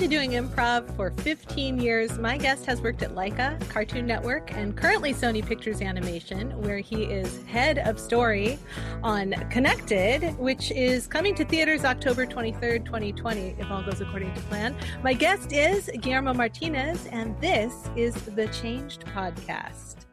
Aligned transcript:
been 0.00 0.10
doing 0.10 0.32
improv 0.32 0.94
for 0.94 1.10
15 1.22 1.78
years. 1.78 2.18
My 2.18 2.36
guest 2.36 2.66
has 2.66 2.82
worked 2.82 3.02
at 3.02 3.14
Laika, 3.14 3.58
Cartoon 3.70 4.06
Network, 4.06 4.52
and 4.52 4.76
currently 4.76 5.14
Sony 5.14 5.44
Pictures 5.44 5.80
Animation, 5.80 6.50
where 6.60 6.78
he 6.78 7.04
is 7.04 7.42
head 7.44 7.78
of 7.78 7.98
story 7.98 8.58
on 9.02 9.32
Connected, 9.50 10.36
which 10.38 10.70
is 10.70 11.06
coming 11.06 11.34
to 11.36 11.44
theaters 11.44 11.84
October 11.84 12.26
23rd, 12.26 12.84
2020, 12.84 13.56
if 13.58 13.70
all 13.70 13.82
goes 13.82 14.00
according 14.00 14.34
to 14.34 14.40
plan. 14.42 14.76
My 15.02 15.14
guest 15.14 15.52
is 15.52 15.90
Guillermo 16.00 16.34
Martinez, 16.34 17.06
and 17.06 17.38
this 17.40 17.88
is 17.96 18.14
the 18.14 18.48
Changed 18.48 19.06
Podcast. 19.06 20.05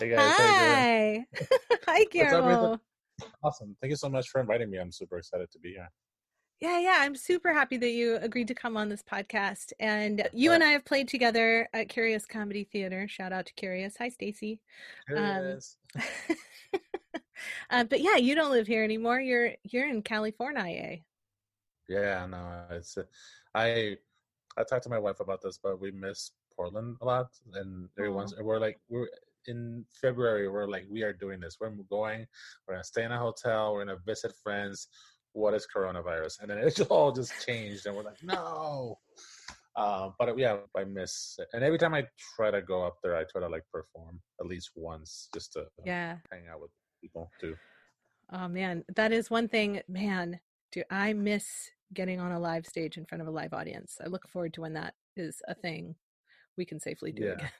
Hey 0.00 0.10
guys, 0.10 0.32
Hi. 0.36 1.26
Hi, 1.86 2.04
Guillermo. 2.04 2.80
Awesome. 3.42 3.76
Thank 3.80 3.90
you 3.90 3.96
so 3.96 4.08
much 4.08 4.28
for 4.28 4.40
inviting 4.40 4.70
me. 4.70 4.78
I'm 4.78 4.92
super 4.92 5.18
excited 5.18 5.50
to 5.50 5.58
be 5.58 5.70
here. 5.70 5.90
Yeah, 6.60 6.78
yeah. 6.78 6.96
I'm 7.00 7.16
super 7.16 7.52
happy 7.52 7.78
that 7.78 7.90
you 7.90 8.16
agreed 8.16 8.46
to 8.48 8.54
come 8.54 8.76
on 8.76 8.88
this 8.88 9.02
podcast. 9.02 9.72
And 9.80 10.28
you 10.32 10.52
and 10.52 10.62
I 10.62 10.68
have 10.68 10.84
played 10.84 11.08
together 11.08 11.68
at 11.72 11.88
Curious 11.88 12.26
Comedy 12.26 12.68
Theater. 12.70 13.08
Shout 13.08 13.32
out 13.32 13.46
to 13.46 13.54
Curious. 13.54 13.96
Hi, 13.98 14.08
Stacy. 14.08 14.60
Um, 15.16 15.58
uh, 17.70 17.82
but 17.84 18.00
yeah, 18.00 18.16
you 18.16 18.36
don't 18.36 18.52
live 18.52 18.68
here 18.68 18.84
anymore. 18.84 19.18
You're 19.18 19.52
you're 19.64 19.88
in 19.88 20.02
California. 20.02 20.98
yeah, 21.88 22.24
no, 22.26 22.64
it's 22.70 22.96
uh, 22.98 23.02
I 23.52 23.96
I 24.56 24.62
talked 24.62 24.84
to 24.84 24.90
my 24.90 24.98
wife 25.00 25.18
about 25.18 25.42
this, 25.42 25.58
but 25.60 25.80
we 25.80 25.90
miss 25.90 26.30
Portland 26.54 26.98
a 27.00 27.04
lot, 27.04 27.30
and 27.54 27.88
everyone's 27.98 28.34
we're 28.40 28.60
like 28.60 28.78
we're 28.88 29.08
in 29.48 29.84
February. 30.00 30.48
We're 30.48 30.68
like 30.68 30.86
we 30.90 31.02
are 31.02 31.12
doing 31.12 31.40
this. 31.40 31.56
We're 31.60 31.70
going. 31.90 32.26
We're 32.66 32.74
gonna 32.74 32.84
stay 32.84 33.04
in 33.04 33.12
a 33.12 33.18
hotel. 33.18 33.72
We're 33.74 33.84
gonna 33.84 33.98
visit 34.06 34.32
friends. 34.42 34.88
What 35.32 35.54
is 35.54 35.66
coronavirus? 35.74 36.40
And 36.40 36.50
then 36.50 36.58
it 36.58 36.80
all 36.90 37.10
just 37.12 37.32
changed, 37.46 37.86
and 37.86 37.96
we're 37.96 38.04
like, 38.04 38.22
no. 38.22 38.98
Uh, 39.76 40.10
but 40.18 40.36
yeah, 40.38 40.56
I 40.76 40.84
miss 40.84 41.36
it. 41.38 41.46
And 41.52 41.62
every 41.62 41.78
time 41.78 41.94
I 41.94 42.04
try 42.36 42.50
to 42.50 42.60
go 42.62 42.82
up 42.84 42.96
there, 43.02 43.16
I 43.16 43.24
try 43.24 43.40
to 43.40 43.48
like 43.48 43.62
perform 43.72 44.20
at 44.40 44.46
least 44.46 44.70
once, 44.74 45.28
just 45.32 45.52
to 45.52 45.66
Yeah. 45.84 46.16
hang 46.32 46.48
out 46.48 46.60
with 46.60 46.70
people 47.00 47.30
too. 47.40 47.54
Oh 48.32 48.48
man, 48.48 48.84
that 48.96 49.12
is 49.12 49.30
one 49.30 49.48
thing. 49.48 49.80
Man, 49.88 50.40
do 50.72 50.82
I 50.90 51.12
miss 51.12 51.70
getting 51.94 52.18
on 52.20 52.32
a 52.32 52.40
live 52.40 52.66
stage 52.66 52.96
in 52.98 53.06
front 53.06 53.22
of 53.22 53.28
a 53.28 53.30
live 53.30 53.52
audience? 53.54 53.98
I 54.04 54.08
look 54.08 54.28
forward 54.28 54.52
to 54.54 54.62
when 54.62 54.72
that 54.74 54.94
is 55.16 55.40
a 55.48 55.54
thing 55.54 55.94
we 56.56 56.64
can 56.64 56.80
safely 56.80 57.12
do 57.12 57.22
Yeah. 57.24 57.32
again. 57.34 57.50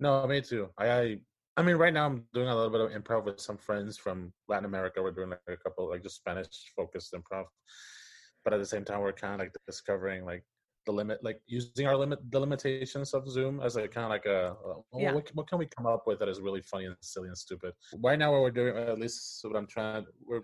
No, 0.00 0.26
me 0.26 0.40
too. 0.40 0.68
I, 0.78 0.90
I 0.90 1.16
I 1.58 1.62
mean, 1.62 1.76
right 1.76 1.92
now 1.92 2.04
I'm 2.04 2.24
doing 2.34 2.48
a 2.48 2.54
little 2.54 2.70
bit 2.70 2.82
of 2.82 2.90
improv 2.90 3.24
with 3.24 3.40
some 3.40 3.56
friends 3.56 3.96
from 3.96 4.32
Latin 4.46 4.66
America. 4.66 5.02
We're 5.02 5.10
doing 5.12 5.30
like 5.30 5.40
a 5.48 5.56
couple 5.56 5.88
like 5.88 6.02
just 6.02 6.16
Spanish 6.16 6.48
focused 6.76 7.14
improv, 7.14 7.44
but 8.44 8.52
at 8.52 8.58
the 8.58 8.66
same 8.66 8.84
time 8.84 9.00
we're 9.00 9.12
kind 9.12 9.34
of 9.34 9.40
like 9.40 9.52
discovering 9.66 10.26
like 10.26 10.44
the 10.84 10.92
limit, 10.92 11.24
like 11.24 11.40
using 11.46 11.86
our 11.86 11.96
limit, 11.96 12.18
the 12.30 12.38
limitations 12.38 13.14
of 13.14 13.26
Zoom 13.28 13.60
as 13.60 13.74
like 13.74 13.90
kind 13.90 14.04
of 14.04 14.10
like 14.10 14.26
a, 14.26 14.54
Yeah. 14.92 15.12
what, 15.14 15.24
can- 15.26 15.34
what 15.34 15.48
can 15.48 15.58
we 15.58 15.66
come 15.66 15.86
up 15.86 16.06
with 16.06 16.18
that 16.18 16.28
is 16.28 16.40
really 16.40 16.60
funny 16.62 16.84
and 16.84 16.96
silly 17.00 17.28
and 17.28 17.38
stupid. 17.38 17.72
Right 18.02 18.18
now, 18.18 18.32
what 18.32 18.42
we're 18.42 18.50
doing, 18.50 18.76
at 18.76 18.98
least 18.98 19.40
what 19.42 19.56
I'm 19.56 19.66
trying, 19.66 20.04
we're 20.26 20.42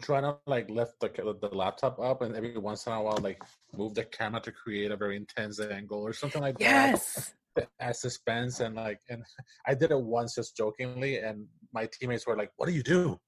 trying 0.00 0.22
to 0.22 0.38
like 0.46 0.70
lift 0.70 0.94
the 1.00 1.08
the 1.42 1.48
laptop 1.54 1.98
up 2.00 2.22
and 2.22 2.34
every 2.36 2.56
once 2.56 2.86
in 2.86 2.92
a 2.92 3.02
while 3.02 3.18
like 3.20 3.42
move 3.76 3.92
the 3.94 4.04
camera 4.04 4.40
to 4.40 4.52
create 4.52 4.92
a 4.92 4.96
very 4.96 5.16
intense 5.16 5.58
angle 5.60 6.00
or 6.00 6.12
something 6.12 6.40
like 6.40 6.56
that 6.60 6.90
Yes. 6.92 7.34
As 7.80 8.00
suspense 8.00 8.60
and 8.60 8.74
like 8.76 9.00
and 9.08 9.22
I 9.66 9.74
did 9.74 9.90
it 9.90 10.00
once 10.00 10.34
just 10.34 10.56
jokingly 10.56 11.18
and 11.18 11.46
my 11.72 11.88
teammates 11.92 12.26
were 12.26 12.36
like, 12.36 12.50
"What 12.56 12.66
do 12.66 12.72
you 12.72 12.82
do?" 12.82 13.18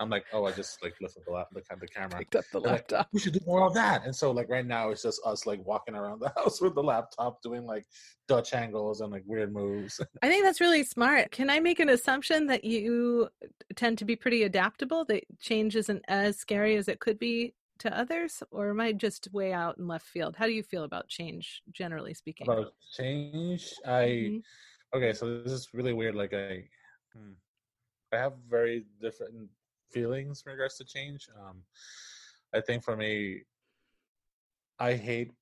I'm 0.00 0.10
like, 0.10 0.24
"Oh, 0.32 0.44
I 0.44 0.52
just 0.52 0.82
like 0.82 0.94
lifted 1.00 1.24
the 1.26 1.32
lap, 1.32 1.48
the, 1.52 1.60
ca- 1.62 1.76
the 1.80 1.88
camera." 1.88 2.18
Picked 2.18 2.36
up 2.36 2.44
the 2.52 2.60
They're 2.60 2.84
like, 2.90 3.06
we 3.12 3.18
should 3.18 3.32
do 3.32 3.40
more 3.46 3.66
of 3.66 3.74
that. 3.74 4.04
And 4.04 4.14
so 4.14 4.30
like 4.30 4.48
right 4.48 4.66
now 4.66 4.90
it's 4.90 5.02
just 5.02 5.20
us 5.24 5.46
like 5.46 5.64
walking 5.64 5.96
around 5.96 6.20
the 6.20 6.28
house 6.36 6.60
with 6.60 6.74
the 6.74 6.82
laptop 6.82 7.42
doing 7.42 7.64
like 7.64 7.84
Dutch 8.28 8.54
angles 8.54 9.00
and 9.00 9.10
like 9.10 9.24
weird 9.26 9.52
moves. 9.52 10.00
I 10.22 10.28
think 10.28 10.44
that's 10.44 10.60
really 10.60 10.84
smart. 10.84 11.32
Can 11.32 11.50
I 11.50 11.58
make 11.58 11.80
an 11.80 11.88
assumption 11.88 12.46
that 12.46 12.64
you 12.64 13.28
tend 13.74 13.98
to 13.98 14.04
be 14.04 14.14
pretty 14.14 14.44
adaptable? 14.44 15.04
That 15.04 15.24
change 15.40 15.74
isn't 15.74 16.04
as 16.08 16.38
scary 16.38 16.76
as 16.76 16.88
it 16.88 17.00
could 17.00 17.18
be 17.18 17.54
to 17.80 17.98
others, 17.98 18.42
or 18.50 18.70
am 18.70 18.80
I 18.80 18.92
just 18.92 19.32
way 19.32 19.52
out 19.52 19.78
in 19.78 19.86
left 19.86 20.06
field? 20.06 20.36
How 20.36 20.46
do 20.46 20.52
you 20.52 20.62
feel 20.62 20.84
about 20.84 21.08
change, 21.08 21.62
generally 21.72 22.14
speaking? 22.14 22.48
About 22.48 22.74
change, 22.92 23.74
I 23.84 24.04
Mhm. 24.04 24.42
okay. 24.94 25.12
So 25.12 25.42
this 25.42 25.52
is 25.52 25.72
really 25.74 25.92
weird. 25.92 26.14
Like 26.14 26.34
I, 26.34 26.68
hmm, 27.12 27.32
I 28.12 28.16
have 28.16 28.34
very 28.48 28.86
different 29.00 29.50
feelings 29.90 30.42
in 30.44 30.52
regards 30.52 30.76
to 30.78 30.84
change. 30.84 31.28
Um, 31.38 31.62
I 32.52 32.60
think 32.60 32.82
for 32.84 32.96
me, 32.96 33.44
I 34.78 34.94
hate 34.94 35.32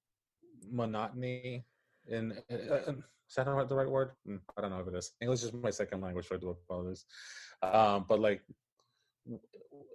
monotony. 0.70 1.66
In 2.08 2.32
uh, 2.50 2.54
uh, 2.54 2.92
is 3.28 3.34
that 3.34 3.46
not 3.46 3.68
the 3.68 3.74
right 3.74 3.90
word? 3.90 4.12
Hmm, 4.24 4.36
I 4.56 4.60
don't 4.60 4.70
know 4.70 4.80
if 4.80 4.86
it 4.88 4.94
is. 4.94 5.12
English 5.20 5.42
is 5.42 5.52
my 5.52 5.70
second 5.70 6.00
language, 6.00 6.28
so 6.28 6.36
I 6.36 6.38
do 6.38 6.50
apologize. 6.50 7.04
Um, 7.62 8.04
but 8.08 8.20
like, 8.20 8.42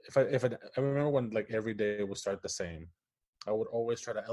if 0.07 0.17
I 0.17 0.21
if 0.21 0.43
I, 0.45 0.49
I 0.77 0.81
remember 0.81 1.09
when 1.09 1.29
like 1.31 1.49
every 1.51 1.73
day 1.73 2.03
would 2.03 2.17
start 2.17 2.41
the 2.41 2.49
same, 2.49 2.87
I 3.47 3.51
would 3.51 3.67
always 3.67 4.01
try 4.01 4.13
to 4.13 4.23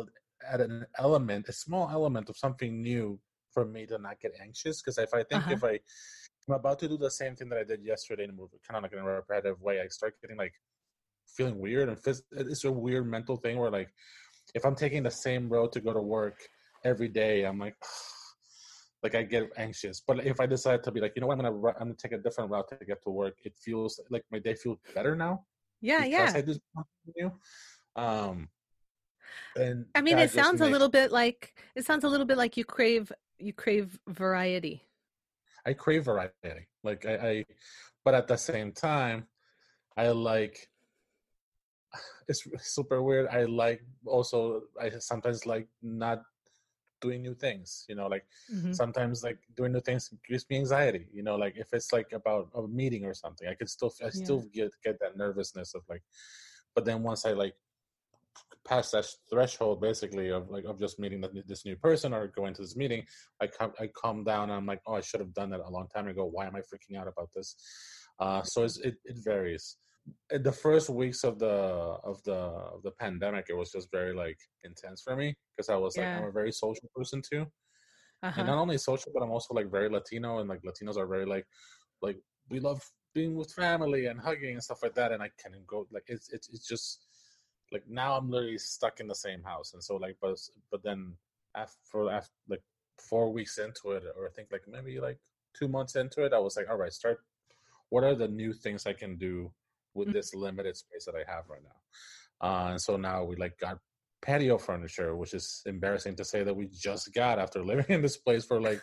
add 0.46 0.60
an 0.60 0.86
element, 0.98 1.48
a 1.48 1.52
small 1.52 1.88
element 1.90 2.28
of 2.28 2.36
something 2.36 2.82
new 2.82 3.18
for 3.52 3.64
me 3.64 3.86
to 3.86 3.98
not 3.98 4.20
get 4.20 4.32
anxious. 4.40 4.80
Because 4.82 4.98
if 4.98 5.14
I 5.14 5.22
think 5.22 5.44
Uh-huh. 5.44 5.54
if 5.56 5.64
I 5.64 5.80
I'm 6.48 6.54
about 6.54 6.78
to 6.80 6.88
do 6.88 6.96
the 6.96 7.10
same 7.10 7.36
thing 7.36 7.48
that 7.50 7.58
I 7.58 7.64
did 7.64 7.82
yesterday 7.84 8.24
in 8.24 8.30
a 8.30 8.34
kind 8.66 8.76
of 8.78 8.82
like 8.82 8.92
in 8.92 8.98
a 8.98 9.04
repetitive 9.04 9.60
way, 9.60 9.80
I 9.80 9.88
start 9.88 10.14
getting 10.20 10.36
like 10.38 10.54
feeling 11.26 11.58
weird 11.58 11.88
and 11.88 11.98
phys- 11.98 12.22
it's 12.32 12.64
a 12.64 12.72
weird 12.72 13.06
mental 13.06 13.36
thing 13.36 13.58
where 13.58 13.70
like 13.70 13.90
if 14.54 14.64
I'm 14.64 14.74
taking 14.74 15.02
the 15.02 15.10
same 15.10 15.48
road 15.48 15.72
to 15.72 15.80
go 15.80 15.92
to 15.92 16.00
work 16.00 16.38
every 16.84 17.08
day, 17.08 17.44
I'm 17.44 17.58
like. 17.58 17.76
Like 19.02 19.14
I 19.14 19.22
get 19.22 19.50
anxious, 19.56 20.02
but 20.04 20.26
if 20.26 20.40
I 20.40 20.46
decide 20.46 20.82
to 20.84 20.90
be 20.90 21.00
like, 21.00 21.12
you 21.14 21.20
know 21.20 21.28
what, 21.28 21.38
I'm 21.38 21.44
gonna 21.44 21.68
I'm 21.68 21.78
gonna 21.78 21.94
take 21.94 22.12
a 22.12 22.18
different 22.18 22.50
route 22.50 22.68
to 22.68 22.84
get 22.84 23.02
to 23.04 23.10
work. 23.10 23.36
It 23.44 23.54
feels 23.56 24.00
like 24.10 24.24
my 24.32 24.40
day 24.40 24.54
feels 24.54 24.78
better 24.94 25.14
now 25.14 25.44
Yeah, 25.80 26.04
yeah. 26.04 26.32
I 26.34 26.40
something 26.40 26.54
new. 27.16 27.32
Um, 27.94 28.48
and 29.56 29.86
I 29.94 30.00
mean, 30.00 30.18
it 30.18 30.22
just 30.22 30.34
sounds 30.34 30.60
a 30.60 30.66
little 30.66 30.88
bit 30.88 31.12
like 31.12 31.54
it 31.74 31.84
sounds 31.84 32.04
a 32.04 32.08
little 32.08 32.26
bit 32.26 32.38
like 32.38 32.56
you 32.56 32.64
crave 32.64 33.12
you 33.38 33.52
crave 33.52 33.98
variety. 34.08 34.82
I 35.64 35.74
crave 35.74 36.04
variety. 36.04 36.68
Like 36.82 37.06
I, 37.06 37.14
I 37.14 37.44
but 38.04 38.14
at 38.14 38.26
the 38.26 38.36
same 38.36 38.72
time, 38.72 39.26
I 39.96 40.08
like 40.08 40.68
it's 42.28 42.46
super 42.58 43.02
weird. 43.02 43.28
I 43.28 43.44
like 43.44 43.82
also 44.06 44.62
I 44.80 44.90
sometimes 44.98 45.46
like 45.46 45.68
not 45.82 46.22
doing 47.00 47.22
new 47.22 47.34
things. 47.34 47.84
You 47.88 47.94
know, 47.94 48.06
like 48.06 48.24
Mhm. 48.52 48.74
sometimes 48.74 49.22
like 49.22 49.38
doing 49.56 49.72
new 49.72 49.80
things 49.80 50.12
gives 50.28 50.46
me 50.50 50.56
anxiety. 50.58 51.08
You 51.12 51.22
know, 51.22 51.36
like 51.36 51.56
if 51.56 51.72
it's 51.72 51.92
like 51.92 52.12
about 52.12 52.50
a 52.54 52.66
meeting 52.68 53.04
or 53.04 53.14
something, 53.14 53.48
I 53.48 53.54
could 53.54 53.68
still 53.68 53.92
I 54.02 54.06
Yeah. 54.06 54.10
still 54.10 54.44
get 54.52 54.70
get 54.84 54.98
that 55.00 55.16
nervousness 55.16 55.74
of 55.74 55.82
like. 55.88 56.02
But 56.74 56.84
then 56.84 57.02
once 57.02 57.24
I 57.24 57.32
like 57.32 57.54
pass 58.64 58.90
that 58.90 59.06
threshold 59.30 59.80
basically 59.80 60.30
of 60.30 60.50
like 60.50 60.64
of 60.64 60.78
just 60.78 60.98
meeting 60.98 61.24
this 61.46 61.64
new 61.64 61.76
person 61.76 62.12
or 62.12 62.28
going 62.28 62.52
to 62.54 62.62
this 62.62 62.76
meeting 62.76 63.04
i 63.40 63.46
come 63.46 63.72
i 63.80 63.86
calm 63.88 64.24
down 64.24 64.44
and 64.44 64.52
i'm 64.52 64.66
like 64.66 64.80
oh 64.86 64.94
i 64.94 65.00
should 65.00 65.20
have 65.20 65.32
done 65.34 65.50
that 65.50 65.60
a 65.60 65.70
long 65.70 65.86
time 65.94 66.08
ago 66.08 66.24
why 66.24 66.46
am 66.46 66.54
i 66.54 66.60
freaking 66.60 66.98
out 66.98 67.08
about 67.08 67.30
this 67.34 67.56
uh 68.20 68.42
so 68.42 68.64
it's, 68.64 68.78
it, 68.78 68.96
it 69.04 69.16
varies 69.24 69.76
the 70.30 70.52
first 70.52 70.88
weeks 70.90 71.24
of 71.24 71.38
the 71.38 71.46
of 71.46 72.22
the 72.24 72.32
of 72.74 72.82
the 72.82 72.90
pandemic 72.92 73.46
it 73.48 73.56
was 73.56 73.70
just 73.72 73.90
very 73.90 74.14
like 74.14 74.38
intense 74.64 75.02
for 75.02 75.16
me 75.16 75.34
because 75.56 75.68
i 75.68 75.76
was 75.76 75.96
like 75.96 76.08
Yeah. 76.08 76.18
i'm 76.18 76.24
a 76.28 76.32
very 76.32 76.52
social 76.52 76.88
person 76.94 77.22
too 77.22 77.46
Uh-huh. 78.22 78.40
and 78.40 78.46
not 78.46 78.58
only 78.58 78.78
social 78.78 79.10
but 79.14 79.22
i'm 79.22 79.30
also 79.30 79.54
like 79.54 79.70
very 79.70 79.88
latino 79.88 80.38
and 80.38 80.48
like 80.48 80.62
latinos 80.62 80.96
are 80.96 81.06
very 81.06 81.26
like 81.26 81.46
like 82.02 82.18
we 82.50 82.60
love 82.60 82.82
being 83.14 83.34
with 83.34 83.52
family 83.52 84.06
and 84.06 84.20
hugging 84.20 84.54
and 84.54 84.62
stuff 84.62 84.82
like 84.82 84.94
that 84.94 85.12
and 85.12 85.22
i 85.22 85.30
can 85.42 85.52
go 85.66 85.86
like 85.90 86.04
it's 86.08 86.28
it's, 86.30 86.48
it's 86.48 86.66
just 86.66 87.06
like 87.72 87.84
now 87.88 88.16
i'm 88.16 88.30
literally 88.30 88.58
stuck 88.58 89.00
in 89.00 89.06
the 89.08 89.14
same 89.14 89.42
house 89.42 89.72
and 89.74 89.82
so 89.82 89.96
like 89.96 90.16
but 90.20 90.36
but 90.70 90.82
then 90.82 91.14
after 91.54 92.10
after 92.10 92.32
like 92.48 92.62
four 92.98 93.32
weeks 93.32 93.58
into 93.58 93.92
it 93.92 94.04
or 94.16 94.26
i 94.26 94.30
think 94.30 94.48
like 94.52 94.62
maybe 94.66 95.00
like 95.00 95.18
two 95.58 95.68
months 95.68 95.96
into 95.96 96.24
it 96.24 96.32
i 96.32 96.38
was 96.38 96.56
like 96.56 96.68
all 96.70 96.76
right 96.76 96.92
start 96.92 97.18
what 97.90 98.04
are 98.04 98.14
the 98.14 98.28
new 98.28 98.52
things 98.52 98.86
i 98.86 98.92
can 98.92 99.16
do 99.16 99.50
with 99.94 100.08
Mhm. 100.08 100.12
this 100.12 100.34
limited 100.34 100.76
space 100.76 101.04
that 101.04 101.14
i 101.14 101.24
have 101.30 101.44
right 101.48 101.62
now 101.62 102.46
uh 102.46 102.70
and 102.70 102.80
so 102.80 102.96
now 102.96 103.24
we 103.24 103.36
like 103.36 103.58
got 103.58 103.78
patio 104.20 104.58
furniture, 104.58 105.16
which 105.16 105.34
is 105.34 105.62
embarrassing 105.66 106.16
to 106.16 106.24
say 106.24 106.42
that 106.42 106.54
we 106.54 106.66
just 106.66 107.12
got 107.14 107.38
after 107.38 107.64
living 107.64 107.86
in 107.88 108.02
this 108.02 108.16
place 108.16 108.44
for 108.44 108.60
like 108.60 108.80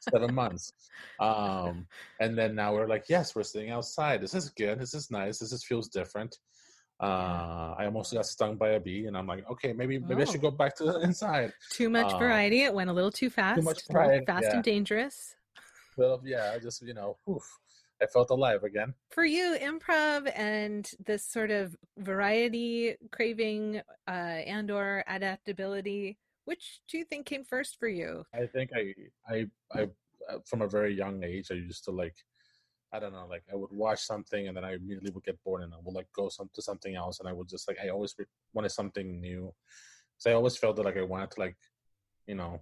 seven 0.00 0.34
months. 0.34 0.72
Um, 1.20 1.86
and 2.20 2.38
then 2.38 2.54
now 2.54 2.74
we're 2.74 2.88
like, 2.88 3.04
yes, 3.08 3.34
we're 3.34 3.42
sitting 3.42 3.70
outside. 3.70 4.20
This 4.20 4.34
is 4.34 4.50
good. 4.50 4.78
This 4.78 4.94
is 4.94 5.10
nice. 5.10 5.38
This 5.38 5.52
is, 5.52 5.64
feels 5.64 5.88
different. 5.88 6.36
Uh, 7.00 7.74
I 7.78 7.84
almost 7.84 8.12
got 8.12 8.26
stung 8.26 8.56
by 8.56 8.70
a 8.70 8.80
bee, 8.80 9.06
and 9.06 9.16
I'm 9.16 9.26
like, 9.26 9.48
okay, 9.48 9.72
maybe 9.72 10.00
maybe 10.00 10.20
oh. 10.20 10.22
I 10.22 10.24
should 10.24 10.44
oh. 10.44 10.50
go 10.50 10.56
back 10.56 10.74
to 10.78 10.84
the 10.84 10.98
inside. 11.02 11.52
Too 11.70 11.88
much 11.88 12.12
um, 12.12 12.18
variety. 12.18 12.62
It 12.62 12.74
went 12.74 12.90
a 12.90 12.92
little 12.92 13.12
too 13.12 13.30
fast. 13.30 13.60
Too 13.60 13.64
much 13.64 13.86
variety, 13.88 14.24
fast 14.26 14.46
yeah. 14.48 14.54
and 14.54 14.64
dangerous. 14.64 15.36
Well, 15.96 16.20
yeah, 16.24 16.52
I 16.54 16.58
just 16.58 16.82
you 16.82 16.94
know, 16.94 17.16
oof. 17.30 17.44
I 18.00 18.06
felt 18.06 18.30
alive 18.30 18.62
again. 18.62 18.94
For 19.10 19.24
you, 19.24 19.56
improv 19.60 20.30
and 20.36 20.88
this 21.04 21.26
sort 21.26 21.50
of 21.50 21.76
variety 21.98 22.96
craving 23.10 23.80
uh, 24.06 24.10
and 24.10 24.70
or 24.70 25.04
adaptability, 25.06 26.18
which 26.44 26.80
do 26.88 26.98
you 26.98 27.04
think 27.04 27.26
came 27.26 27.44
first 27.44 27.78
for 27.78 27.88
you? 27.88 28.24
I 28.34 28.46
think 28.46 28.70
I, 28.74 28.94
I, 29.28 29.46
I, 29.72 29.82
uh, 30.30 30.38
from 30.46 30.62
a 30.62 30.68
very 30.68 30.94
young 30.94 31.22
age, 31.24 31.48
I 31.50 31.54
used 31.54 31.84
to 31.84 31.90
like, 31.90 32.14
I 32.92 33.00
don't 33.00 33.12
know, 33.12 33.26
like 33.28 33.42
I 33.52 33.56
would 33.56 33.72
watch 33.72 34.00
something 34.00 34.48
and 34.48 34.56
then 34.56 34.64
I 34.64 34.74
immediately 34.74 35.10
would 35.10 35.24
get 35.24 35.42
bored 35.44 35.62
and 35.62 35.74
I 35.74 35.76
would 35.82 35.94
like 35.94 36.08
go 36.14 36.28
some 36.28 36.48
to 36.54 36.62
something 36.62 36.94
else 36.94 37.20
and 37.20 37.28
I 37.28 37.32
would 37.32 37.48
just 37.48 37.68
like 37.68 37.78
I 37.84 37.88
always 37.88 38.14
wanted 38.54 38.70
something 38.70 39.20
new. 39.20 39.52
So 40.16 40.30
I 40.30 40.34
always 40.34 40.56
felt 40.56 40.76
that 40.76 40.84
like 40.84 40.96
I 40.96 41.02
wanted 41.02 41.30
to 41.32 41.40
like, 41.40 41.56
you 42.26 42.34
know, 42.34 42.60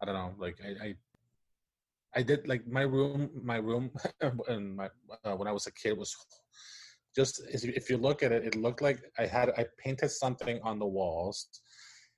I 0.00 0.06
don't 0.06 0.14
know, 0.14 0.34
like 0.38 0.58
I, 0.64 0.88
I 0.88 0.94
I 2.16 2.22
did 2.22 2.48
like 2.48 2.66
my 2.66 2.82
room, 2.82 3.30
my 3.42 3.56
room, 3.56 3.90
and 4.48 4.76
my 4.76 4.88
uh, 5.24 5.36
when 5.36 5.48
I 5.48 5.52
was 5.52 5.66
a 5.66 5.72
kid 5.72 5.96
was 5.96 6.14
just 7.16 7.42
if 7.52 7.90
you 7.90 7.96
look 7.96 8.22
at 8.22 8.32
it, 8.32 8.44
it 8.44 8.54
looked 8.54 8.82
like 8.82 9.00
I 9.18 9.26
had 9.26 9.50
I 9.56 9.66
painted 9.78 10.10
something 10.10 10.60
on 10.62 10.78
the 10.78 10.86
walls, 10.86 11.48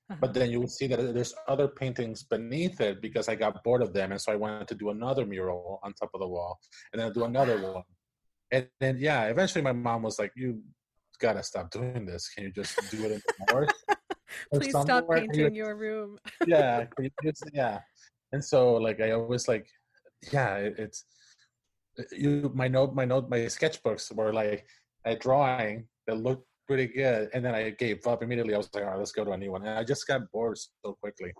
uh-huh. 0.09 0.19
but 0.21 0.33
then 0.33 0.51
you 0.51 0.59
would 0.61 0.71
see 0.71 0.87
that 0.87 1.13
there's 1.13 1.33
other 1.47 1.67
paintings 1.67 2.23
beneath 2.23 2.79
it 2.81 3.01
because 3.01 3.27
I 3.27 3.35
got 3.35 3.63
bored 3.63 3.81
of 3.81 3.93
them, 3.93 4.11
and 4.11 4.21
so 4.21 4.31
I 4.31 4.35
wanted 4.35 4.67
to 4.69 4.75
do 4.75 4.89
another 4.89 5.25
mural 5.25 5.79
on 5.83 5.93
top 5.93 6.11
of 6.13 6.21
the 6.21 6.27
wall, 6.27 6.59
and 6.93 7.01
then 7.01 7.11
do 7.13 7.25
another 7.25 7.61
one, 7.61 7.83
and 8.51 8.67
then 8.79 8.97
yeah, 8.99 9.25
eventually 9.25 9.61
my 9.61 9.73
mom 9.73 10.03
was 10.03 10.19
like, 10.19 10.31
"You 10.35 10.61
gotta 11.19 11.43
stop 11.43 11.69
doing 11.71 12.05
this. 12.05 12.29
Can 12.29 12.45
you 12.45 12.51
just 12.51 12.79
do 12.91 13.05
it 13.05 13.11
in 13.11 13.21
the 13.27 13.33
north?" 13.53 13.71
Please 14.53 14.69
stop 14.69 15.09
painting 15.09 15.53
your 15.53 15.75
room. 15.75 16.17
yeah, 16.47 16.85
yeah. 17.53 17.79
And 18.31 18.43
so 18.43 18.75
like 18.75 19.01
I 19.01 19.11
always 19.11 19.47
like 19.47 19.67
yeah, 20.31 20.55
it, 20.57 20.75
it's 20.77 21.05
you. 22.11 22.51
My 22.53 22.67
note, 22.67 22.93
my 22.93 23.05
note, 23.05 23.29
my 23.29 23.39
sketchbooks 23.39 24.13
were 24.15 24.33
like 24.33 24.65
a 25.05 25.15
drawing 25.15 25.87
that 26.07 26.17
looked 26.17 26.45
pretty 26.67 26.87
good, 26.87 27.29
and 27.33 27.43
then 27.43 27.55
I 27.55 27.69
gave 27.71 28.05
up 28.07 28.23
immediately. 28.23 28.53
I 28.53 28.57
was 28.57 28.69
like, 28.73 28.83
all 28.83 28.91
right, 28.91 28.99
let's 28.99 29.11
go 29.11 29.25
to 29.25 29.31
a 29.31 29.37
new 29.37 29.51
one, 29.51 29.65
and 29.65 29.77
I 29.77 29.83
just 29.83 30.07
got 30.07 30.31
bored 30.31 30.57
so 30.57 30.93
quickly. 31.01 31.33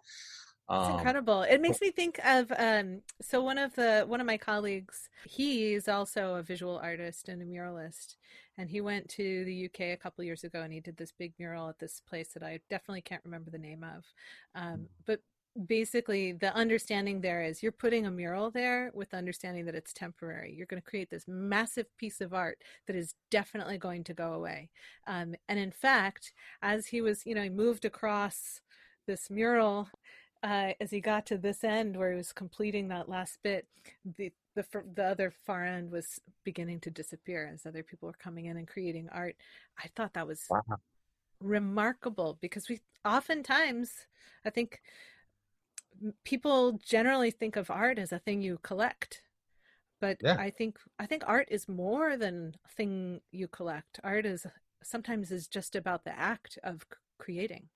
It's 0.70 0.88
um, 0.88 0.94
incredible. 0.94 1.42
It 1.42 1.60
makes 1.60 1.82
me 1.82 1.92
think 1.92 2.20
of 2.26 2.52
um, 2.58 3.02
so 3.22 3.42
one 3.42 3.58
of 3.58 3.76
the 3.76 4.06
one 4.08 4.22
of 4.22 4.28
my 4.28 4.38
colleagues. 4.38 5.10
He's 5.26 5.88
also 5.88 6.36
a 6.36 6.44
visual 6.44 6.80
artist 6.82 7.28
and 7.28 7.42
a 7.42 7.46
muralist, 7.46 8.16
and 8.58 8.70
he 8.70 8.80
went 8.80 9.10
to 9.10 9.44
the 9.46 9.66
UK 9.66 9.80
a 9.92 9.98
couple 9.98 10.24
years 10.24 10.44
ago 10.44 10.62
and 10.62 10.72
he 10.72 10.80
did 10.80 10.96
this 10.98 11.12
big 11.18 11.34
mural 11.40 11.70
at 11.70 11.80
this 11.80 12.02
place 12.08 12.30
that 12.34 12.44
I 12.44 12.60
definitely 12.70 13.02
can't 13.02 13.24
remember 13.26 13.50
the 13.50 13.58
name 13.58 13.84
of. 13.84 14.06
Um, 14.56 14.80
mm. 14.80 14.86
but 15.06 15.20
basically 15.68 16.32
the 16.32 16.54
understanding 16.56 17.22
there 17.22 17.44
is 17.44 17.62
you're 17.62 17.72
putting 17.72 18.06
a 18.06 18.12
mural 18.12 18.52
there 18.52 18.92
with 18.94 19.10
the 19.10 19.18
understanding 19.18 19.66
that 19.66 19.76
it's 19.76 19.94
temporary. 19.94 20.54
You're 20.56 20.66
going 20.66 20.82
to 20.82 20.90
create 20.90 21.10
this 21.10 21.26
massive 21.28 21.86
piece 21.98 22.22
of 22.22 22.34
art 22.34 22.60
that 22.88 22.96
is 22.96 23.16
definitely 23.30 23.78
going 23.78 24.04
to 24.06 24.14
go 24.14 24.34
away. 24.34 24.70
Um, 25.08 25.36
and 25.50 25.60
in 25.60 25.72
fact 25.72 26.32
as 26.62 26.88
he 26.88 27.02
was 27.02 27.26
you 27.26 27.36
know 27.36 27.44
he 27.44 27.50
moved 27.50 27.86
across 27.86 28.62
this 29.08 29.30
mural 29.30 29.90
uh, 30.44 30.72
as 30.80 30.90
he 30.90 31.02
got 31.02 31.26
to 31.28 31.38
this 31.38 31.64
end 31.64 31.98
where 31.98 32.12
he 32.12 32.18
was 32.18 32.34
completing 32.34 32.88
that 32.88 33.10
last 33.10 33.40
bit 33.44 33.68
the 34.18 34.32
the, 34.54 34.66
the 34.96 35.04
other 35.06 35.32
far 35.46 35.66
end 35.66 35.92
was 35.92 36.20
beginning 36.44 36.80
to 36.82 36.90
disappear 36.90 37.50
as 37.54 37.66
other 37.66 37.84
people 37.84 38.08
were 38.08 38.14
coming 38.14 38.46
in 38.48 38.58
and 38.58 38.68
creating 38.68 39.08
art. 39.10 39.36
I 39.82 39.88
thought 39.96 40.14
that 40.14 40.28
was 40.28 40.44
wow. 40.50 40.62
remarkable 41.40 42.38
because 42.42 42.68
we 42.68 42.82
oftentimes 43.04 43.92
i 44.46 44.50
think 44.50 44.80
people 46.24 46.80
generally 46.84 47.32
think 47.32 47.56
of 47.56 47.70
art 47.70 48.00
as 48.00 48.12
a 48.12 48.20
thing 48.20 48.42
you 48.42 48.60
collect 48.64 49.22
but 50.00 50.18
yeah. 50.22 50.36
i 50.40 50.50
think 50.50 50.78
i 51.00 51.06
think 51.06 51.24
art 51.28 51.48
is 51.52 51.68
more 51.68 52.18
than 52.18 52.54
a 52.66 52.70
thing 52.70 53.22
you 53.32 53.48
collect 53.48 54.00
art 54.04 54.26
is 54.26 54.46
sometimes 54.84 55.32
is 55.32 55.48
just 55.48 55.76
about 55.76 56.04
the 56.04 56.18
act 56.18 56.58
of 56.64 56.86
creating 57.20 57.68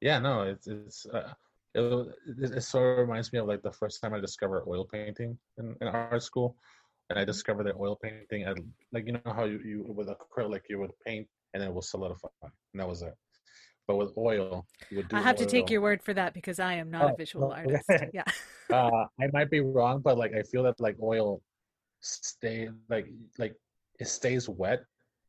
yeah 0.00 0.18
no 0.18 0.42
it's 0.42 0.66
it's 0.66 1.06
uh, 1.06 1.32
it, 1.74 2.52
it, 2.56 2.62
sort 2.62 2.92
of 2.92 2.98
reminds 2.98 3.32
me 3.32 3.38
of 3.38 3.46
like 3.46 3.62
the 3.62 3.72
first 3.72 4.00
time 4.00 4.14
i 4.14 4.20
discovered 4.20 4.64
oil 4.66 4.84
painting 4.84 5.38
in, 5.58 5.74
in 5.80 5.88
art 5.88 6.22
school 6.22 6.56
and 7.08 7.18
i 7.18 7.22
mm-hmm. 7.22 7.30
discovered 7.30 7.66
that 7.66 7.76
oil 7.78 7.96
painting 7.96 8.44
and 8.44 8.62
like 8.92 9.06
you 9.06 9.12
know 9.12 9.32
how 9.34 9.44
you, 9.44 9.60
you 9.64 9.84
with 9.88 10.08
acrylic 10.08 10.62
you 10.68 10.78
would 10.78 10.92
paint 11.06 11.26
and 11.54 11.62
then 11.62 11.70
it 11.70 11.74
will 11.74 11.82
solidify 11.82 12.28
and 12.42 12.80
that 12.80 12.88
was 12.88 13.02
it 13.02 13.14
but 13.88 13.96
with 13.96 14.12
oil, 14.18 14.66
you 14.90 14.98
would 14.98 15.08
do. 15.08 15.16
I 15.16 15.22
have 15.22 15.40
oil. 15.40 15.46
to 15.46 15.50
take 15.50 15.70
your 15.70 15.80
word 15.80 16.02
for 16.02 16.12
that 16.14 16.34
because 16.34 16.60
I 16.60 16.74
am 16.74 16.90
not 16.90 17.02
oh, 17.02 17.14
a 17.14 17.16
visual 17.16 17.50
artist. 17.58 17.90
Yeah. 18.12 18.22
uh, 18.70 19.06
I 19.20 19.28
might 19.32 19.50
be 19.50 19.60
wrong, 19.60 20.00
but 20.00 20.18
like 20.18 20.34
I 20.34 20.42
feel 20.42 20.62
that 20.64 20.78
like 20.78 20.96
oil 21.02 21.40
stay 22.00 22.68
like 22.88 23.08
like 23.38 23.54
it 23.98 24.06
stays 24.06 24.48
wet, 24.48 24.84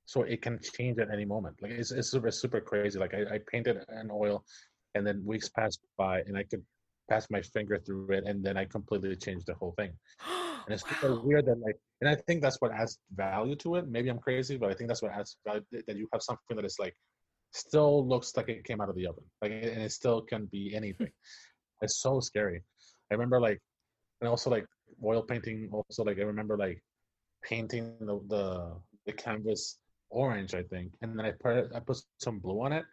so 0.06 0.24
it 0.24 0.42
can 0.42 0.60
change 0.78 1.00
at 1.00 1.10
any 1.10 1.26
moment. 1.26 1.56
Like 1.62 1.72
it's 1.72 1.92
it's 1.92 2.10
super 2.10 2.30
super 2.32 2.60
crazy. 2.60 3.00
Like 3.00 3.14
I, 3.14 3.36
I 3.36 3.40
painted 3.52 3.78
an 3.88 4.10
oil, 4.12 4.44
and 4.94 5.08
then 5.08 5.24
weeks 5.26 5.48
passed 5.50 5.80
by, 5.98 6.20
and 6.28 6.38
I 6.38 6.44
could 6.44 6.64
pass 7.10 7.28
my 7.32 7.42
finger 7.42 7.80
through 7.80 8.12
it, 8.12 8.26
and 8.28 8.44
then 8.44 8.58
I 8.58 8.66
completely 8.66 9.16
changed 9.16 9.48
the 9.48 9.56
whole 9.56 9.74
thing. 9.78 9.92
And 10.68 10.76
it's 10.76 10.88
super 10.88 11.16
wow. 11.16 11.22
weird 11.24 11.46
that 11.48 11.60
like, 11.62 11.78
and 12.00 12.08
I 12.08 12.14
think 12.14 12.44
that's 12.44 12.58
what 12.58 12.72
adds 12.72 13.00
value 13.16 13.56
to 13.56 13.78
it. 13.78 13.88
Maybe 13.88 14.10
I'm 14.10 14.20
crazy, 14.20 14.56
but 14.56 14.70
I 14.70 14.76
think 14.76 14.88
that's 14.88 15.02
what 15.02 15.12
adds 15.12 15.38
value 15.44 15.64
that 15.72 15.96
you 15.96 16.08
have 16.14 16.22
something 16.22 16.58
that 16.58 16.66
is 16.66 16.78
like 16.78 16.94
still 17.52 18.08
looks 18.08 18.36
like 18.36 18.50
it 18.50 18.64
came 18.64 18.82
out 18.82 18.90
of 18.90 18.96
the 18.96 19.08
oven. 19.08 19.24
Like, 19.42 19.52
and 19.52 19.82
it 19.82 19.92
still 19.92 20.22
can 20.22 20.46
be 20.46 20.74
anything. 20.76 21.12
it's 21.82 22.02
so 22.02 22.20
scary. 22.20 22.62
I 23.12 23.16
remember 23.16 23.40
like, 23.40 23.60
and 24.22 24.30
also 24.30 24.50
like 24.50 24.66
oil 25.04 25.24
painting. 25.24 25.70
Also 25.72 26.04
like 26.04 26.18
I 26.20 26.24
remember 26.24 26.58
like 26.58 26.82
painting 27.44 27.96
the 28.02 28.20
the, 28.28 28.74
the 29.06 29.14
canvas 29.14 29.80
orange, 30.10 30.54
I 30.54 30.64
think, 30.64 30.92
and 31.02 31.18
then 31.18 31.26
I 31.26 31.32
put 31.32 31.74
I 31.76 31.80
put 31.80 31.98
some 32.18 32.40
blue 32.40 32.62
on 32.62 32.74
it. 32.74 32.86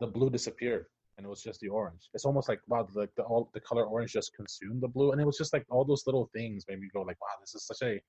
The 0.00 0.06
blue 0.06 0.30
disappeared, 0.30 0.86
and 1.16 1.26
it 1.26 1.28
was 1.28 1.42
just 1.42 1.60
the 1.60 1.68
orange. 1.68 2.08
It's 2.14 2.24
almost 2.24 2.48
like 2.48 2.60
wow, 2.68 2.86
like 2.94 3.14
the 3.16 3.22
all 3.22 3.50
the 3.54 3.60
color 3.60 3.84
orange 3.84 4.12
just 4.12 4.34
consumed 4.34 4.82
the 4.82 4.88
blue, 4.88 5.12
and 5.12 5.20
it 5.20 5.26
was 5.26 5.38
just 5.38 5.52
like 5.52 5.64
all 5.70 5.84
those 5.84 6.04
little 6.06 6.30
things 6.34 6.64
made 6.68 6.80
me 6.80 6.88
go 6.92 7.02
like, 7.02 7.20
wow, 7.20 7.34
this 7.40 7.54
is 7.54 7.66
such 7.66 7.82
a 7.82 8.00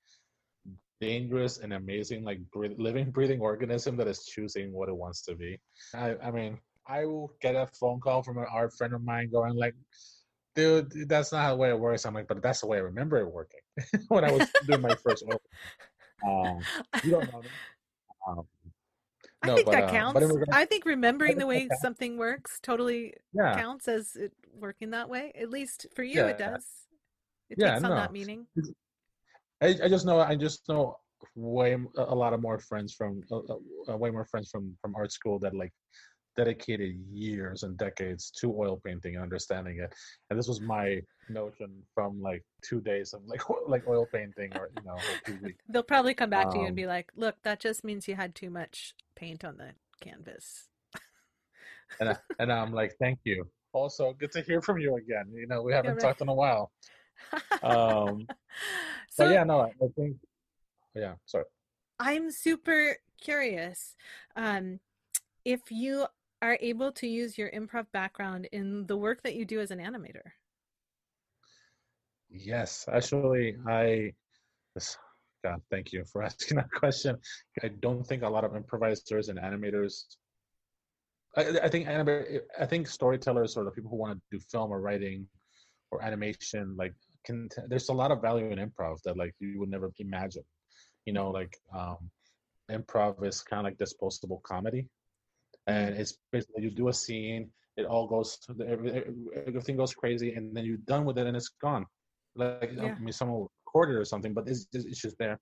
dangerous 1.01 1.57
and 1.57 1.73
amazing 1.73 2.23
like 2.23 2.39
living 2.77 3.09
breathing 3.11 3.41
organism 3.41 3.97
that 3.97 4.07
is 4.07 4.23
choosing 4.25 4.71
what 4.71 4.87
it 4.87 4.95
wants 4.95 5.23
to 5.23 5.35
be 5.35 5.59
i, 5.95 6.15
I 6.23 6.31
mean 6.31 6.57
i 6.87 7.05
will 7.05 7.33
get 7.41 7.55
a 7.55 7.67
phone 7.79 7.99
call 7.99 8.21
from 8.21 8.37
an 8.37 8.45
art 8.53 8.71
friend 8.77 8.93
of 8.93 9.03
mine 9.03 9.29
going 9.31 9.55
like 9.55 9.75
dude 10.55 11.09
that's 11.09 11.31
not 11.31 11.49
the 11.49 11.55
way 11.55 11.69
it 11.69 11.79
works 11.79 12.05
i'm 12.05 12.13
like 12.13 12.27
but 12.27 12.41
that's 12.43 12.61
the 12.61 12.67
way 12.67 12.77
i 12.77 12.81
remember 12.81 13.17
it 13.17 13.25
working 13.25 13.59
when 14.09 14.23
i 14.23 14.31
was 14.31 14.47
doing 14.67 14.81
my 14.81 14.95
first 14.95 15.25
um, 16.27 16.59
you 17.03 17.11
don't 17.11 17.33
know 17.33 17.41
um, 18.27 18.45
no, 19.43 19.53
I 19.53 19.55
think 19.55 19.65
but, 19.65 19.71
that 19.71 19.83
uh, 19.85 19.89
counts. 19.89 20.21
I 20.51 20.65
think 20.65 20.85
remembering 20.85 21.39
the 21.39 21.47
way 21.47 21.67
something 21.81 22.17
works 22.17 22.59
totally 22.61 23.15
yeah. 23.33 23.55
counts 23.55 23.87
as 23.87 24.15
it 24.15 24.33
working 24.53 24.91
that 24.91 25.09
way. 25.09 25.31
At 25.39 25.49
least 25.49 25.87
for 25.95 26.03
you, 26.03 26.19
yeah. 26.19 26.27
it 26.27 26.37
does. 26.37 26.63
It 27.49 27.57
yeah, 27.59 27.71
takes 27.73 27.83
on 27.83 27.89
that 27.89 28.13
meaning. 28.13 28.45
I, 29.61 29.77
I 29.83 29.87
just 29.89 30.05
know 30.05 30.19
I 30.19 30.35
just 30.35 30.67
know 30.67 30.97
way 31.35 31.77
a 31.97 32.15
lot 32.15 32.33
of 32.33 32.41
more 32.41 32.59
friends 32.59 32.93
from 32.93 33.21
uh, 33.31 33.41
uh, 33.89 33.97
way 33.97 34.09
more 34.09 34.25
friends 34.25 34.49
from 34.49 34.75
from 34.81 34.95
art 34.95 35.11
school 35.11 35.39
that 35.39 35.53
like 35.55 35.71
dedicated 36.37 36.95
years 37.11 37.63
and 37.63 37.77
decades 37.77 38.31
to 38.31 38.55
oil 38.57 38.79
painting 38.85 39.15
and 39.15 39.23
understanding 39.23 39.79
it. 39.79 39.93
And 40.29 40.39
this 40.39 40.47
was 40.47 40.61
my 40.61 41.01
notion 41.29 41.83
from 41.93 42.21
like 42.21 42.43
two 42.63 42.81
days 42.81 43.13
of 43.13 43.21
like 43.25 43.41
like 43.67 43.87
oil 43.87 44.07
painting 44.11 44.51
or 44.55 44.69
you 44.75 44.83
know 44.83 44.97
two 45.25 45.37
they'll 45.69 45.83
probably 45.83 46.13
come 46.13 46.29
back 46.29 46.47
um, 46.47 46.53
to 46.53 46.57
you 46.59 46.65
and 46.65 46.71
um, 46.71 46.75
be 46.75 46.87
like 46.87 47.11
look 47.15 47.35
that 47.43 47.59
just 47.59 47.83
means 47.83 48.07
you 48.07 48.15
had 48.15 48.35
too 48.35 48.49
much 48.49 48.93
paint 49.15 49.43
on 49.43 49.57
the 49.57 49.71
canvas. 50.01 50.67
And, 51.99 52.09
I, 52.09 52.15
and 52.39 52.51
i'm 52.51 52.73
like 52.73 52.95
thank 52.99 53.19
you. 53.23 53.47
Also 53.73 54.13
good 54.13 54.31
to 54.31 54.41
hear 54.41 54.61
from 54.61 54.79
you 54.79 54.95
again. 54.95 55.25
You 55.33 55.47
know 55.47 55.61
we 55.61 55.71
haven't 55.73 55.91
yeah, 55.91 55.93
right. 55.93 56.01
talked 56.01 56.21
in 56.21 56.29
a 56.29 56.33
while 56.33 56.71
um 57.63 58.27
so 59.09 59.25
but 59.25 59.33
yeah, 59.33 59.43
no, 59.43 59.61
I 59.61 59.87
think 59.95 60.17
yeah, 60.95 61.13
sorry. 61.25 61.45
I'm 61.99 62.31
super 62.31 62.97
curious. 63.21 63.95
Um, 64.35 64.79
if 65.45 65.61
you 65.69 66.05
are 66.41 66.57
able 66.59 66.91
to 66.93 67.07
use 67.07 67.37
your 67.37 67.49
improv 67.51 67.85
background 67.93 68.49
in 68.51 68.85
the 68.87 68.97
work 68.97 69.21
that 69.23 69.35
you 69.35 69.45
do 69.45 69.59
as 69.59 69.71
an 69.71 69.79
animator. 69.79 70.33
Yes, 72.29 72.85
actually, 72.91 73.55
I. 73.67 74.13
God, 75.43 75.61
thank 75.69 75.91
you 75.91 76.03
for 76.05 76.23
asking 76.23 76.57
that 76.57 76.71
question. 76.71 77.17
I 77.63 77.69
don't 77.79 78.05
think 78.05 78.23
a 78.23 78.29
lot 78.29 78.43
of 78.43 78.55
improvisers 78.55 79.29
and 79.29 79.39
animators 79.39 80.03
I, 81.35 81.59
I 81.63 81.69
think 81.69 81.87
I 81.87 82.65
think 82.65 82.87
storytellers 82.87 83.55
or 83.55 83.63
the 83.63 83.71
people 83.71 83.89
who 83.89 83.97
want 83.97 84.19
to 84.19 84.37
do 84.37 84.43
film 84.51 84.71
or 84.71 84.81
writing 84.81 85.27
or 85.91 86.03
animation 86.03 86.75
like 86.77 86.93
can 87.25 87.49
there's 87.67 87.89
a 87.89 87.93
lot 87.93 88.11
of 88.11 88.21
value 88.21 88.49
in 88.49 88.59
improv 88.59 89.01
that 89.03 89.17
like 89.17 89.33
you 89.39 89.59
would 89.59 89.69
never 89.69 89.91
imagine. 89.99 90.43
You 91.05 91.13
know 91.13 91.29
like 91.31 91.57
um 91.75 92.09
improv 92.71 93.25
is 93.25 93.41
kind 93.41 93.59
of 93.61 93.65
like 93.65 93.77
disposable 93.77 94.41
comedy 94.45 94.87
and 95.67 95.95
it's 95.95 96.17
basically 96.31 96.63
you 96.63 96.71
do 96.71 96.87
a 96.87 96.93
scene 96.93 97.49
it 97.77 97.85
all 97.85 98.07
goes 98.07 98.37
the, 98.57 99.05
everything 99.47 99.77
goes 99.77 99.93
crazy 99.93 100.33
and 100.33 100.55
then 100.55 100.65
you're 100.65 100.77
done 100.87 101.05
with 101.05 101.17
it 101.17 101.27
and 101.27 101.37
it's 101.37 101.49
gone. 101.61 101.85
Like 102.35 102.71
yeah. 102.75 102.95
i 102.95 102.99
mean 102.99 103.11
someone 103.11 103.39
will 103.39 103.51
record 103.65 103.89
it 103.91 103.99
or 103.99 104.05
something 104.05 104.33
but 104.33 104.47
it's, 104.47 104.67
it's 104.73 105.01
just 105.01 105.17
there. 105.17 105.39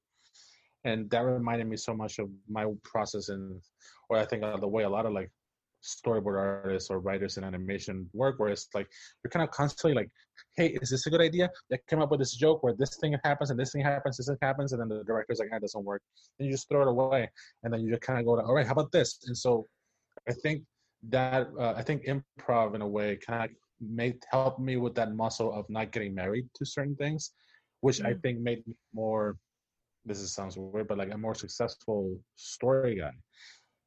And 0.85 1.09
that 1.09 1.25
reminded 1.25 1.67
me 1.67 1.75
so 1.75 1.93
much 1.93 2.19
of 2.19 2.29
my 2.47 2.65
process 2.83 3.29
and 3.29 3.61
or 4.09 4.17
i 4.17 4.25
think 4.25 4.43
of 4.43 4.61
the 4.61 4.67
way 4.67 4.83
a 4.83 4.89
lot 4.89 5.05
of 5.05 5.13
like 5.13 5.31
storyboard 5.83 6.37
artists 6.37 6.89
or 6.89 6.99
writers 6.99 7.37
in 7.37 7.43
animation 7.43 8.09
work 8.13 8.37
where 8.39 8.49
it's 8.49 8.67
like 8.73 8.87
you're 9.23 9.31
kind 9.31 9.43
of 9.43 9.51
constantly 9.51 9.93
like 9.93 10.09
hey 10.57 10.67
is 10.81 10.89
this 10.89 11.05
a 11.05 11.09
good 11.09 11.21
idea 11.21 11.49
they 11.69 11.79
came 11.89 12.01
up 12.01 12.11
with 12.11 12.19
this 12.19 12.33
joke 12.33 12.61
where 12.63 12.73
this 12.77 12.97
thing 12.97 13.15
happens 13.23 13.49
and 13.49 13.59
this 13.59 13.71
thing 13.71 13.83
happens 13.83 14.17
this 14.17 14.27
thing 14.27 14.37
happens 14.41 14.73
and 14.73 14.81
then 14.81 14.89
the 14.89 15.03
director's 15.05 15.39
like 15.39 15.49
that 15.49 15.57
ah, 15.57 15.59
doesn't 15.59 15.85
work 15.85 16.01
and 16.37 16.45
you 16.45 16.53
just 16.53 16.67
throw 16.67 16.81
it 16.81 16.87
away 16.87 17.29
and 17.63 17.73
then 17.73 17.81
you 17.81 17.89
just 17.89 18.01
kind 18.01 18.19
of 18.19 18.25
go 18.25 18.35
to 18.35 18.41
all 18.41 18.53
right 18.53 18.65
how 18.65 18.73
about 18.73 18.91
this 18.91 19.19
and 19.27 19.37
so 19.37 19.65
i 20.27 20.33
think 20.33 20.63
that 21.07 21.47
uh, 21.59 21.73
i 21.77 21.81
think 21.81 22.05
improv 22.05 22.75
in 22.75 22.81
a 22.81 22.87
way 22.87 23.15
kind 23.15 23.45
of 23.45 23.49
made 23.81 24.17
help 24.29 24.59
me 24.59 24.75
with 24.75 24.93
that 24.93 25.13
muscle 25.15 25.53
of 25.53 25.65
not 25.69 25.91
getting 25.91 26.13
married 26.13 26.47
to 26.53 26.65
certain 26.65 26.95
things 26.95 27.31
which 27.79 27.99
mm-hmm. 27.99 28.07
i 28.07 28.13
mm. 28.13 28.21
think 28.21 28.39
made 28.39 28.65
me 28.67 28.73
more 28.93 29.37
this 30.05 30.19
is, 30.19 30.33
sounds 30.33 30.57
weird 30.57 30.87
but 30.87 30.97
like 30.97 31.13
a 31.13 31.17
more 31.17 31.35
successful 31.35 32.17
story 32.35 32.95
guy 32.95 33.13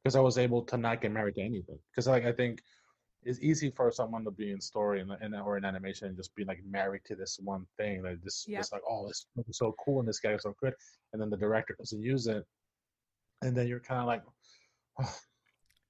because 0.03 0.15
I 0.15 0.19
was 0.19 0.37
able 0.37 0.63
to 0.63 0.77
not 0.77 1.01
get 1.01 1.11
married 1.11 1.35
to 1.35 1.41
anything. 1.41 1.79
Because 1.91 2.07
like 2.07 2.25
I 2.25 2.31
think 2.31 2.61
it's 3.23 3.39
easy 3.39 3.69
for 3.69 3.91
someone 3.91 4.25
to 4.25 4.31
be 4.31 4.51
in 4.51 4.59
story 4.59 4.99
and, 4.99 5.11
and 5.21 5.35
or 5.35 5.57
in 5.57 5.63
animation 5.63 6.09
and 6.09 6.17
just 6.17 6.35
be 6.35 6.43
like 6.43 6.59
married 6.69 7.01
to 7.05 7.15
this 7.15 7.39
one 7.41 7.65
thing. 7.77 8.03
Like 8.03 8.21
this, 8.21 8.45
yep. 8.47 8.65
like 8.71 8.81
oh, 8.89 9.07
this 9.07 9.25
is 9.47 9.57
so 9.57 9.73
cool 9.83 9.99
and 9.99 10.07
this 10.07 10.19
guy 10.19 10.33
is 10.33 10.43
so 10.43 10.53
good, 10.61 10.73
and 11.13 11.21
then 11.21 11.29
the 11.29 11.37
director 11.37 11.75
doesn't 11.77 12.01
use 12.01 12.27
it, 12.27 12.43
and 13.41 13.55
then 13.55 13.67
you're 13.67 13.79
kind 13.79 14.01
of 14.01 14.07
like, 14.07 14.23
oh, 15.01 15.15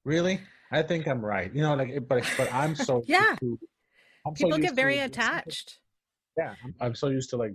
really? 0.05 0.41
I 0.71 0.81
think 0.81 1.07
I'm 1.07 1.23
right. 1.23 1.53
You 1.53 1.61
know, 1.61 1.75
like 1.75 2.07
but 2.07 2.23
but 2.37 2.53
I'm 2.53 2.75
so 2.75 3.03
yeah. 3.07 3.35
To, 3.39 3.59
I'm 4.25 4.33
People 4.33 4.53
so 4.53 4.57
get 4.59 4.75
very 4.75 4.95
to, 4.95 5.03
attached. 5.03 5.79
Yeah, 6.37 6.53
I'm, 6.63 6.75
I'm 6.79 6.95
so 6.95 7.07
used 7.09 7.29
to 7.31 7.37
like 7.37 7.53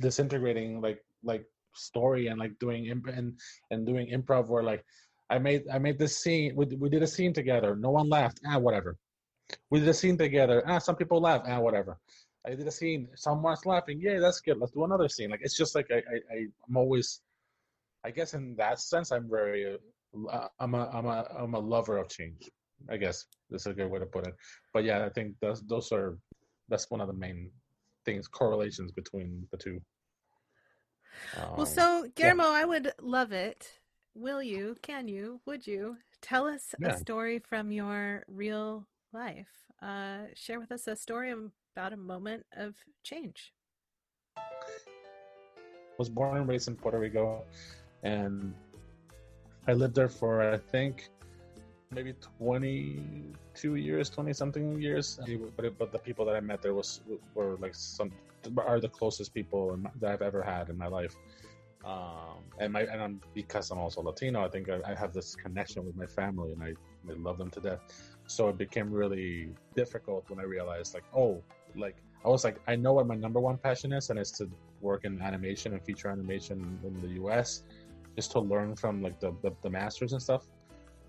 disintegrating 0.00 0.80
like 0.80 1.02
like 1.22 1.44
story 1.74 2.26
and 2.26 2.38
like 2.38 2.58
doing 2.58 2.86
imp- 2.86 3.08
and 3.08 3.38
and 3.70 3.86
doing 3.86 4.08
improv 4.10 4.48
where 4.48 4.62
like 4.62 4.84
I 5.30 5.38
made 5.38 5.64
I 5.72 5.78
made 5.78 5.98
this 5.98 6.16
scene. 6.16 6.54
We, 6.56 6.66
we 6.66 6.88
did 6.88 7.02
a 7.02 7.06
scene 7.06 7.32
together. 7.32 7.76
No 7.76 7.90
one 7.90 8.08
laughed. 8.08 8.40
Ah, 8.46 8.58
whatever. 8.58 8.96
We 9.70 9.80
did 9.80 9.88
a 9.88 9.94
scene 9.94 10.16
together. 10.16 10.62
Ah, 10.66 10.78
some 10.78 10.96
people 10.96 11.20
laugh. 11.20 11.42
Ah, 11.46 11.60
whatever. 11.60 11.98
I 12.46 12.54
did 12.54 12.66
a 12.66 12.70
scene. 12.70 13.08
Someone's 13.14 13.66
laughing. 13.66 14.00
Yeah, 14.00 14.20
that's 14.20 14.40
good. 14.40 14.58
Let's 14.58 14.72
do 14.72 14.84
another 14.84 15.08
scene. 15.08 15.30
Like 15.30 15.40
it's 15.42 15.56
just 15.56 15.74
like 15.74 15.88
I, 15.90 15.96
I, 15.96 16.16
I 16.32 16.36
am 16.68 16.76
always. 16.76 17.20
I 18.04 18.10
guess 18.10 18.34
in 18.34 18.56
that 18.56 18.80
sense, 18.80 19.10
I'm 19.10 19.28
very. 19.28 19.76
Uh, 20.30 20.48
I'm 20.58 20.74
a 20.74 20.88
I'm 20.92 21.06
a 21.06 21.26
I'm 21.38 21.54
a 21.54 21.58
lover 21.58 21.98
of 21.98 22.08
change. 22.08 22.48
I 22.88 22.96
guess 22.96 23.26
that's 23.50 23.66
a 23.66 23.74
good 23.74 23.90
way 23.90 23.98
to 23.98 24.06
put 24.06 24.26
it. 24.26 24.34
But 24.72 24.84
yeah, 24.84 25.04
I 25.04 25.10
think 25.10 25.34
those 25.40 25.62
those 25.66 25.92
are 25.92 26.16
that's 26.68 26.90
one 26.90 27.00
of 27.00 27.08
the 27.08 27.12
main 27.12 27.50
things 28.04 28.28
correlations 28.28 28.92
between 28.92 29.46
the 29.50 29.58
two. 29.58 29.80
Um, 31.36 31.56
well, 31.56 31.66
so 31.66 32.08
Guillermo, 32.14 32.44
yeah. 32.44 32.50
I 32.50 32.64
would 32.64 32.92
love 33.00 33.32
it 33.32 33.78
will 34.14 34.42
you, 34.42 34.76
can 34.82 35.08
you, 35.08 35.40
would 35.46 35.66
you 35.66 35.96
tell 36.20 36.46
us 36.46 36.74
yeah. 36.80 36.88
a 36.88 36.98
story 36.98 37.38
from 37.38 37.70
your 37.70 38.24
real 38.28 38.86
life? 39.12 39.48
Uh, 39.82 40.26
share 40.34 40.58
with 40.58 40.72
us 40.72 40.86
a 40.86 40.96
story 40.96 41.32
about 41.76 41.92
a 41.92 41.96
moment 41.96 42.44
of 42.56 42.74
change. 43.04 43.52
I 44.36 44.42
was 45.98 46.08
born 46.08 46.36
and 46.36 46.48
raised 46.48 46.68
in 46.68 46.76
Puerto 46.76 46.98
Rico, 46.98 47.44
and 48.02 48.54
I 49.66 49.72
lived 49.72 49.94
there 49.94 50.08
for 50.08 50.52
I 50.52 50.56
think 50.56 51.10
maybe 51.90 52.14
22 52.38 53.74
years, 53.76 54.10
20 54.10 54.32
something 54.32 54.80
years. 54.80 55.18
But, 55.56 55.78
but 55.78 55.92
the 55.92 55.98
people 55.98 56.24
that 56.26 56.36
I 56.36 56.40
met 56.40 56.62
there 56.62 56.74
was 56.74 57.00
were 57.34 57.56
like 57.56 57.74
some 57.74 58.10
are 58.66 58.80
the 58.80 58.88
closest 58.88 59.34
people 59.34 59.78
that 60.00 60.10
I've 60.10 60.22
ever 60.22 60.42
had 60.42 60.68
in 60.68 60.78
my 60.78 60.86
life. 60.86 61.16
Um, 61.88 62.44
and 62.58 62.72
my 62.72 62.82
and 62.82 63.00
I'm 63.00 63.20
because 63.34 63.70
I'm 63.70 63.78
also 63.78 64.02
Latino, 64.02 64.44
I 64.44 64.48
think 64.48 64.68
I, 64.68 64.78
I 64.86 64.94
have 64.94 65.14
this 65.14 65.34
connection 65.34 65.86
with 65.86 65.96
my 65.96 66.04
family, 66.06 66.52
and 66.52 66.62
I, 66.62 66.74
I 67.10 67.14
love 67.16 67.38
them 67.38 67.50
to 67.52 67.60
death. 67.60 67.80
So 68.26 68.48
it 68.48 68.58
became 68.58 68.90
really 68.92 69.48
difficult 69.74 70.28
when 70.28 70.38
I 70.38 70.42
realized, 70.42 70.92
like, 70.92 71.04
oh, 71.16 71.42
like 71.74 71.96
I 72.26 72.28
was 72.28 72.44
like, 72.44 72.60
I 72.66 72.76
know 72.76 72.92
what 72.92 73.06
my 73.06 73.14
number 73.14 73.40
one 73.40 73.56
passion 73.56 73.92
is, 73.94 74.10
and 74.10 74.18
it's 74.18 74.32
to 74.32 74.50
work 74.82 75.06
in 75.06 75.22
animation 75.22 75.72
and 75.72 75.82
feature 75.82 76.10
animation 76.10 76.78
in 76.84 77.00
the 77.00 77.14
U.S. 77.22 77.62
Just 78.16 78.32
to 78.32 78.40
learn 78.40 78.76
from 78.76 79.00
like 79.02 79.18
the, 79.18 79.32
the, 79.42 79.52
the 79.62 79.70
masters 79.70 80.12
and 80.12 80.20
stuff. 80.20 80.46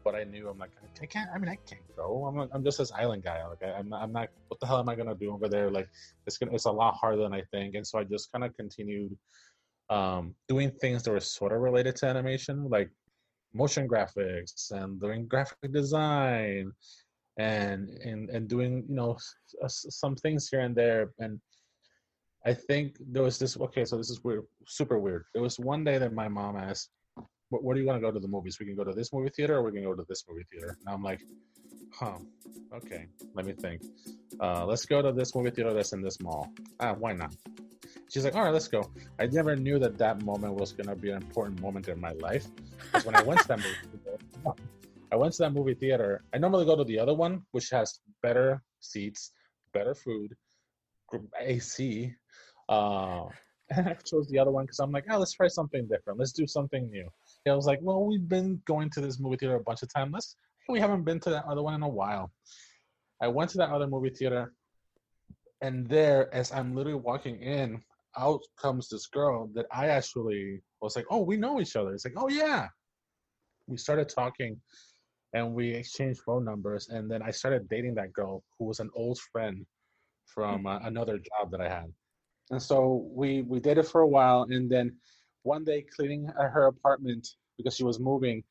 But 0.06 0.16
I 0.16 0.24
knew 0.24 0.48
I'm 0.48 0.58
like 0.58 0.72
I 1.02 1.06
can't. 1.08 1.30
I 1.36 1.40
mean, 1.40 1.50
I 1.50 1.58
can't 1.68 1.82
go. 1.98 2.26
I'm 2.26 2.50
I'm 2.54 2.64
just 2.64 2.78
this 2.78 2.94
island 2.94 3.24
guy. 3.24 3.46
Like 3.46 3.64
I, 3.64 3.80
am 3.80 3.90
not, 3.90 4.02
I'm 4.02 4.14
not. 4.14 4.30
What 4.48 4.62
the 4.62 4.66
hell 4.66 4.80
am 4.80 4.88
I 4.88 4.96
gonna 4.96 5.14
do 5.14 5.34
over 5.34 5.50
there? 5.50 5.70
Like 5.70 5.90
it's 6.26 6.38
gonna. 6.38 6.54
It's 6.54 6.66
a 6.66 6.72
lot 6.72 6.96
harder 6.96 7.22
than 7.22 7.34
I 7.34 7.42
think. 7.52 7.76
And 7.76 7.86
so 7.86 8.00
I 8.00 8.06
just 8.06 8.32
kind 8.32 8.46
of 8.46 8.56
continued 8.56 9.18
um, 9.90 10.36
doing 10.48 10.72
things 10.72 11.04
that 11.04 11.12
were 11.12 11.20
sort 11.20 11.52
of 11.52 11.60
related 11.60 11.96
to 11.98 12.06
animation, 12.06 12.70
like 12.70 12.90
motion 13.54 13.88
graphics 13.88 14.72
and 14.72 15.02
doing 15.02 15.28
graphic 15.28 15.72
design 15.74 16.72
and 17.38 17.90
and 18.04 18.30
and 18.30 18.48
doing 18.48 18.86
you 18.88 18.96
know 18.96 19.18
some 19.68 20.16
things 20.16 20.50
here 20.50 20.62
and 20.62 20.76
there. 20.76 21.12
And 21.20 21.40
i 22.46 22.54
think 22.54 22.96
there 23.12 23.24
was 23.24 23.38
this 23.38 23.58
okay 23.60 23.84
so 23.84 23.98
this 23.98 24.10
is 24.10 24.24
weird 24.24 24.44
super 24.68 25.00
weird. 25.00 25.26
There 25.34 25.44
was 25.44 25.60
one 25.60 25.84
day 25.84 25.98
that 25.98 26.14
my 26.14 26.28
mom 26.28 26.56
asked 26.56 26.90
where 27.50 27.76
do 27.76 27.82
you 27.82 27.88
want 27.88 27.98
to 27.98 28.02
go 28.02 28.12
to 28.12 28.20
the 28.20 28.28
movies 28.28 28.58
we 28.60 28.66
can 28.66 28.76
go 28.76 28.84
to 28.84 28.94
this 28.94 29.12
movie 29.14 29.30
theater 29.30 29.58
or 29.58 29.64
we 29.64 29.72
can 29.72 29.84
go 29.84 29.94
to 29.94 30.06
this 30.08 30.24
movie 30.30 30.46
theater 30.52 30.78
and 30.86 30.94
i'm 30.94 31.04
like 31.04 31.22
huh 31.94 32.18
okay 32.74 33.08
let 33.34 33.46
me 33.46 33.54
think 33.54 33.82
uh, 34.40 34.66
let's 34.66 34.86
go 34.86 35.02
to 35.02 35.12
this 35.12 35.36
movie 35.36 35.50
theater 35.50 35.74
that's 35.74 35.94
in 35.94 36.02
this 36.02 36.20
mall 36.22 36.48
ah 36.80 36.94
why 36.94 37.14
not 37.14 37.34
She's 38.10 38.26
like, 38.26 38.36
all 38.36 38.44
right, 38.44 38.54
let's 38.54 38.68
go. 38.68 38.90
I 39.20 39.28
never 39.28 39.56
knew 39.56 39.78
that 39.80 39.98
that 40.00 40.24
moment 40.24 40.56
was 40.56 40.72
going 40.72 40.88
to 40.88 40.96
be 40.96 41.12
an 41.12 41.18
important 41.18 41.62
moment 41.62 41.88
in 41.88 42.00
my 42.00 42.12
life. 42.14 42.48
Because 42.86 43.06
when 43.06 43.16
I 43.16 43.22
went 43.22 43.40
to 43.42 43.48
that 43.50 43.58
movie, 43.58 43.76
theater, 44.04 44.18
I 45.12 45.16
went 45.16 45.34
to 45.34 45.44
that 45.44 45.54
movie 45.54 45.76
theater. 45.76 46.24
I 46.34 46.40
normally 46.40 46.66
go 46.66 46.76
to 46.76 46.84
the 46.84 47.00
other 47.00 47.14
one, 47.14 47.44
which 47.52 47.70
has 47.70 48.00
better 48.24 48.64
seats, 48.80 49.32
better 49.74 49.94
food, 49.94 50.36
AC. 51.40 52.16
Uh, 52.68 53.26
and 53.70 53.88
I 53.90 53.94
chose 53.94 54.28
the 54.30 54.40
other 54.40 54.52
one 54.52 54.66
because 54.66 54.80
I'm 54.80 54.92
like, 54.92 55.06
oh, 55.12 55.20
let's 55.20 55.34
try 55.34 55.48
something 55.48 55.88
different. 55.88 56.18
Let's 56.18 56.34
do 56.34 56.48
something 56.48 56.90
new. 56.90 57.08
I 57.48 57.56
was 57.56 57.66
like, 57.66 57.80
well, 57.82 58.06
we've 58.06 58.28
been 58.28 58.62
going 58.66 58.90
to 58.92 59.02
this 59.02 59.20
movie 59.20 59.38
theater 59.38 59.56
a 59.56 59.64
bunch 59.64 59.82
of 59.82 59.92
times. 59.94 60.12
Let's, 60.14 60.36
we 60.68 60.80
haven't 60.80 61.04
been 61.04 61.20
to 61.22 61.30
that 61.32 61.46
other 61.46 61.64
one 61.64 61.74
in 61.74 61.84
a 61.84 61.90
while. 61.90 62.32
I 63.22 63.28
went 63.28 63.50
to 63.52 63.58
that 63.58 63.70
other 63.70 63.88
movie 63.88 64.12
theater, 64.12 64.54
and 65.62 65.88
there, 65.90 66.34
as 66.34 66.52
I'm 66.52 66.76
literally 66.76 67.00
walking 67.00 67.42
in, 67.42 67.82
out 68.18 68.42
comes 68.60 68.90
this 68.90 69.08
girl 69.08 69.50
that 69.54 69.66
I 69.72 69.88
actually 69.88 70.62
was 70.82 70.96
like, 70.96 71.06
oh, 71.10 71.22
we 71.22 71.38
know 71.38 71.62
each 71.62 71.76
other. 71.76 71.94
It's 71.94 72.06
like, 72.06 72.16
oh 72.18 72.30
yeah. 72.30 72.68
We 73.68 73.78
started 73.78 74.10
talking 74.10 74.60
and 75.34 75.54
we 75.54 75.70
exchanged 75.70 76.22
phone 76.22 76.44
numbers. 76.44 76.90
And 76.90 77.10
then 77.10 77.22
I 77.22 77.32
started 77.32 77.70
dating 77.70 77.96
that 77.96 78.14
girl 78.14 78.44
who 78.58 78.66
was 78.66 78.80
an 78.80 78.90
old 78.96 79.20
friend 79.32 79.66
from 80.26 80.66
uh, 80.66 80.80
another 80.80 81.18
job 81.18 81.52
that 81.52 81.62
I 81.62 81.70
had. 81.70 81.94
And 82.52 82.62
so 82.62 83.08
we 83.12 83.44
we 83.44 83.60
dated 83.60 83.86
for 83.88 84.02
a 84.02 84.08
while. 84.08 84.48
And 84.50 84.70
then 84.70 84.96
one 85.44 85.64
day, 85.64 85.82
cleaning 85.82 86.26
her 86.26 86.68
apartment 86.68 87.28
because 87.58 87.76
she 87.76 87.84
was 87.84 88.00
moving, 88.00 88.44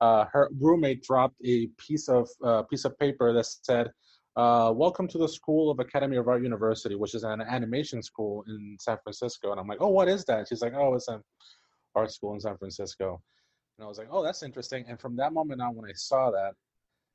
uh, 0.00 0.24
her 0.32 0.50
roommate 0.58 1.02
dropped 1.02 1.36
a 1.44 1.68
piece 1.78 2.08
of 2.08 2.28
uh, 2.42 2.62
piece 2.62 2.84
of 2.84 2.98
paper 2.98 3.32
that 3.32 3.46
said, 3.46 3.90
uh, 4.36 4.72
welcome 4.74 5.06
to 5.06 5.18
the 5.18 5.28
School 5.28 5.70
of 5.70 5.78
Academy 5.78 6.16
of 6.16 6.26
Art 6.26 6.42
University, 6.42 6.96
which 6.96 7.14
is 7.14 7.22
an 7.22 7.40
animation 7.40 8.02
school 8.02 8.44
in 8.48 8.76
San 8.80 8.98
Francisco. 9.02 9.52
And 9.52 9.60
I'm 9.60 9.68
like, 9.68 9.80
oh, 9.80 9.88
what 9.88 10.08
is 10.08 10.24
that? 10.24 10.48
She's 10.48 10.60
like, 10.60 10.74
oh, 10.74 10.94
it's 10.94 11.08
an 11.08 11.22
art 11.94 12.10
school 12.12 12.34
in 12.34 12.40
San 12.40 12.56
Francisco. 12.56 13.22
And 13.78 13.84
I 13.84 13.88
was 13.88 13.98
like, 13.98 14.08
oh, 14.10 14.22
that's 14.22 14.42
interesting. 14.42 14.84
And 14.88 14.98
from 15.00 15.16
that 15.16 15.32
moment 15.32 15.62
on, 15.62 15.76
when 15.76 15.88
I 15.88 15.92
saw 15.94 16.30
that, 16.32 16.52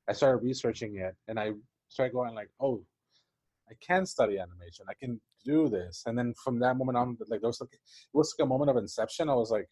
I 0.07 0.13
started 0.13 0.43
researching 0.43 0.95
it, 0.95 1.15
and 1.27 1.39
I 1.39 1.51
started 1.89 2.13
going 2.13 2.33
like, 2.33 2.49
oh, 2.59 2.83
I 3.69 3.73
can 3.85 4.05
study 4.05 4.39
animation. 4.39 4.85
I 4.89 4.93
can 4.93 5.21
do 5.45 5.69
this. 5.69 6.03
And 6.05 6.17
then 6.17 6.33
from 6.43 6.59
that 6.59 6.77
moment 6.77 6.97
on, 6.97 7.17
like 7.27 7.41
there 7.41 7.49
was 7.49 7.61
like 7.61 7.73
it 7.73 7.79
was 8.13 8.33
like 8.37 8.45
a 8.45 8.49
moment 8.49 8.71
of 8.71 8.77
inception. 8.77 9.29
I 9.29 9.35
was 9.35 9.51
like, 9.51 9.67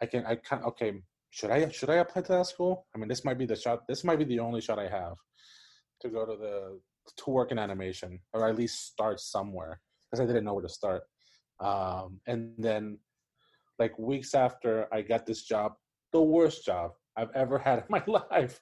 I 0.00 0.06
can, 0.06 0.26
I 0.26 0.36
can, 0.36 0.62
okay. 0.64 0.92
Should 1.30 1.50
I 1.50 1.68
should 1.68 1.90
I 1.90 1.96
apply 1.96 2.22
to 2.22 2.32
that 2.32 2.46
school? 2.46 2.86
I 2.94 2.98
mean, 2.98 3.08
this 3.08 3.24
might 3.24 3.38
be 3.38 3.44
the 3.44 3.56
shot. 3.56 3.86
This 3.86 4.02
might 4.02 4.18
be 4.18 4.24
the 4.24 4.38
only 4.38 4.62
shot 4.62 4.78
I 4.78 4.88
have 4.88 5.16
to 6.00 6.08
go 6.08 6.24
to 6.24 6.36
the 6.36 6.80
to 7.16 7.30
work 7.30 7.52
in 7.52 7.58
animation 7.58 8.20
or 8.32 8.48
at 8.48 8.56
least 8.56 8.86
start 8.86 9.20
somewhere 9.20 9.80
because 10.10 10.22
I 10.22 10.26
didn't 10.26 10.44
know 10.44 10.54
where 10.54 10.62
to 10.62 10.68
start. 10.68 11.02
Um, 11.60 12.20
and 12.26 12.52
then 12.56 12.98
like 13.78 13.98
weeks 13.98 14.34
after 14.34 14.88
I 14.92 15.02
got 15.02 15.26
this 15.26 15.42
job, 15.42 15.74
the 16.12 16.22
worst 16.22 16.64
job. 16.64 16.92
I've 17.16 17.34
ever 17.34 17.58
had 17.58 17.78
in 17.80 17.84
my 17.88 18.02
life, 18.06 18.60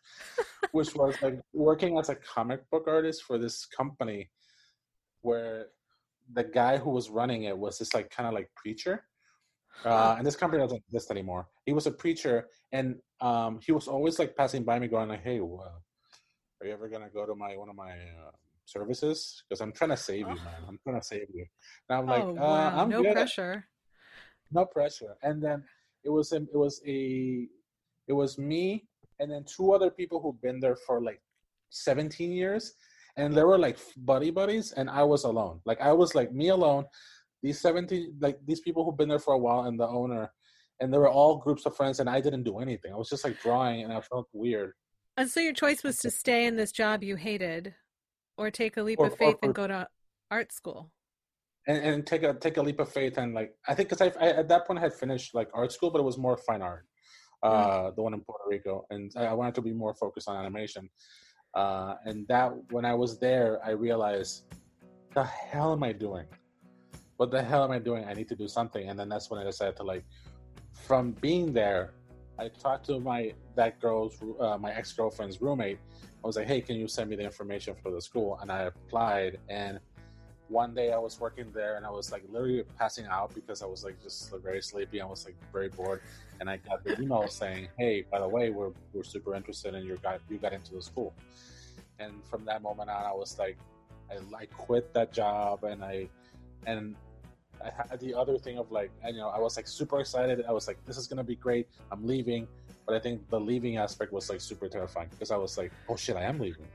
which 0.72 0.94
was 0.94 1.20
like 1.22 1.38
working 1.52 1.98
as 1.98 2.08
a 2.08 2.14
comic 2.14 2.68
book 2.70 2.84
artist 2.88 3.22
for 3.22 3.38
this 3.38 3.66
company 3.66 4.30
where 5.26 5.66
the 6.38 6.44
guy 6.44 6.74
who 6.82 6.90
was 6.90 7.06
running 7.10 7.44
it 7.50 7.56
was 7.64 7.78
this 7.78 7.92
like 7.94 8.08
kind 8.10 8.26
of 8.28 8.34
like 8.34 8.48
preacher. 8.54 9.04
Uh, 9.84 10.14
and 10.16 10.26
this 10.26 10.36
company 10.36 10.62
doesn't 10.62 10.82
exist 10.88 11.10
anymore. 11.10 11.46
He 11.66 11.72
was 11.74 11.86
a 11.86 11.90
preacher, 11.90 12.48
and 12.72 12.96
um, 13.20 13.60
he 13.66 13.72
was 13.72 13.86
always 13.88 14.18
like 14.18 14.34
passing 14.34 14.62
by 14.64 14.78
me, 14.78 14.88
going 14.88 15.10
like, 15.10 15.22
"Hey, 15.22 15.38
uh, 15.38 15.76
are 16.58 16.66
you 16.66 16.72
ever 16.72 16.88
gonna 16.88 17.10
go 17.12 17.26
to 17.26 17.34
my 17.34 17.52
one 17.62 17.68
of 17.68 17.76
my 17.76 17.92
uh, 18.22 18.34
services? 18.64 19.42
Because 19.42 19.60
I'm 19.60 19.72
trying 19.72 19.90
to 19.90 19.96
save 19.98 20.26
you, 20.32 20.38
man. 20.48 20.60
I'm 20.66 20.78
trying 20.82 20.98
to 20.98 21.06
save 21.06 21.28
you." 21.34 21.44
And 21.88 21.98
I'm 21.98 22.06
like, 22.06 22.24
oh, 22.24 22.38
uh, 22.38 22.72
"I'm 22.74 22.88
no 22.88 23.02
good. 23.02 23.12
pressure. 23.12 23.66
No 24.50 24.64
pressure." 24.64 25.14
And 25.22 25.42
then 25.42 25.62
it 26.04 26.10
was 26.10 26.32
a, 26.32 26.36
it 26.36 26.58
was 26.64 26.80
a 26.86 27.46
it 28.08 28.14
was 28.22 28.38
me 28.38 28.88
and 29.20 29.30
then 29.30 29.44
two 29.44 29.72
other 29.72 29.90
people 29.90 30.20
who've 30.20 30.40
been 30.40 30.60
there 30.60 30.76
for 30.86 31.02
like 31.02 31.20
17 31.70 32.32
years 32.32 32.74
and 33.16 33.34
they 33.34 33.42
were 33.44 33.58
like 33.58 33.78
buddy 33.96 34.30
buddies 34.30 34.72
and 34.72 34.88
i 34.90 35.02
was 35.02 35.24
alone. 35.24 35.60
Like 35.64 35.80
i 35.80 35.92
was 35.92 36.14
like 36.14 36.32
me 36.32 36.48
alone. 36.48 36.84
These 37.42 37.60
17 37.60 38.16
like 38.20 38.38
these 38.46 38.60
people 38.60 38.84
who've 38.84 38.96
been 38.96 39.08
there 39.08 39.18
for 39.18 39.34
a 39.34 39.38
while 39.38 39.62
and 39.64 39.78
the 39.78 39.86
owner 39.86 40.32
and 40.80 40.92
they 40.92 40.98
were 40.98 41.08
all 41.10 41.36
groups 41.38 41.64
of 41.66 41.76
friends 41.76 42.00
and 42.00 42.08
i 42.10 42.20
didn't 42.20 42.42
do 42.44 42.58
anything. 42.58 42.92
I 42.92 42.96
was 42.96 43.08
just 43.08 43.24
like 43.24 43.40
drawing 43.40 43.82
and 43.84 43.92
i 43.92 44.00
felt 44.00 44.28
weird. 44.32 44.72
And 45.16 45.30
so 45.30 45.40
your 45.40 45.54
choice 45.54 45.82
was 45.82 45.98
to 46.00 46.10
stay 46.10 46.44
in 46.46 46.56
this 46.56 46.72
job 46.72 47.02
you 47.02 47.16
hated 47.16 47.74
or 48.36 48.50
take 48.50 48.76
a 48.76 48.82
leap 48.82 48.98
Or- 49.00 49.06
of 49.06 49.16
faith 49.16 49.36
or- 49.36 49.46
and 49.46 49.54
go 49.54 49.66
to 49.66 49.88
art 50.30 50.52
school. 50.52 50.90
and, 51.68 51.78
and 51.88 52.06
take 52.06 52.22
a 52.22 52.34
take 52.34 52.56
a 52.58 52.62
leap 52.62 52.80
of 52.80 52.88
faith 52.92 53.16
and 53.18 53.32
like 53.34 53.50
i 53.68 53.74
think 53.74 53.88
because 53.88 54.02
I, 54.06 54.08
I 54.24 54.28
at 54.42 54.48
that 54.48 54.66
point 54.66 54.78
i 54.78 54.82
had 54.82 54.92
finished 54.94 55.34
like 55.34 55.48
art 55.54 55.72
school 55.72 55.90
but 55.90 56.00
it 56.00 56.08
was 56.10 56.18
more 56.18 56.36
fine 56.48 56.62
art 56.62 56.84
uh 57.42 57.90
the 57.96 58.02
one 58.02 58.14
in 58.14 58.20
puerto 58.26 58.44
rico 58.48 58.74
and 58.90 59.10
I 59.16 59.34
wanted 59.34 59.54
to 59.56 59.62
be 59.68 59.72
more 59.72 59.94
focused 59.94 60.28
on 60.28 60.36
animation 60.36 60.88
uh 61.56 61.94
and 62.04 62.28
that 62.28 62.52
when 62.70 62.84
i 62.84 62.94
was 62.94 63.18
there 63.18 63.58
i 63.64 63.70
realized 63.70 64.44
the 65.16 65.24
hell 65.24 65.72
am 65.72 65.82
i 65.82 65.92
doing? 65.92 66.26
What 67.16 67.30
the 67.30 67.42
hell 67.42 67.64
am 67.64 67.70
i 67.70 67.78
doing? 67.78 68.04
I 68.04 68.12
need 68.12 68.28
to 68.28 68.36
do 68.36 68.46
something. 68.46 68.90
And 68.90 68.98
then 68.98 69.08
that's 69.08 69.30
when 69.30 69.40
i 69.40 69.44
decided 69.44 69.74
to 69.76 69.82
like 69.82 70.04
from 70.86 71.12
being 71.26 71.54
there 71.54 71.94
i 72.38 72.48
talked 72.48 72.84
to 72.86 73.00
my 73.00 73.32
that 73.54 73.80
girl's 73.80 74.14
uh, 74.38 74.58
my 74.58 74.72
ex-girlfriend's 74.74 75.40
roommate. 75.40 75.78
I 76.22 76.26
was 76.26 76.36
like 76.36 76.46
hey 76.46 76.60
can 76.60 76.76
you 76.76 76.86
send 76.86 77.08
me 77.10 77.16
the 77.16 77.24
information 77.24 77.74
for 77.82 77.90
the 77.90 78.02
school? 78.08 78.38
And 78.42 78.52
i 78.52 78.60
applied 78.72 79.38
and 79.48 79.80
one 80.48 80.74
day 80.74 80.92
I 80.92 80.98
was 80.98 81.18
working 81.18 81.50
there 81.52 81.76
and 81.76 81.84
I 81.84 81.90
was 81.90 82.12
like 82.12 82.22
literally 82.28 82.62
passing 82.78 83.06
out 83.06 83.34
because 83.34 83.62
I 83.62 83.66
was 83.66 83.84
like 83.84 84.00
just 84.02 84.32
very 84.42 84.62
sleepy. 84.62 85.00
I 85.00 85.06
was 85.06 85.24
like 85.24 85.36
very 85.52 85.68
bored, 85.68 86.02
and 86.40 86.48
I 86.48 86.58
got 86.58 86.84
the 86.84 87.00
email 87.00 87.26
saying, 87.42 87.68
"Hey, 87.78 88.04
by 88.10 88.20
the 88.20 88.28
way, 88.28 88.50
we're 88.50 88.72
we're 88.92 89.04
super 89.04 89.34
interested 89.34 89.74
in 89.74 89.84
your 89.84 89.96
got 89.98 90.20
you 90.30 90.38
got 90.38 90.52
into 90.52 90.74
the 90.74 90.82
school." 90.82 91.14
And 91.98 92.12
from 92.24 92.44
that 92.44 92.62
moment 92.62 92.90
on, 92.90 93.04
I 93.04 93.12
was 93.12 93.38
like, 93.38 93.56
I, 94.10 94.18
I 94.36 94.46
quit 94.46 94.92
that 94.94 95.12
job 95.12 95.64
and 95.64 95.82
I 95.82 96.08
and 96.66 96.94
I 97.64 97.70
had 97.70 97.98
the 98.00 98.14
other 98.14 98.36
thing 98.36 98.58
of 98.58 98.70
like, 98.70 98.90
and, 99.02 99.16
you 99.16 99.22
know, 99.22 99.28
I 99.28 99.38
was 99.38 99.56
like 99.56 99.66
super 99.66 99.98
excited. 99.98 100.44
I 100.46 100.52
was 100.52 100.68
like, 100.68 100.84
this 100.84 100.98
is 100.98 101.06
gonna 101.06 101.24
be 101.24 101.36
great. 101.36 101.66
I'm 101.90 102.06
leaving, 102.06 102.46
but 102.84 102.94
I 102.94 102.98
think 102.98 103.28
the 103.30 103.40
leaving 103.40 103.78
aspect 103.78 104.12
was 104.12 104.28
like 104.28 104.40
super 104.40 104.68
terrifying 104.68 105.08
because 105.10 105.30
I 105.30 105.36
was 105.36 105.56
like, 105.56 105.72
oh 105.88 105.96
shit, 105.96 106.16
I 106.16 106.22
am 106.22 106.38
leaving. 106.38 106.66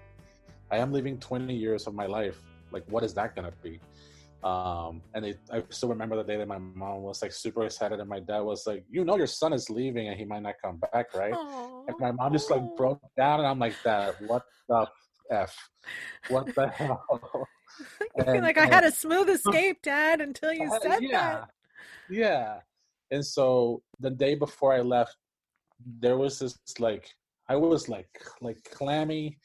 I 0.71 0.77
am 0.77 0.91
leaving 0.91 1.19
20 1.19 1.53
years 1.53 1.85
of 1.85 1.93
my 1.93 2.05
life 2.05 2.41
like 2.71 2.83
what 2.89 3.03
is 3.03 3.13
that 3.15 3.35
gonna 3.35 3.51
be? 3.63 3.79
Um 4.43 5.01
and 5.13 5.23
they, 5.25 5.35
i 5.51 5.61
still 5.69 5.89
remember 5.89 6.15
the 6.15 6.23
day 6.23 6.35
that 6.37 6.47
my 6.47 6.57
mom 6.57 7.01
was 7.03 7.21
like 7.21 7.31
super 7.31 7.63
excited 7.63 7.99
and 7.99 8.09
my 8.09 8.19
dad 8.19 8.39
was 8.39 8.65
like 8.65 8.83
you 8.89 9.05
know 9.05 9.15
your 9.15 9.27
son 9.27 9.53
is 9.53 9.69
leaving 9.69 10.07
and 10.07 10.17
he 10.17 10.25
might 10.25 10.41
not 10.41 10.55
come 10.63 10.77
back 10.91 11.13
right? 11.13 11.33
And 11.87 11.95
my 11.99 12.11
mom 12.11 12.33
just 12.33 12.49
like 12.49 12.63
broke 12.75 13.01
down 13.15 13.39
and 13.39 13.47
i'm 13.47 13.59
like 13.59 13.75
"That 13.83 14.19
what 14.29 14.43
the 14.67 14.87
f? 15.29 15.55
What 16.29 16.45
the 16.55 16.67
hell? 16.79 17.05
I 18.19 18.23
feel 18.23 18.33
And- 18.35 18.43
like 18.43 18.57
I 18.57 18.63
and- 18.63 18.73
had 18.73 18.83
a 18.83 18.91
smooth 18.91 19.29
escape, 19.29 19.81
Dad, 19.83 20.19
until 20.21 20.51
you 20.53 20.67
said 20.81 20.99
yeah 21.01 21.11
that. 21.11 21.49
yeah. 22.09 22.59
And 23.11 23.23
so 23.25 23.81
the 23.99 24.09
day 24.09 24.33
before 24.35 24.73
i 24.73 24.81
left 24.81 25.15
there 25.99 26.17
was 26.17 26.39
this 26.39 26.57
like 26.79 27.05
i 27.47 27.55
was 27.55 27.87
like 27.89 28.09
like 28.41 28.59
clammy 28.77 29.37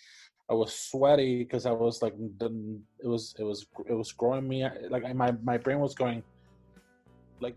i 0.51 0.55
was 0.55 0.73
sweaty 0.73 1.39
because 1.43 1.67
i 1.67 1.71
was 1.71 2.03
like 2.03 2.15
it 2.15 3.07
was 3.07 3.35
it 3.39 3.45
was 3.45 3.67
it 3.89 3.95
was 3.95 4.13
growing 4.13 4.47
me 4.49 4.67
like 4.91 5.03
my 5.15 5.33
my 5.43 5.57
brain 5.57 5.81
was 5.81 5.95
going 5.95 6.23
like 7.41 7.57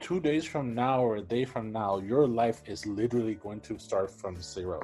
two 0.00 0.20
days 0.20 0.44
from 0.44 0.74
now 0.74 1.02
or 1.02 1.16
a 1.16 1.22
day 1.22 1.44
from 1.44 1.72
now 1.72 1.98
your 1.98 2.26
life 2.26 2.62
is 2.66 2.86
literally 2.86 3.34
going 3.34 3.60
to 3.60 3.78
start 3.78 4.10
from 4.10 4.40
zero. 4.40 4.80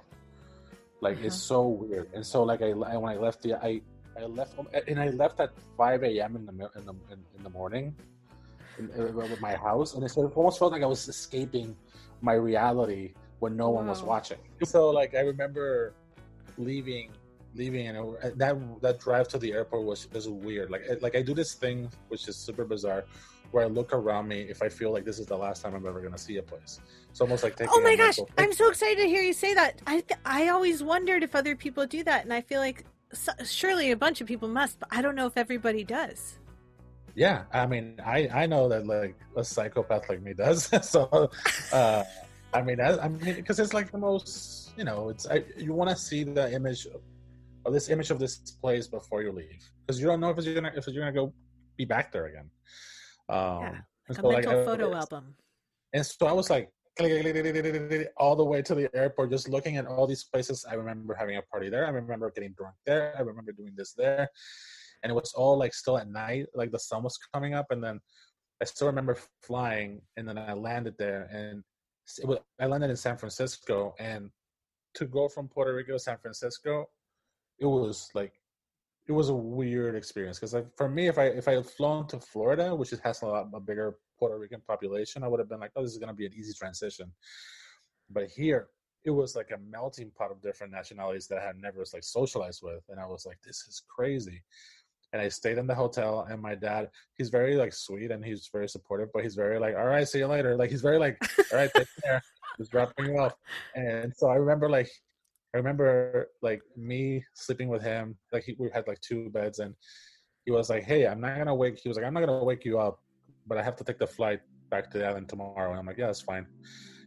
Like 1.00 1.18
it's 1.22 1.37
so 1.37 1.68
weird. 1.68 2.09
And 2.14 2.24
so 2.27 2.42
like 2.42 2.62
i 2.62 2.70
I- 2.70 2.96
when 2.96 3.12
i 3.12 3.16
left 3.16 3.42
the 3.42 3.55
i 3.55 3.81
i 4.18 4.24
left 4.24 4.55
and 4.88 5.00
i 5.00 5.09
left 5.11 5.40
at 5.40 5.50
5 5.77 6.03
a.m 6.05 6.37
in 6.37 6.46
the 6.46 6.53
in 6.79 6.85
the 6.87 6.94
in, 7.12 7.18
in 7.37 7.42
the 7.42 7.50
morning 7.50 7.94
in, 8.79 8.90
uh, 8.90 9.27
with 9.27 9.40
my 9.40 9.55
house 9.55 9.94
and 9.94 10.03
it 10.05 10.12
almost 10.16 10.59
felt 10.59 10.72
like 10.72 10.83
i 10.83 10.87
was 10.87 11.09
escaping 11.09 11.77
my 12.20 12.35
reality 12.35 13.12
when 13.40 13.57
no 13.57 13.68
one 13.70 13.87
was 13.87 14.03
watching. 14.03 14.38
So 14.62 14.90
like 14.90 15.14
i 15.14 15.20
remember 15.20 15.94
leaving 16.58 17.10
leaving 17.54 17.86
and 17.86 18.16
that 18.36 18.56
that 18.80 18.98
drive 18.98 19.28
to 19.28 19.38
the 19.38 19.52
airport 19.52 19.84
was 19.84 20.08
was 20.12 20.28
weird 20.28 20.70
like 20.70 20.82
like 21.00 21.14
i 21.14 21.22
do 21.22 21.34
this 21.34 21.54
thing 21.54 21.88
which 22.08 22.26
is 22.26 22.36
super 22.36 22.64
bizarre 22.64 23.04
where 23.52 23.64
i 23.64 23.66
look 23.66 23.92
around 23.92 24.26
me 24.26 24.40
if 24.40 24.60
i 24.60 24.68
feel 24.68 24.92
like 24.92 25.04
this 25.04 25.20
is 25.20 25.26
the 25.26 25.36
last 25.36 25.62
time 25.62 25.74
i'm 25.74 25.86
ever 25.86 26.00
going 26.00 26.12
to 26.12 26.18
see 26.18 26.38
a 26.38 26.42
place 26.42 26.80
it's 27.14 27.20
almost 27.20 27.44
like 27.44 27.54
taking 27.54 27.72
Oh 27.72 27.80
my 27.80 27.94
gosh, 27.94 28.18
I'm 28.38 28.52
so 28.52 28.68
excited 28.68 29.00
to 29.00 29.08
hear 29.08 29.22
you 29.22 29.32
say 29.32 29.54
that. 29.54 29.80
I 29.86 30.00
th- 30.00 30.18
I 30.24 30.48
always 30.48 30.82
wondered 30.82 31.22
if 31.22 31.36
other 31.36 31.54
people 31.54 31.86
do 31.86 32.02
that, 32.02 32.24
and 32.24 32.32
I 32.34 32.40
feel 32.40 32.58
like 32.58 32.84
so, 33.12 33.30
surely 33.44 33.92
a 33.92 33.96
bunch 33.96 34.20
of 34.20 34.26
people 34.26 34.48
must, 34.48 34.80
but 34.80 34.88
I 34.90 35.00
don't 35.00 35.14
know 35.14 35.26
if 35.26 35.36
everybody 35.36 35.84
does. 35.84 36.40
Yeah, 37.14 37.44
I 37.52 37.66
mean, 37.66 38.00
I 38.04 38.28
I 38.34 38.46
know 38.46 38.68
that 38.68 38.88
like 38.88 39.14
a 39.36 39.44
psychopath 39.44 40.08
like 40.08 40.22
me 40.22 40.34
does. 40.34 40.68
so, 40.90 41.30
uh, 41.72 42.02
I 42.52 42.62
mean, 42.62 42.80
I, 42.80 42.98
I 42.98 43.06
mean, 43.06 43.36
because 43.36 43.60
it's 43.60 43.72
like 43.72 43.92
the 43.92 43.98
most, 43.98 44.63
you 44.76 44.84
know, 44.84 45.08
it's 45.08 45.26
I, 45.26 45.44
you 45.56 45.72
want 45.72 45.90
to 45.90 45.96
see 45.96 46.24
the 46.24 46.52
image 46.52 46.87
of, 46.87 47.00
of 47.66 47.72
this 47.72 47.88
image 47.88 48.10
of 48.10 48.18
this 48.18 48.37
place 48.62 48.87
before 48.87 49.22
you 49.22 49.32
leave, 49.32 49.62
because 49.87 50.00
you 50.00 50.06
don't 50.06 50.20
know 50.20 50.30
if 50.30 50.38
it's, 50.38 50.46
you're 50.46 50.54
gonna 50.54 50.72
if 50.76 50.87
you're 50.88 51.02
gonna 51.04 51.12
go 51.12 51.32
be 51.76 51.84
back 51.84 52.12
there 52.12 52.26
again. 52.26 52.50
Um, 53.28 53.60
Yeah, 53.62 53.78
A 54.10 54.14
so, 54.14 54.22
like, 54.28 54.44
mental 54.44 54.60
I- 54.62 54.64
photo 54.64 54.94
album. 54.94 55.34
and 55.92 56.04
so 56.04 56.26
I 56.26 56.32
was 56.32 56.50
like 56.50 56.70
all 58.16 58.37
the 58.37 58.44
way 58.44 58.62
to 58.62 58.74
the 58.74 58.88
airport, 58.94 59.30
just 59.30 59.48
looking 59.48 59.76
at 59.78 59.87
all 59.87 60.06
these 60.06 60.24
places. 60.24 60.64
I 60.70 60.74
remember 60.74 61.14
having 61.14 61.37
a 61.37 61.42
party 61.42 61.68
there. 61.68 61.87
I 61.87 61.90
remember 61.90 62.30
getting 62.30 62.52
drunk 62.52 62.76
there. 62.87 63.14
I 63.18 63.22
remember 63.22 63.52
doing 63.52 63.74
this 63.76 63.92
there, 63.94 64.28
and 65.02 65.10
it 65.10 65.14
was 65.14 65.32
all 65.34 65.56
like 65.58 65.74
still 65.74 65.98
at 65.98 66.08
night, 66.08 66.46
like 66.54 66.70
the 66.70 66.78
sun 66.78 67.02
was 67.02 67.18
coming 67.32 67.52
up. 67.54 67.66
And 67.70 67.82
then 67.82 67.98
I 68.62 68.64
still 68.66 68.87
remember 68.87 69.16
flying, 69.42 70.02
and 70.16 70.28
then 70.28 70.38
I 70.38 70.52
landed 70.52 70.94
there, 70.98 71.22
and 71.32 71.64
it 72.22 72.26
was, 72.28 72.38
I 72.60 72.66
landed 72.66 72.90
in 72.90 72.96
San 72.96 73.16
Francisco. 73.16 73.94
And 73.98 74.30
to 74.94 75.04
go 75.07 75.28
from 75.28 75.48
Puerto 75.48 75.74
Rico 75.74 75.92
to 75.92 75.98
San 75.98 76.18
Francisco, 76.18 76.88
it 77.59 77.66
was 77.66 78.11
like 78.14 78.33
it 79.07 79.12
was 79.12 79.28
a 79.28 79.35
weird 79.35 79.94
experience 79.94 80.38
because 80.38 80.54
like 80.54 80.74
for 80.76 80.88
me, 80.88 81.09
if 81.09 81.18
I 81.18 81.26
if 81.26 81.46
I 81.48 81.52
had 81.52 81.66
flown 81.66 82.07
to 82.09 82.20
Florida, 82.20 82.74
which 82.74 82.90
has 82.90 83.22
a 83.22 83.26
lot 83.26 83.48
a 83.52 83.61
bigger 83.61 83.96
Puerto 84.18 84.38
Rican 84.38 84.62
population, 84.66 85.22
I 85.22 85.28
would 85.28 85.40
have 85.40 85.48
been 85.48 85.61
like, 85.61 85.72
oh, 85.76 85.83
this 85.83 85.92
is 85.92 85.98
to 85.98 86.12
be 86.12 86.26
an 86.26 86.33
easy 86.35 86.54
transition. 86.54 87.12
But 88.11 88.30
here, 88.30 88.68
it 89.04 89.11
was 89.11 89.37
like 89.37 89.50
a 89.50 89.59
melting 89.59 90.11
pot 90.11 90.30
of 90.30 90.40
different 90.40 90.72
nationalities 90.72 91.26
that 91.28 91.38
I 91.38 91.46
had 91.46 91.57
never 91.57 91.85
like 91.92 92.04
socialized 92.04 92.61
with, 92.62 92.83
and 92.88 92.98
I 92.98 93.07
was 93.07 93.26
like, 93.26 93.38
this 93.44 93.66
is 93.68 93.83
crazy. 93.88 94.42
And 95.12 95.22
I 95.22 95.28
stayed 95.28 95.59
in 95.59 95.66
the 95.68 95.74
hotel, 95.74 96.26
and 96.28 96.42
my 96.42 96.54
dad, 96.54 96.90
he's 97.14 97.28
very 97.28 97.54
like 97.57 97.72
sweet 97.72 98.11
and 98.11 98.24
he's 98.24 98.48
very 98.52 98.68
supportive, 98.68 99.11
but 99.12 99.22
he's 99.22 99.37
very 99.37 99.61
like, 99.61 99.76
all 99.76 99.85
right, 99.85 100.09
see 100.09 100.18
you 100.18 100.26
later. 100.26 100.57
Like 100.57 100.70
he's 100.70 100.83
very 100.83 100.98
like, 100.98 101.18
all 101.52 101.59
right, 101.59 101.70
take 101.72 101.87
care, 102.02 102.22
just 102.58 102.70
dropping 102.70 103.06
you 103.06 103.18
off. 103.18 103.34
And 103.74 104.12
so 104.14 104.28
I 104.28 104.36
remember 104.36 104.68
like 104.68 104.90
I 105.54 105.58
remember 105.58 106.30
like 106.42 106.60
me 106.76 107.24
sleeping 107.34 107.68
with 107.68 107.82
him. 107.82 108.16
Like 108.32 108.42
he, 108.44 108.56
we 108.58 108.70
had 108.74 108.88
like 108.88 109.00
two 109.00 109.30
beds, 109.30 109.60
and 109.60 109.74
he 110.44 110.50
was 110.50 110.68
like, 110.68 110.82
"Hey, 110.82 111.06
I'm 111.06 111.20
not 111.20 111.38
gonna 111.38 111.54
wake." 111.54 111.78
He 111.78 111.88
was 111.88 111.96
like, 111.96 112.04
"I'm 112.04 112.12
not 112.12 112.20
gonna 112.20 112.42
wake 112.42 112.64
you 112.64 112.80
up, 112.80 112.98
but 113.46 113.56
I 113.56 113.62
have 113.62 113.76
to 113.76 113.84
take 113.84 113.98
the 113.98 114.06
flight 114.06 114.40
back 114.70 114.90
to 114.90 114.98
the 114.98 115.06
island 115.06 115.28
tomorrow." 115.28 115.70
And 115.70 115.78
I'm 115.78 115.86
like, 115.86 115.96
"Yeah, 115.96 116.06
that's 116.06 116.22
fine." 116.22 116.46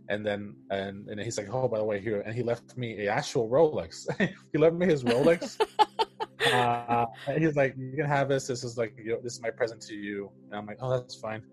And 0.07 0.25
then 0.25 0.55
and 0.71 1.09
and 1.09 1.19
he's 1.19 1.37
like, 1.37 1.49
"Oh, 1.51 1.67
by 1.67 1.77
the 1.77 1.83
way, 1.83 1.99
here," 1.99 2.21
and 2.21 2.33
he 2.33 2.41
left 2.41 2.77
me 2.77 3.05
a 3.05 3.11
actual 3.11 3.49
Rolex. 3.49 4.07
he 4.53 4.57
left 4.57 4.75
me 4.75 4.85
his 4.85 5.03
Rolex. 5.03 5.59
uh, 6.53 7.05
and 7.27 7.43
he's 7.43 7.57
like, 7.57 7.75
"You 7.77 7.97
can 7.97 8.05
have 8.05 8.29
this. 8.29 8.47
This 8.47 8.63
is 8.63 8.77
like 8.77 8.93
you 8.97 9.11
know, 9.11 9.19
this 9.21 9.33
is 9.33 9.41
my 9.41 9.51
present 9.51 9.81
to 9.81 9.93
you." 9.93 10.31
And 10.45 10.55
I'm 10.55 10.65
like, 10.65 10.77
"Oh, 10.79 10.89
that's 10.89 11.15
fine." 11.15 11.43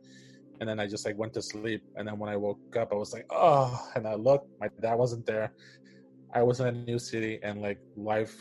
And 0.61 0.69
then 0.69 0.81
I 0.81 0.87
just 0.87 1.05
like 1.07 1.19
went 1.19 1.35
to 1.35 1.43
sleep. 1.43 1.83
And 1.97 2.07
then 2.07 2.19
when 2.19 2.31
I 2.31 2.37
woke 2.37 2.59
up, 2.79 2.93
I 2.93 2.97
was 2.97 3.13
like, 3.13 3.27
"Oh!" 3.31 3.79
And 3.95 4.07
I 4.07 4.15
looked, 4.15 4.47
my 4.61 4.69
dad 4.81 4.95
wasn't 4.95 5.27
there. 5.27 5.53
I 6.33 6.43
was 6.43 6.61
in 6.61 6.67
a 6.67 6.73
new 6.73 6.99
city 6.99 7.39
and 7.43 7.61
like 7.61 7.79
life 7.97 8.35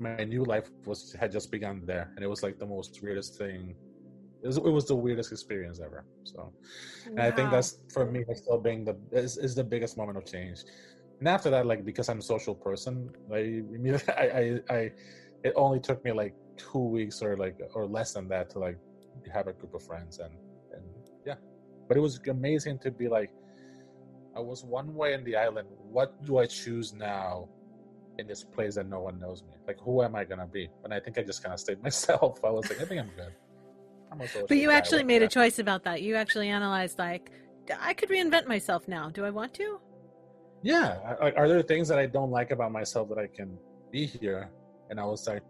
my 0.00 0.24
new 0.24 0.44
life 0.44 0.68
was 0.86 1.14
had 1.20 1.30
just 1.30 1.52
begun 1.52 1.80
there 1.86 2.10
and 2.16 2.24
it 2.24 2.28
was 2.28 2.42
like 2.42 2.58
the 2.58 2.66
most 2.66 2.98
weirdest 3.00 3.38
thing 3.38 3.76
it 4.42 4.46
was, 4.48 4.56
it 4.56 4.62
was 4.78 4.88
the 4.88 4.94
weirdest 4.94 5.30
experience 5.30 5.78
ever 5.80 6.04
so 6.24 6.52
and 7.16 7.20
i 7.20 7.30
think 7.30 7.48
that's 7.48 7.78
for 7.92 8.04
me 8.10 8.24
that's 8.26 8.42
still 8.42 8.58
being 8.58 8.84
the 8.84 8.96
is, 9.12 9.36
is 9.36 9.54
the 9.54 9.62
biggest 9.62 9.96
moment 9.96 10.18
of 10.18 10.26
change 10.26 10.58
and 11.20 11.28
after 11.28 11.50
that, 11.50 11.66
like 11.66 11.84
because 11.84 12.08
I'm 12.08 12.18
a 12.18 12.22
social 12.22 12.54
person, 12.54 13.08
I 13.32 13.62
I 14.18 14.22
I, 14.22 14.74
I 14.74 14.90
it 15.42 15.52
only 15.56 15.80
took 15.80 16.04
me 16.04 16.12
like 16.12 16.34
two 16.58 16.78
weeks 16.78 17.22
or 17.22 17.36
like 17.36 17.56
or 17.74 17.86
less 17.86 18.12
than 18.12 18.28
that 18.28 18.50
to 18.50 18.58
like 18.58 18.78
have 19.32 19.46
a 19.46 19.52
group 19.52 19.74
of 19.74 19.82
friends 19.82 20.18
and 20.18 20.32
but 21.88 21.96
it 21.96 22.00
was 22.00 22.20
amazing 22.28 22.78
to 22.80 22.90
be 22.90 23.08
like 23.08 23.30
I 24.36 24.40
was 24.40 24.64
one 24.64 24.94
way 24.94 25.14
in 25.14 25.22
the 25.24 25.36
island. 25.36 25.68
What 25.90 26.24
do 26.24 26.38
I 26.38 26.46
choose 26.46 26.92
now 26.92 27.48
in 28.18 28.26
this 28.26 28.42
place 28.42 28.74
that 28.74 28.88
no 28.88 29.00
one 29.00 29.18
knows 29.20 29.42
me? 29.42 29.54
Like, 29.66 29.78
who 29.80 30.02
am 30.02 30.16
I 30.16 30.24
gonna 30.24 30.46
be? 30.46 30.68
And 30.82 30.92
I 30.92 30.98
think 30.98 31.18
I 31.18 31.22
just 31.22 31.42
kind 31.42 31.52
of 31.52 31.60
stayed 31.60 31.82
myself. 31.88 32.44
I 32.44 32.50
was 32.50 32.68
like, 32.68 32.80
I 32.80 32.84
think 32.84 33.00
I'm 33.00 33.10
good. 33.14 33.32
I'm 34.10 34.20
but 34.48 34.56
you 34.56 34.70
actually 34.70 35.02
made 35.02 35.22
a 35.22 35.28
choice 35.28 35.58
about 35.58 35.84
that. 35.84 36.02
You 36.02 36.14
actually 36.14 36.48
analyzed 36.48 36.98
like, 36.98 37.32
I 37.80 37.94
could 37.94 38.10
reinvent 38.10 38.46
myself 38.46 38.86
now. 38.86 39.08
Do 39.10 39.24
I 39.24 39.30
want 39.30 39.54
to? 39.54 39.80
Yeah. 40.62 41.16
Like, 41.20 41.36
are 41.36 41.48
there 41.48 41.62
things 41.62 41.88
that 41.88 41.98
I 41.98 42.06
don't 42.06 42.30
like 42.30 42.50
about 42.50 42.70
myself 42.70 43.08
that 43.08 43.18
I 43.18 43.26
can 43.26 43.58
be 43.90 44.06
here? 44.06 44.50
And 44.90 45.00
I 45.00 45.04
was 45.04 45.26
like, 45.26 45.42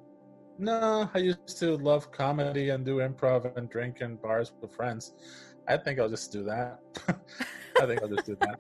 no, 0.59 1.11
I 1.14 1.18
used 1.18 1.59
to 1.59 1.77
love 1.77 2.11
comedy 2.12 2.70
and 2.70 2.85
do 2.85 2.97
improv 2.99 3.57
and 3.57 3.68
drink 3.68 4.01
in 4.01 4.16
bars 4.16 4.53
with 4.61 4.73
friends. 4.75 5.12
I 5.66 5.77
think 5.77 5.98
I'll 5.98 6.09
just 6.09 6.33
do 6.33 6.44
that. 6.44 6.81
I 7.81 7.87
think 7.87 8.03
I'll 8.03 8.09
just 8.09 8.27
do 8.27 8.37
that. 8.40 8.59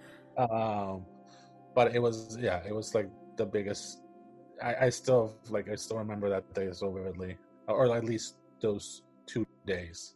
Um, 0.50 1.04
but 1.74 1.94
it 1.94 2.00
was, 2.00 2.36
yeah, 2.40 2.62
it 2.66 2.74
was 2.74 2.94
like 2.94 3.08
the 3.36 3.46
biggest. 3.46 4.00
I, 4.62 4.86
I 4.86 4.88
still 4.90 5.36
like, 5.50 5.68
I 5.68 5.74
still 5.74 5.98
remember 5.98 6.28
that 6.30 6.52
day 6.54 6.68
so 6.72 6.92
vividly, 6.92 7.36
or 7.66 7.94
at 7.94 8.04
least 8.04 8.36
those 8.60 9.02
two 9.26 9.46
days. 9.66 10.14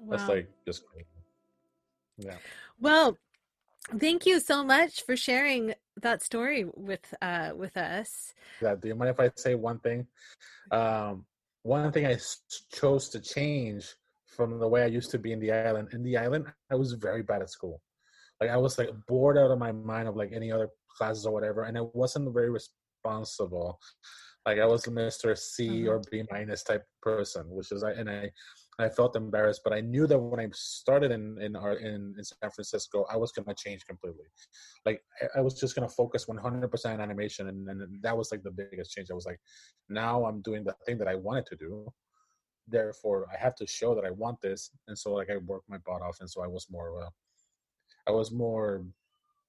Wow. 0.00 0.16
That's 0.16 0.28
like 0.28 0.50
just 0.66 0.84
crazy. 0.86 1.06
Yeah. 2.18 2.36
Well, 2.78 3.18
thank 3.98 4.26
you 4.26 4.40
so 4.40 4.64
much 4.64 5.02
for 5.02 5.16
sharing 5.16 5.74
that 6.00 6.22
story 6.22 6.64
with 6.74 7.14
uh 7.22 7.50
with 7.56 7.76
us. 7.76 8.34
Yeah. 8.60 8.74
Do 8.74 8.88
you 8.88 8.94
mind 8.94 9.10
if 9.10 9.20
I 9.20 9.30
say 9.36 9.54
one 9.54 9.78
thing? 9.80 10.06
Um, 10.70 11.24
one 11.62 11.90
thing 11.92 12.06
I 12.06 12.18
chose 12.70 13.08
to 13.10 13.20
change 13.20 13.96
from 14.34 14.58
the 14.58 14.68
way 14.68 14.82
I 14.82 14.86
used 14.86 15.10
to 15.12 15.18
be 15.18 15.32
in 15.32 15.40
the 15.40 15.52
island. 15.52 15.88
In 15.92 16.02
the 16.02 16.16
island, 16.16 16.46
I 16.70 16.74
was 16.74 16.92
very 16.92 17.22
bad 17.22 17.42
at 17.42 17.50
school. 17.50 17.80
Like 18.40 18.50
I 18.50 18.56
was 18.56 18.78
like 18.78 18.90
bored 19.06 19.38
out 19.38 19.50
of 19.50 19.58
my 19.58 19.72
mind 19.72 20.08
of 20.08 20.16
like 20.16 20.32
any 20.32 20.50
other 20.50 20.68
classes 20.96 21.26
or 21.26 21.32
whatever, 21.32 21.62
and 21.64 21.78
I 21.78 21.82
wasn't 21.92 22.32
very 22.32 22.50
responsible. 22.50 23.78
Like 24.46 24.58
I 24.58 24.66
was 24.66 24.86
a 24.86 24.90
Mr. 24.90 25.36
C 25.38 25.68
mm-hmm. 25.68 25.88
or 25.88 26.02
B 26.10 26.22
minus 26.30 26.62
type 26.62 26.84
person, 27.00 27.44
which 27.48 27.72
is 27.72 27.82
I 27.82 27.92
and 27.92 28.10
I 28.10 28.30
I 28.78 28.88
felt 28.88 29.14
embarrassed, 29.14 29.60
but 29.62 29.72
I 29.72 29.80
knew 29.80 30.06
that 30.08 30.18
when 30.18 30.40
I 30.40 30.48
started 30.52 31.12
in 31.12 31.40
in 31.40 31.54
our 31.54 31.74
in, 31.74 32.14
in 32.18 32.24
San 32.24 32.50
Francisco, 32.50 33.06
I 33.10 33.16
was 33.16 33.30
gonna 33.32 33.54
change 33.54 33.86
completely. 33.86 34.26
Like 34.84 35.00
I, 35.22 35.38
I 35.38 35.40
was 35.42 35.54
just 35.54 35.74
gonna 35.74 35.88
focus 35.88 36.26
100% 36.26 37.00
animation, 37.00 37.48
and, 37.48 37.68
and 37.68 38.02
that 38.02 38.16
was 38.16 38.32
like 38.32 38.42
the 38.42 38.50
biggest 38.50 38.90
change. 38.90 39.10
I 39.10 39.14
was 39.14 39.26
like, 39.26 39.40
now 39.88 40.24
I'm 40.26 40.42
doing 40.42 40.64
the 40.64 40.74
thing 40.84 40.98
that 40.98 41.08
I 41.08 41.14
wanted 41.14 41.46
to 41.46 41.56
do, 41.56 41.92
therefore 42.68 43.26
i 43.32 43.36
have 43.36 43.54
to 43.54 43.66
show 43.66 43.94
that 43.94 44.04
i 44.04 44.10
want 44.10 44.40
this 44.40 44.70
and 44.88 44.98
so 44.98 45.12
like 45.12 45.30
i 45.30 45.36
worked 45.36 45.68
my 45.68 45.78
butt 45.78 46.02
off 46.02 46.18
and 46.20 46.30
so 46.30 46.42
i 46.42 46.46
was 46.46 46.66
more 46.70 47.02
uh, 47.02 47.10
i 48.06 48.10
was 48.10 48.32
more 48.32 48.84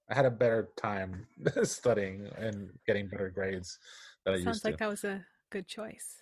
i 0.09 0.15
had 0.15 0.25
a 0.25 0.31
better 0.31 0.69
time 0.77 1.25
studying 1.63 2.29
and 2.37 2.69
getting 2.85 3.07
better 3.07 3.29
grades 3.29 3.79
That 4.25 4.35
i 4.35 4.43
sounds 4.43 4.65
like 4.65 4.77
that 4.77 4.89
was 4.89 5.03
a 5.03 5.25
good 5.49 5.67
choice 5.67 6.17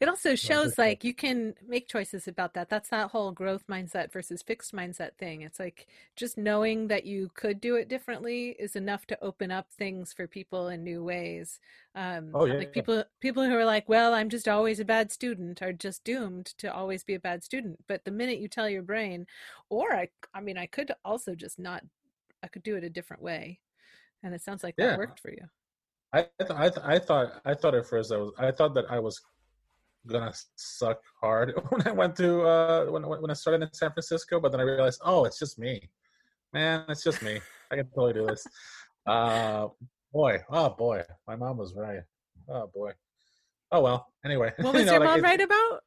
it 0.00 0.08
also 0.08 0.34
shows 0.34 0.78
like 0.78 1.04
you 1.04 1.14
can 1.14 1.54
make 1.66 1.88
choices 1.88 2.28
about 2.28 2.54
that. 2.54 2.68
That's 2.68 2.88
that 2.90 3.10
whole 3.10 3.32
growth 3.32 3.66
mindset 3.66 4.12
versus 4.12 4.42
fixed 4.42 4.74
mindset 4.74 5.14
thing. 5.18 5.42
It's 5.42 5.58
like 5.58 5.86
just 6.16 6.38
knowing 6.38 6.88
that 6.88 7.04
you 7.04 7.30
could 7.34 7.60
do 7.60 7.76
it 7.76 7.88
differently 7.88 8.56
is 8.58 8.76
enough 8.76 9.06
to 9.06 9.22
open 9.22 9.50
up 9.50 9.72
things 9.72 10.12
for 10.12 10.26
people 10.26 10.68
in 10.68 10.84
new 10.84 11.02
ways. 11.02 11.58
Um, 11.94 12.30
oh, 12.34 12.44
yeah, 12.44 12.54
like 12.54 12.72
people 12.72 13.04
people 13.20 13.44
who 13.44 13.54
are 13.54 13.64
like, 13.64 13.88
well, 13.88 14.14
I'm 14.14 14.28
just 14.28 14.48
always 14.48 14.80
a 14.80 14.84
bad 14.84 15.10
student 15.10 15.62
are 15.62 15.72
just 15.72 16.04
doomed 16.04 16.46
to 16.58 16.72
always 16.72 17.04
be 17.04 17.14
a 17.14 17.20
bad 17.20 17.44
student. 17.44 17.78
But 17.86 18.04
the 18.04 18.10
minute 18.10 18.38
you 18.38 18.48
tell 18.48 18.68
your 18.68 18.82
brain, 18.82 19.26
or 19.68 19.94
I, 19.94 20.08
I 20.34 20.40
mean, 20.40 20.58
I 20.58 20.66
could 20.66 20.92
also 21.04 21.34
just 21.34 21.58
not, 21.58 21.82
I 22.42 22.48
could 22.48 22.62
do 22.62 22.76
it 22.76 22.84
a 22.84 22.90
different 22.90 23.22
way, 23.22 23.60
and 24.22 24.34
it 24.34 24.42
sounds 24.42 24.62
like 24.62 24.76
that 24.76 24.92
yeah. 24.92 24.96
worked 24.96 25.20
for 25.20 25.30
you. 25.30 25.48
I 26.12 26.26
th- 26.38 26.50
I, 26.50 26.68
th- 26.68 26.84
I 26.84 26.98
thought 26.98 27.40
I 27.44 27.54
thought 27.54 27.74
at 27.74 27.86
first 27.86 28.12
I 28.12 28.16
was 28.16 28.32
I 28.38 28.50
thought 28.50 28.74
that 28.74 28.86
I 28.90 28.98
was 28.98 29.20
gonna 30.06 30.32
suck 30.56 31.00
hard 31.20 31.52
when 31.70 31.86
I 31.86 31.92
went 31.92 32.16
to 32.16 32.42
uh, 32.42 32.86
when 32.86 33.02
when 33.06 33.30
I 33.30 33.34
started 33.34 33.62
in 33.62 33.72
San 33.72 33.92
Francisco, 33.92 34.40
but 34.40 34.52
then 34.52 34.60
I 34.60 34.64
realized, 34.64 35.00
oh, 35.04 35.24
it's 35.24 35.38
just 35.38 35.58
me, 35.58 35.90
man, 36.52 36.84
it's 36.88 37.02
just 37.02 37.22
me. 37.22 37.40
I 37.70 37.76
can 37.76 37.86
totally 37.88 38.14
do 38.14 38.26
this. 38.26 38.46
Uh, 39.06 39.68
boy, 40.12 40.38
oh 40.50 40.68
boy, 40.68 41.02
my 41.26 41.34
mom 41.34 41.56
was 41.56 41.74
right. 41.74 42.02
Oh 42.46 42.70
boy. 42.74 42.92
Oh 43.72 43.80
well. 43.80 44.06
Anyway, 44.24 44.52
what 44.58 44.74
was 44.74 44.80
you 44.80 44.86
know, 44.86 44.92
your 44.92 45.00
like 45.00 45.08
mom 45.08 45.22
right 45.22 45.40
about? 45.40 45.80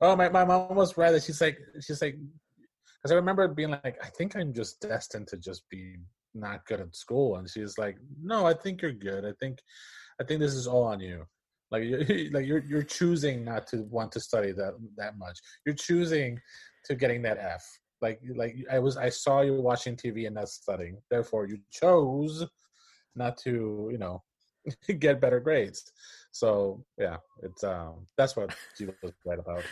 Oh, 0.00 0.16
my 0.16 0.28
my 0.28 0.44
mom 0.44 0.74
was 0.74 0.96
right. 0.96 1.12
That 1.12 1.22
she's 1.22 1.40
like 1.40 1.58
she's 1.80 2.02
like 2.02 2.16
because 3.02 3.12
I 3.12 3.16
remember 3.16 3.46
being 3.48 3.70
like, 3.70 3.96
I 4.02 4.08
think 4.08 4.36
I'm 4.36 4.52
just 4.52 4.80
destined 4.80 5.28
to 5.28 5.36
just 5.36 5.68
be 5.70 5.96
not 6.34 6.64
good 6.66 6.80
at 6.80 6.94
school, 6.94 7.36
and 7.36 7.48
she's 7.48 7.78
like, 7.78 7.96
No, 8.22 8.46
I 8.46 8.54
think 8.54 8.82
you're 8.82 8.92
good. 8.92 9.24
I 9.24 9.32
think 9.40 9.58
I 10.20 10.24
think 10.24 10.40
this 10.40 10.54
is 10.54 10.66
all 10.66 10.84
on 10.84 11.00
you. 11.00 11.24
Like 11.72 11.84
you're, 11.84 12.00
like 12.32 12.46
you're 12.46 12.62
you're 12.64 12.82
choosing 12.82 13.44
not 13.44 13.66
to 13.68 13.78
want 13.90 14.12
to 14.12 14.20
study 14.20 14.52
that 14.52 14.74
that 14.96 15.18
much. 15.18 15.40
You're 15.64 15.74
choosing 15.74 16.38
to 16.84 16.94
getting 16.94 17.22
that 17.22 17.38
F. 17.38 17.64
Like 18.00 18.20
like 18.36 18.56
I 18.70 18.78
was 18.78 18.96
I 18.96 19.08
saw 19.08 19.40
you 19.40 19.54
watching 19.54 19.96
TV 19.96 20.26
and 20.26 20.34
not 20.34 20.48
studying. 20.48 20.98
Therefore, 21.10 21.46
you 21.46 21.58
chose 21.70 22.46
not 23.16 23.36
to 23.38 23.88
you 23.90 23.98
know 23.98 24.22
get 24.98 25.20
better 25.20 25.40
grades. 25.40 25.90
So 26.30 26.84
yeah, 26.98 27.16
it's 27.42 27.64
um 27.64 28.06
that's 28.16 28.36
what 28.36 28.54
she 28.76 28.86
was 28.86 29.12
right 29.24 29.38
about. 29.38 29.64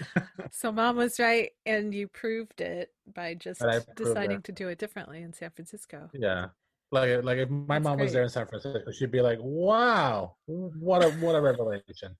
so 0.52 0.72
mom 0.72 0.96
was 0.96 1.18
right, 1.20 1.50
and 1.66 1.94
you 1.94 2.08
proved 2.08 2.60
it 2.60 2.90
by 3.14 3.34
just 3.34 3.62
deciding 3.94 4.42
to 4.42 4.52
do 4.52 4.68
it 4.68 4.78
differently 4.78 5.22
in 5.22 5.32
San 5.32 5.50
Francisco. 5.50 6.10
Yeah, 6.14 6.46
like, 6.92 7.24
like 7.24 7.38
if 7.38 7.50
my 7.50 7.78
That's 7.78 7.88
mom 7.88 7.98
great. 7.98 8.06
was 8.06 8.12
there 8.12 8.22
in 8.22 8.28
San 8.28 8.46
Francisco, 8.46 8.90
she'd 8.92 9.10
be 9.10 9.20
like, 9.20 9.38
"Wow, 9.40 10.36
what 10.46 11.02
a 11.04 11.10
what 11.10 11.34
a 11.34 11.40
revelation!" 11.40 12.16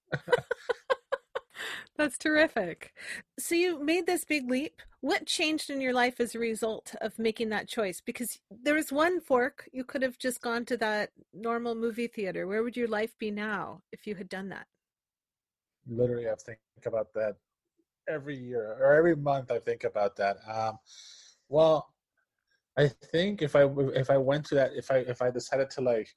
That's 1.96 2.18
terrific. 2.18 2.94
So 3.38 3.54
you 3.54 3.82
made 3.82 4.06
this 4.06 4.24
big 4.24 4.50
leap. 4.50 4.82
What 5.00 5.26
changed 5.26 5.70
in 5.70 5.80
your 5.80 5.92
life 5.92 6.20
as 6.20 6.34
a 6.34 6.38
result 6.38 6.94
of 7.00 7.18
making 7.18 7.50
that 7.50 7.68
choice? 7.68 8.00
Because 8.00 8.38
there 8.50 8.74
was 8.74 8.92
one 8.92 9.20
fork. 9.20 9.68
You 9.72 9.84
could 9.84 10.02
have 10.02 10.18
just 10.18 10.40
gone 10.40 10.64
to 10.66 10.76
that 10.78 11.10
normal 11.32 11.74
movie 11.74 12.06
theater. 12.08 12.46
Where 12.46 12.62
would 12.62 12.76
your 12.76 12.88
life 12.88 13.16
be 13.18 13.30
now 13.30 13.82
if 13.92 14.06
you 14.06 14.14
had 14.14 14.28
done 14.28 14.48
that? 14.50 14.66
Literally, 15.86 16.28
I 16.28 16.34
think 16.36 16.58
about 16.86 17.12
that 17.14 17.36
every 18.08 18.36
year 18.36 18.76
or 18.80 18.94
every 18.94 19.16
month. 19.16 19.50
I 19.50 19.58
think 19.58 19.84
about 19.84 20.16
that. 20.16 20.38
Um, 20.48 20.78
well, 21.48 21.88
I 22.80 22.88
think 23.12 23.42
if 23.42 23.54
I 23.54 23.64
if 23.94 24.08
I 24.10 24.16
went 24.16 24.46
to 24.46 24.54
that 24.54 24.70
if 24.74 24.90
I 24.90 24.98
if 24.98 25.20
I 25.20 25.30
decided 25.30 25.68
to 25.70 25.80
like 25.82 26.08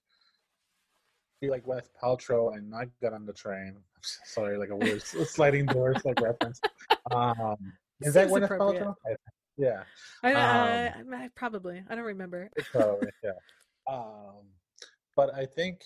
be 1.41 1.49
like 1.49 1.65
Gwyneth 1.65 1.89
Paltrow 2.02 2.56
and 2.56 2.69
not 2.69 2.88
get 3.02 3.12
on 3.13 3.26
the 3.26 3.34
train. 3.34 3.76
Sorry, 4.02 4.58
like 4.58 4.69
a 4.69 4.76
weird 4.76 5.02
sliding 5.02 5.65
doors 5.65 5.97
like 6.06 6.21
reference. 6.21 6.62
Um, 7.12 7.58
is 7.99 8.13
Seems 8.13 8.13
that 8.13 8.28
Gwyneth 8.30 8.58
Paltrow? 8.58 8.95
Yeah. 9.58 9.84
I, 10.23 10.34
um, 10.34 11.13
I, 11.13 11.30
probably. 11.36 11.84
I 11.89 11.95
don't 11.95 12.06
remember. 12.06 12.49
probably, 12.71 13.10
yeah. 13.23 13.32
Um, 13.89 14.47
but 15.15 15.34
I 15.36 15.45
think 15.45 15.82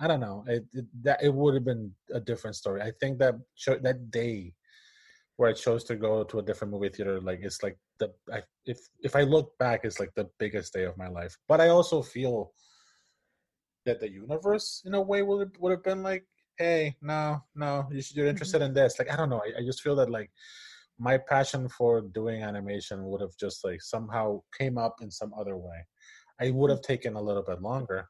I 0.00 0.08
don't 0.08 0.20
know. 0.20 0.44
It, 0.48 0.64
it, 0.72 0.84
that 1.02 1.22
it 1.22 1.32
would 1.32 1.54
have 1.54 1.64
been 1.64 1.92
a 2.12 2.20
different 2.20 2.56
story. 2.56 2.82
I 2.82 2.90
think 3.00 3.18
that 3.18 3.34
that 3.82 4.10
day 4.10 4.52
where 5.38 5.48
I 5.48 5.52
chose 5.52 5.84
to 5.84 5.94
go 5.94 6.24
to 6.24 6.40
a 6.40 6.42
different 6.42 6.72
movie 6.72 6.88
theater, 6.88 7.20
like 7.20 7.38
it's 7.42 7.62
like 7.62 7.78
the 8.00 8.12
I, 8.30 8.42
if 8.66 8.78
if 9.00 9.14
I 9.14 9.22
look 9.22 9.56
back, 9.58 9.80
it's 9.84 10.00
like 10.00 10.12
the 10.16 10.28
biggest 10.38 10.72
day 10.72 10.84
of 10.84 10.98
my 10.98 11.08
life. 11.08 11.38
But 11.46 11.60
I 11.60 11.68
also 11.68 12.02
feel 12.02 12.52
that 13.86 14.00
the 14.00 14.10
universe, 14.10 14.82
in 14.84 14.94
a 14.94 15.00
way, 15.00 15.22
would 15.22 15.40
have, 15.40 15.52
would 15.60 15.70
have 15.70 15.84
been 15.84 16.02
like, 16.02 16.26
hey, 16.58 16.96
no, 17.00 17.40
no, 17.54 17.86
you 17.92 18.02
should, 18.02 18.16
you're 18.16 18.26
mm-hmm. 18.26 18.30
interested 18.30 18.62
in 18.62 18.74
this. 18.74 18.98
Like 18.98 19.12
I 19.12 19.16
don't 19.16 19.30
know. 19.30 19.40
I, 19.46 19.60
I 19.60 19.64
just 19.64 19.80
feel 19.80 19.94
that 19.96 20.10
like 20.10 20.30
my 20.98 21.16
passion 21.16 21.68
for 21.68 22.00
doing 22.00 22.42
animation 22.42 23.04
would 23.04 23.20
have 23.20 23.36
just 23.38 23.64
like 23.64 23.80
somehow 23.80 24.40
came 24.58 24.76
up 24.76 24.96
in 25.00 25.10
some 25.10 25.32
other 25.38 25.56
way. 25.56 25.86
I 26.40 26.50
would 26.50 26.70
have 26.70 26.82
taken 26.82 27.14
a 27.14 27.22
little 27.22 27.44
bit 27.44 27.62
longer. 27.62 28.08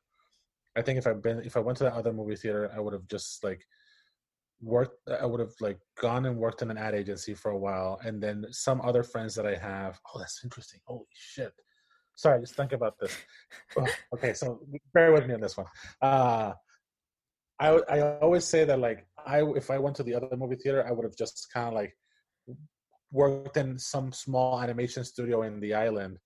I 0.76 0.80
think 0.80 0.98
if 0.98 1.06
I've 1.06 1.22
been 1.22 1.40
if 1.44 1.58
I 1.58 1.60
went 1.60 1.76
to 1.78 1.84
that 1.84 1.92
other 1.92 2.14
movie 2.14 2.36
theater, 2.36 2.70
I 2.74 2.80
would 2.80 2.94
have 2.94 3.06
just 3.06 3.44
like 3.44 3.66
worked 4.60 4.98
i 5.20 5.24
would 5.24 5.40
have 5.40 5.54
like 5.60 5.78
gone 6.00 6.26
and 6.26 6.36
worked 6.36 6.62
in 6.62 6.70
an 6.70 6.78
ad 6.78 6.94
agency 6.94 7.34
for 7.34 7.50
a 7.52 7.58
while 7.58 8.00
and 8.04 8.20
then 8.20 8.44
some 8.50 8.80
other 8.80 9.02
friends 9.02 9.34
that 9.34 9.46
i 9.46 9.54
have 9.54 9.98
oh 10.12 10.18
that's 10.18 10.40
interesting 10.44 10.80
holy 10.84 11.04
shit. 11.12 11.52
Sorry 12.16 12.40
just 12.40 12.56
think 12.56 12.72
about 12.72 12.94
this. 12.98 13.16
Okay 14.12 14.32
so 14.34 14.60
bear 14.92 15.12
with 15.12 15.26
me 15.26 15.34
on 15.34 15.40
this 15.40 15.56
one. 15.56 15.66
Uh 16.02 16.52
i 17.60 17.68
i 17.88 18.18
always 18.18 18.44
say 18.44 18.64
that 18.64 18.78
like 18.78 19.06
i 19.24 19.42
if 19.56 19.70
i 19.70 19.78
went 19.78 19.96
to 19.96 20.02
the 20.02 20.14
other 20.14 20.36
movie 20.36 20.56
theater 20.56 20.84
i 20.86 20.92
would 20.92 21.04
have 21.04 21.16
just 21.16 21.46
kind 21.52 21.68
of 21.68 21.74
like 21.74 21.96
worked 23.10 23.56
in 23.56 23.78
some 23.78 24.12
small 24.12 24.60
animation 24.60 25.04
studio 25.04 25.42
in 25.42 25.60
the 25.60 25.74
island 25.74 26.18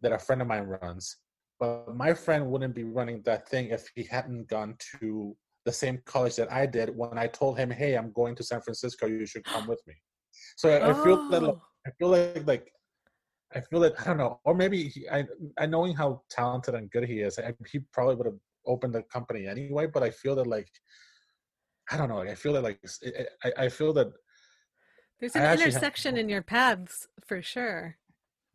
that 0.00 0.12
a 0.12 0.18
friend 0.18 0.40
of 0.42 0.48
mine 0.48 0.64
runs 0.64 1.16
but 1.60 1.94
my 1.94 2.12
friend 2.12 2.46
wouldn't 2.46 2.74
be 2.74 2.84
running 2.84 3.22
that 3.22 3.48
thing 3.48 3.66
if 3.68 3.88
he 3.94 4.02
hadn't 4.04 4.48
gone 4.48 4.76
to 5.00 5.36
the 5.64 5.72
same 5.72 5.98
college 6.04 6.36
that 6.36 6.52
I 6.52 6.66
did 6.66 6.96
when 6.96 7.16
I 7.18 7.26
told 7.26 7.58
him, 7.58 7.70
"Hey, 7.70 7.94
I'm 7.96 8.12
going 8.12 8.34
to 8.36 8.42
San 8.42 8.60
Francisco. 8.60 9.06
You 9.06 9.26
should 9.26 9.44
come 9.44 9.66
with 9.66 9.82
me." 9.86 9.94
So 10.56 10.68
I, 10.70 10.90
I 10.90 11.04
feel 11.04 11.28
that 11.30 11.42
like, 11.42 11.54
Oh. 11.54 11.62
I 11.86 11.90
feel 11.98 12.08
like 12.08 12.46
like 12.46 12.72
I 13.54 13.60
feel 13.60 13.80
that 13.80 13.94
I 14.00 14.04
don't 14.04 14.18
know, 14.18 14.40
or 14.44 14.54
maybe 14.54 14.88
he, 14.88 15.08
I 15.08 15.24
I 15.58 15.66
knowing 15.66 15.94
how 15.94 16.22
talented 16.30 16.74
and 16.74 16.90
good 16.90 17.04
he 17.04 17.20
is, 17.20 17.38
I, 17.38 17.52
he 17.70 17.80
probably 17.92 18.16
would 18.16 18.26
have 18.26 18.38
opened 18.66 18.94
the 18.94 19.02
company 19.04 19.46
anyway. 19.46 19.86
But 19.86 20.02
I 20.02 20.10
feel 20.10 20.34
that 20.36 20.46
like 20.46 20.68
I 21.90 21.96
don't 21.96 22.08
know. 22.08 22.20
I 22.20 22.34
feel 22.34 22.52
that 22.54 22.62
like 22.62 22.80
I 23.44 23.52
I 23.64 23.68
feel 23.68 23.92
that 23.94 24.08
There's 25.20 25.36
an 25.36 25.42
actually 25.42 25.64
have- 25.64 25.68
intersection 25.74 26.16
in 26.16 26.28
your 26.28 26.42
paths 26.42 27.06
for 27.26 27.40
sure. 27.42 27.96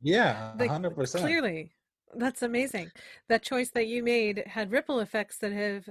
yeah, 0.02 0.54
Like, 0.60 0.69
hundred 0.69 0.95
percent. 0.95 1.24
Clearly. 1.24 1.72
That's 2.15 2.41
amazing. 2.41 2.89
That 3.28 3.43
choice 3.43 3.69
that 3.72 3.86
you 3.86 4.02
made 4.02 4.43
had 4.48 4.72
ripple 4.72 5.00
effects 5.00 5.38
that 5.41 5.52
have 5.52 5.88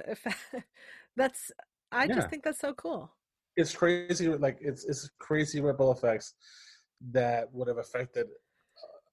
that's 1.19 1.51
I 1.93 2.09
Yeah. 2.09 2.15
just 2.15 2.31
think 2.31 2.45
that's 2.45 2.61
so 2.61 2.75
cool. 2.75 3.13
It's 3.57 3.75
crazy. 3.75 4.29
Like 4.29 4.59
it's 4.61 4.85
it's 4.85 5.11
crazy 5.19 5.61
ripple 5.61 5.93
effects 5.93 6.35
that 7.11 7.53
would 7.53 7.69
have 7.69 7.79
affected 7.79 8.29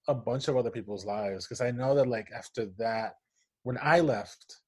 a 0.07 0.15
bunch 0.15 0.47
of 0.47 0.57
other 0.57 0.71
people's 0.71 1.05
lives. 1.05 1.45
Because 1.45 1.61
I 1.61 1.71
know 1.71 1.95
that 1.95 2.07
like 2.07 2.29
after 2.31 2.67
that, 2.77 3.15
when 3.63 3.77
I 3.81 3.99
left, 4.01 4.61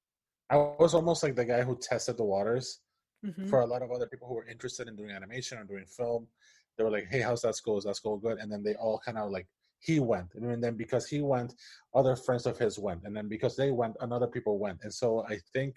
I 0.50 0.56
was 0.56 0.94
almost 0.94 1.22
like 1.22 1.36
the 1.36 1.44
guy 1.44 1.62
who 1.62 1.78
tested 1.78 2.16
the 2.18 2.24
waters. 2.24 2.80
Mhm. 3.22 3.48
for 3.50 3.60
a 3.62 3.66
lot 3.66 3.82
of 3.82 3.90
other 3.92 4.06
people 4.08 4.28
who 4.28 4.34
were 4.34 4.46
interested 4.46 4.88
in 4.88 4.96
doing 4.96 5.10
animation 5.10 5.58
or 5.58 5.64
doing 5.64 5.86
film. 5.86 6.28
They 6.76 6.84
were 6.84 6.90
like, 6.90 7.06
"Hey, 7.06 7.20
how's 7.20 7.42
that 7.42 7.56
school? 7.56 7.78
Is 7.78 7.84
that 7.84 7.96
school 7.96 8.18
good?" 8.18 8.38
And 8.38 8.52
then 8.52 8.62
they 8.64 8.74
all 8.76 9.00
kind 9.00 9.18
of 9.18 9.30
like 9.30 9.48
he 9.80 10.00
went, 10.00 10.34
and 10.34 10.62
then 10.64 10.76
because 10.76 11.08
he 11.08 11.20
went, 11.22 11.54
other 11.94 12.16
friends 12.16 12.46
of 12.46 12.58
his 12.58 12.78
went, 12.78 13.04
and 13.06 13.16
then 13.16 13.28
because 13.28 13.56
they 13.56 13.72
went, 13.72 13.96
another 14.00 14.28
people 14.28 14.58
went, 14.58 14.82
and 14.84 14.92
so 14.94 15.24
I 15.26 15.38
think, 15.54 15.76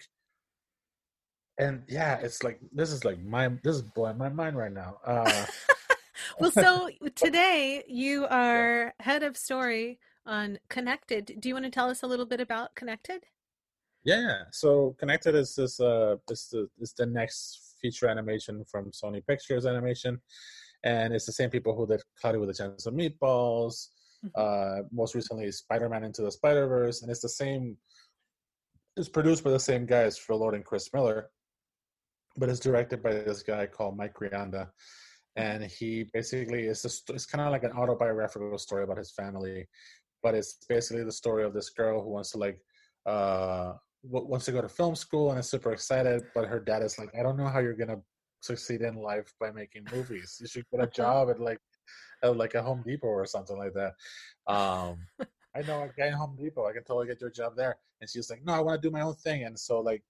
and 1.58 1.82
yeah, 1.88 2.16
it's 2.18 2.42
like 2.42 2.60
this 2.72 2.90
is 2.90 3.04
like 3.04 3.22
my 3.22 3.48
this 3.62 3.76
is 3.76 3.82
blowing 3.82 4.18
my 4.18 4.28
mind 4.28 4.56
right 4.56 4.72
now. 4.72 4.98
Uh, 5.04 5.46
well, 6.40 6.50
so 6.50 6.88
today 7.14 7.84
you 7.86 8.26
are 8.26 8.94
head 9.00 9.22
of 9.22 9.36
story 9.36 9.98
on 10.26 10.58
Connected. 10.68 11.36
Do 11.40 11.48
you 11.48 11.54
want 11.54 11.64
to 11.66 11.70
tell 11.70 11.90
us 11.90 12.02
a 12.02 12.06
little 12.06 12.26
bit 12.26 12.40
about 12.40 12.74
Connected? 12.74 13.24
Yeah, 14.04 14.44
so 14.50 14.96
Connected 14.98 15.34
is 15.34 15.54
this 15.54 15.78
uh 15.78 16.16
is 16.30 16.48
the 16.50 16.68
is 16.80 16.94
the 16.94 17.06
next 17.06 17.76
feature 17.80 18.08
animation 18.08 18.64
from 18.70 18.90
Sony 18.90 19.24
Pictures 19.26 19.66
Animation, 19.66 20.20
and 20.84 21.12
it's 21.12 21.26
the 21.26 21.32
same 21.32 21.50
people 21.50 21.76
who 21.76 21.86
did 21.86 22.00
Cloudy 22.20 22.38
with 22.38 22.50
a 22.50 22.54
Chance 22.54 22.86
of 22.86 22.94
Meatballs. 22.94 23.88
Mhm. 24.24 24.30
Uh, 24.36 24.82
most 24.92 25.14
recently, 25.14 25.50
Spider 25.50 25.88
Man 25.88 26.04
Into 26.04 26.22
the 26.22 26.30
Spider 26.30 26.66
Verse, 26.66 27.02
and 27.02 27.10
it's 27.10 27.20
the 27.20 27.28
same. 27.28 27.76
It's 28.96 29.08
produced 29.08 29.42
by 29.42 29.50
the 29.50 29.60
same 29.60 29.86
guys, 29.86 30.18
Phil 30.18 30.36
Lord 30.36 30.54
and 30.54 30.64
Chris 30.64 30.92
Miller, 30.92 31.30
but 32.36 32.48
it's 32.48 32.60
directed 32.60 33.02
by 33.02 33.12
this 33.12 33.42
guy 33.42 33.66
called 33.66 33.96
Mike 33.96 34.14
Rianda, 34.14 34.68
and 35.36 35.64
he 35.64 36.06
basically 36.12 36.64
is 36.66 36.82
just 36.82 37.08
it's 37.10 37.26
kind 37.26 37.44
of 37.44 37.52
like 37.52 37.64
an 37.64 37.72
autobiographical 37.72 38.56
story 38.58 38.84
about 38.84 38.98
his 38.98 39.12
family, 39.12 39.66
but 40.22 40.34
it's 40.34 40.58
basically 40.68 41.04
the 41.04 41.12
story 41.12 41.44
of 41.44 41.54
this 41.54 41.70
girl 41.70 42.02
who 42.02 42.10
wants 42.10 42.30
to 42.32 42.38
like 42.38 42.58
uh 43.06 43.72
wants 44.04 44.44
to 44.46 44.52
go 44.52 44.60
to 44.60 44.68
film 44.68 44.96
school 44.96 45.30
and 45.30 45.38
is 45.38 45.48
super 45.48 45.72
excited, 45.72 46.22
but 46.34 46.46
her 46.46 46.58
dad 46.58 46.82
is 46.82 46.98
like, 46.98 47.08
I 47.18 47.22
don't 47.22 47.36
know 47.36 47.48
how 47.48 47.60
you're 47.60 47.76
gonna 47.76 48.00
succeed 48.40 48.82
in 48.82 48.96
life 48.96 49.32
by 49.40 49.50
making 49.52 49.86
movies. 49.92 50.38
You 50.40 50.48
should 50.48 50.64
get 50.72 50.82
a 50.82 50.88
job 50.88 51.30
at 51.30 51.40
like 51.40 51.60
at 52.22 52.36
like 52.36 52.54
a 52.54 52.62
Home 52.62 52.82
Depot 52.86 53.06
or 53.06 53.26
something 53.26 53.56
like 53.56 53.74
that. 53.74 53.92
Um, 54.52 55.06
I 55.54 55.62
know 55.62 55.82
a 55.82 55.88
guy 55.96 56.08
in 56.08 56.14
Home 56.14 56.36
Depot. 56.40 56.66
I 56.66 56.72
can 56.72 56.84
totally 56.84 57.06
get 57.06 57.20
your 57.20 57.30
job 57.30 57.54
there. 57.56 57.76
And 58.00 58.08
she's 58.08 58.30
like, 58.30 58.44
No, 58.44 58.52
I 58.52 58.60
want 58.60 58.80
to 58.80 58.88
do 58.88 58.92
my 58.92 59.02
own 59.02 59.14
thing. 59.14 59.44
And 59.44 59.58
so 59.58 59.80
like 59.80 60.02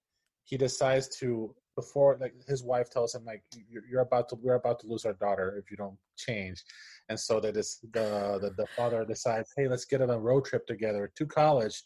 he 0.45 0.57
decides 0.57 1.07
to 1.19 1.53
before 1.75 2.17
like 2.19 2.33
his 2.47 2.63
wife 2.63 2.89
tells 2.89 3.15
him 3.15 3.23
like 3.25 3.43
you're, 3.69 3.83
you're 3.89 4.01
about 4.01 4.29
to 4.29 4.35
we're 4.35 4.55
about 4.55 4.79
to 4.79 4.87
lose 4.87 5.05
our 5.05 5.13
daughter 5.13 5.55
if 5.57 5.71
you 5.71 5.77
don't 5.77 5.97
change. 6.17 6.63
And 7.09 7.19
so 7.19 7.39
that 7.39 7.57
is 7.57 7.79
the, 7.93 8.39
the 8.41 8.53
the 8.57 8.67
father 8.75 9.05
decides 9.05 9.51
hey 9.55 9.67
let's 9.67 9.85
get 9.85 10.01
on 10.01 10.09
a 10.09 10.19
road 10.19 10.45
trip 10.45 10.65
together 10.67 11.11
to 11.15 11.25
college 11.25 11.81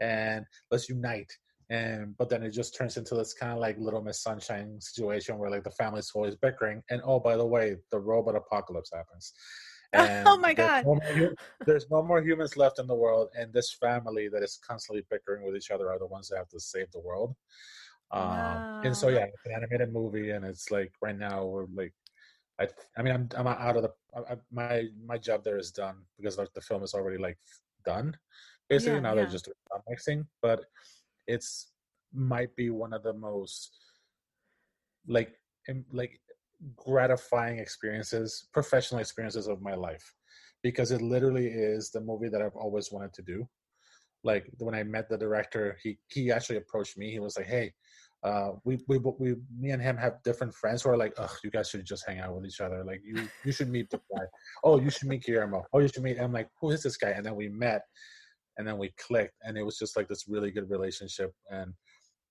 and 0.00 0.44
let's 0.70 0.88
unite. 0.88 1.30
And 1.70 2.16
but 2.16 2.30
then 2.30 2.42
it 2.42 2.50
just 2.50 2.74
turns 2.74 2.96
into 2.96 3.14
this 3.14 3.34
kind 3.34 3.52
of 3.52 3.58
like 3.58 3.76
little 3.78 4.02
miss 4.02 4.22
sunshine 4.22 4.80
situation 4.80 5.38
where 5.38 5.50
like 5.50 5.64
the 5.64 5.70
family's 5.70 6.10
always 6.14 6.36
bickering. 6.36 6.82
And 6.90 7.02
oh 7.04 7.20
by 7.20 7.36
the 7.36 7.46
way 7.46 7.76
the 7.90 7.98
robot 7.98 8.36
apocalypse 8.36 8.90
happens. 8.94 9.32
Oh 9.94 10.36
my 10.36 10.52
there's 10.52 10.68
God. 10.68 10.84
no 10.84 10.94
more 10.94 11.34
there's 11.66 11.90
no 11.90 12.02
more 12.02 12.20
humans 12.20 12.58
left 12.58 12.78
in 12.78 12.86
the 12.86 12.94
world 12.94 13.30
and 13.38 13.50
this 13.54 13.72
family 13.72 14.28
that 14.28 14.42
is 14.42 14.58
constantly 14.62 15.02
bickering 15.10 15.46
with 15.46 15.56
each 15.56 15.70
other 15.70 15.90
are 15.90 15.98
the 15.98 16.06
ones 16.06 16.28
that 16.28 16.36
have 16.36 16.48
to 16.50 16.60
save 16.60 16.90
the 16.92 17.00
world 17.00 17.34
um 18.10 18.66
and 18.84 18.96
so 18.96 19.08
yeah 19.08 19.24
it's 19.24 19.44
an 19.46 19.52
animated 19.52 19.92
movie 19.92 20.30
and 20.30 20.44
it's 20.44 20.70
like 20.70 20.92
right 21.02 21.18
now 21.18 21.44
we're 21.44 21.66
like 21.74 21.92
I, 22.60 22.66
I 22.96 23.02
mean, 23.02 23.14
I'm 23.14 23.28
I'm 23.36 23.46
out 23.46 23.76
of 23.76 23.82
the 23.82 23.92
I, 24.16 24.32
I- 24.32 24.36
my 24.50 24.84
my 25.06 25.16
job 25.18 25.44
there 25.44 25.58
is 25.58 25.70
done 25.70 25.96
because 26.16 26.38
like 26.38 26.52
the 26.54 26.60
film 26.60 26.82
is 26.82 26.92
already 26.94 27.18
like 27.18 27.38
done. 27.84 28.16
Basically, 28.68 28.94
Yeah, 28.96 29.00
now 29.00 29.14
they're 29.14 29.26
just 29.26 29.44
doing 29.44 29.82
mixing, 29.88 30.26
but 30.42 30.64
it's 31.28 31.72
might 32.12 32.54
be 32.56 32.70
one 32.70 32.92
of 32.92 33.02
the 33.04 33.12
most 33.12 33.70
like 35.06 35.32
im- 35.68 35.86
like 35.92 36.20
gratifying 36.76 37.58
experiences, 37.58 38.48
professional 38.52 39.00
experiences 39.00 39.46
of 39.46 39.62
my 39.62 39.74
life, 39.74 40.14
because 40.62 40.90
it 40.90 41.00
literally 41.02 41.46
is 41.46 41.90
the 41.90 42.00
movie 42.00 42.28
that 42.28 42.42
I've 42.42 42.56
always 42.56 42.90
wanted 42.92 43.12
to 43.14 43.22
do. 43.22 43.48
Like 44.24 44.50
when 44.58 44.74
I 44.74 44.82
met 44.82 45.08
the 45.08 45.16
director, 45.18 45.76
he 45.82 45.98
he 46.08 46.32
actually 46.32 46.56
approached 46.58 46.98
me. 46.98 47.10
He 47.12 47.20
was 47.20 47.36
like, 47.36 47.46
"Hey, 47.46 47.72
uh, 48.24 48.50
we, 48.64 48.78
we 48.88 48.98
we 48.98 49.36
me 49.56 49.70
and 49.70 49.80
him 49.80 49.96
have 49.96 50.22
different 50.24 50.52
friends 50.54 50.82
who 50.82 50.90
are 50.90 50.96
like, 50.96 51.14
ugh, 51.18 51.30
you 51.44 51.50
guys 51.50 51.68
should 51.70 51.84
just 51.84 52.04
hang 52.06 52.18
out 52.18 52.34
with 52.34 52.46
each 52.46 52.60
other. 52.60 52.82
Like 52.84 53.00
you 53.04 53.28
you 53.44 53.52
should 53.52 53.68
meet 53.68 53.90
the 53.90 54.00
guy. 54.12 54.24
Oh, 54.64 54.80
you 54.80 54.90
should 54.90 55.08
meet 55.08 55.22
Guillermo. 55.22 55.64
Oh, 55.72 55.78
you 55.78 55.88
should 55.88 56.02
meet. 56.02 56.18
I'm 56.18 56.32
like, 56.32 56.48
who 56.60 56.70
is 56.70 56.82
this 56.82 56.96
guy? 56.96 57.10
And 57.10 57.24
then 57.24 57.36
we 57.36 57.48
met, 57.48 57.82
and 58.56 58.66
then 58.66 58.76
we 58.76 58.92
clicked, 58.98 59.34
and 59.42 59.56
it 59.56 59.62
was 59.62 59.78
just 59.78 59.96
like 59.96 60.08
this 60.08 60.26
really 60.28 60.50
good 60.50 60.68
relationship. 60.68 61.32
And 61.50 61.74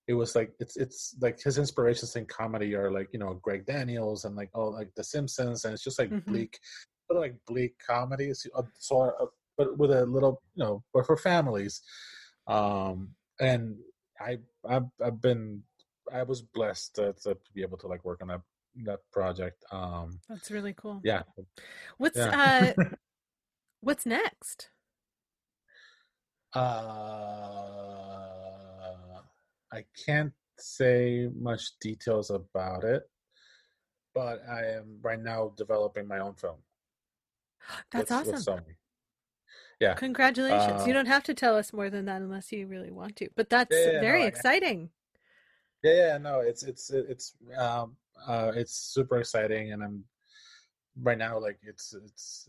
it 0.06 0.14
was 0.14 0.34
like 0.36 0.52
it's 0.60 0.76
it's 0.76 1.16
like 1.22 1.40
his 1.40 1.56
inspirations 1.56 2.16
in 2.16 2.26
comedy 2.26 2.74
are 2.74 2.90
like 2.90 3.08
you 3.12 3.18
know 3.18 3.40
Greg 3.42 3.64
Daniels 3.64 4.24
and 4.26 4.36
like 4.36 4.50
oh 4.54 4.68
like 4.68 4.90
The 4.94 5.04
Simpsons, 5.04 5.64
and 5.64 5.72
it's 5.72 5.82
just 5.84 5.98
like 5.98 6.10
Mhm. 6.10 6.24
bleak, 6.26 6.58
sort 7.06 7.16
of 7.16 7.22
like 7.22 7.36
bleak 7.46 7.76
comedies. 7.86 8.46
uh, 8.54 8.62
So, 8.78 9.00
uh, 9.02 9.26
but 9.56 9.78
with 9.78 9.90
a 9.90 10.04
little 10.04 10.42
you 10.54 10.64
know, 10.64 10.84
but 10.92 11.06
for 11.06 11.16
families. 11.16 11.80
Um, 12.46 13.14
and 13.40 13.76
I 14.20 14.38
I've, 14.68 14.86
I've 15.04 15.20
been 15.20 15.62
I 16.12 16.22
was 16.22 16.42
blessed 16.42 16.94
to, 16.96 17.12
to 17.24 17.36
be 17.54 17.62
able 17.62 17.78
to 17.78 17.86
like 17.86 18.04
work 18.04 18.20
on 18.22 18.28
that 18.28 18.40
that 18.84 19.00
project. 19.12 19.64
Um, 19.72 20.20
That's 20.28 20.50
really 20.50 20.74
cool. 20.74 21.00
yeah, 21.02 21.22
What's 21.96 22.16
yeah. 22.16 22.72
uh 22.78 22.84
what's 23.80 24.06
next? 24.06 24.70
uh, 26.54 26.60
I 29.72 29.84
can't 30.06 30.32
say 30.58 31.28
much 31.38 31.78
details 31.80 32.30
about 32.30 32.84
it, 32.84 33.02
but 34.14 34.40
I 34.48 34.64
am 34.76 34.98
right 35.02 35.20
now 35.20 35.52
developing 35.56 36.06
my 36.08 36.18
own 36.20 36.34
film. 36.34 36.56
That's 37.92 38.10
with, 38.10 38.26
with 38.26 38.34
awesome. 38.36 38.58
Sony. 38.60 38.74
Yeah, 39.80 39.94
Congratulations. 39.94 40.86
you 40.86 40.92
Uh, 40.92 40.96
don't 40.96 41.06
have 41.06 41.22
to 41.24 41.34
tell 41.34 41.56
us 41.56 41.72
more 41.72 41.88
than 41.90 42.06
that 42.06 42.20
unless 42.20 42.50
you 42.50 42.66
really 42.66 42.90
want 42.90 43.14
to. 43.16 43.28
But 43.36 43.48
that's 43.48 43.76
Yeah, 43.76 44.00
very 44.00 44.22
no, 44.22 44.26
exciting. 44.26 44.90
Yeah, 45.82 45.94
yeah. 45.94 46.18
No, 46.18 46.40
it's 46.40 46.62
it's 46.62 46.90
it's 46.90 47.34
um 47.56 47.96
uh 48.26 48.52
it's 48.54 48.74
super 48.74 49.18
exciting, 49.18 49.72
and 49.72 49.82
I'm 49.82 50.04
right 51.02 51.18
now 51.18 51.38
like 51.38 51.58
it's 51.62 51.94
it's 51.94 52.48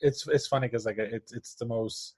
it's 0.00 0.26
it's 0.28 0.46
funny 0.46 0.66
because 0.66 0.86
like 0.86 0.98
it's 0.98 1.32
it's 1.32 1.54
the 1.54 1.66
most 1.66 2.14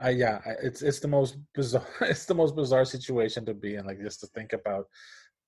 I 0.00 0.10
yeah 0.10 0.40
it's 0.62 0.82
it's 0.82 1.00
the 1.00 1.08
most 1.08 1.36
bizarre 1.54 1.86
it's 2.02 2.26
the 2.26 2.34
most 2.34 2.54
bizarre 2.56 2.84
situation 2.84 3.44
to 3.46 3.54
be 3.54 3.76
in 3.76 3.86
like 3.86 4.00
just 4.00 4.20
to 4.20 4.26
think 4.28 4.52
about 4.52 4.88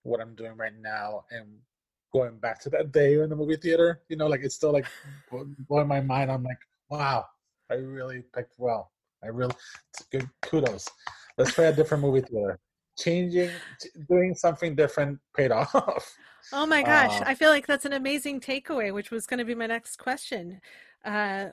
what 0.03 0.21
I'm 0.21 0.35
doing 0.35 0.57
right 0.57 0.73
now 0.81 1.25
and 1.31 1.47
going 2.13 2.39
back 2.39 2.61
to 2.61 2.71
that 2.71 2.93
day 2.93 3.21
in 3.21 3.29
the 3.29 3.37
movie 3.37 3.57
theater 3.57 4.01
you 4.09 4.17
know 4.17 4.29
like 4.29 4.41
it's 4.43 4.55
still 4.55 4.73
like 4.73 4.87
bl- 5.31 5.43
blowing 5.69 5.89
my 5.89 6.01
mind. 6.01 6.31
I'm 6.31 6.45
like 6.45 6.61
wow 6.89 7.27
I 7.71 7.75
really 7.75 8.23
picked 8.35 8.55
well. 8.59 8.93
I 9.23 9.29
really 9.29 9.55
good 10.13 10.29
kudos. 10.43 10.89
Let's 11.39 11.55
try 11.55 11.65
a 11.67 11.73
different 11.73 12.03
movie 12.03 12.21
theater 12.21 12.61
changing 12.99 13.61
doing 14.09 14.35
something 14.35 14.75
different 14.75 15.19
paid 15.37 15.51
off 15.53 16.17
Oh 16.53 16.67
my 16.67 16.83
gosh. 16.83 17.21
Uh, 17.21 17.25
I 17.27 17.35
feel 17.35 17.51
like 17.51 17.67
that's 17.67 17.85
an 17.85 17.93
amazing 17.93 18.41
takeaway, 18.41 18.93
which 18.93 19.11
was 19.11 19.27
going 19.27 19.39
to 19.39 19.45
be 19.45 19.55
my 19.55 19.67
next 19.67 19.97
question. 19.97 20.61
Uh 21.05 21.49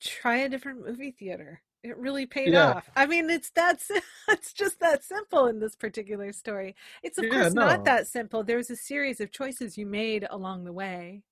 try 0.00 0.36
a 0.38 0.48
different 0.48 0.80
movie 0.86 1.10
theater. 1.10 1.60
It 1.82 1.96
really 1.98 2.24
paid 2.26 2.54
Yeah. 2.54 2.74
off. 2.74 2.88
I 2.96 3.06
mean, 3.06 3.28
it's 3.30 3.50
that's 3.50 3.90
it's 4.28 4.52
just 4.52 4.80
that 4.80 5.04
simple 5.04 5.46
in 5.46 5.60
this 5.60 5.76
particular 5.76 6.32
story. 6.32 6.74
It's 7.02 7.18
of 7.18 7.24
Yeah, 7.24 7.30
course 7.30 7.54
not 7.54 7.84
that 7.84 8.06
simple. 8.06 8.44
There's 8.44 8.70
a 8.70 8.76
series 8.76 9.20
of 9.20 9.30
choices 9.32 9.76
you 9.78 9.86
made 9.86 10.26
along 10.30 10.64
the 10.64 10.72
way. 10.72 11.22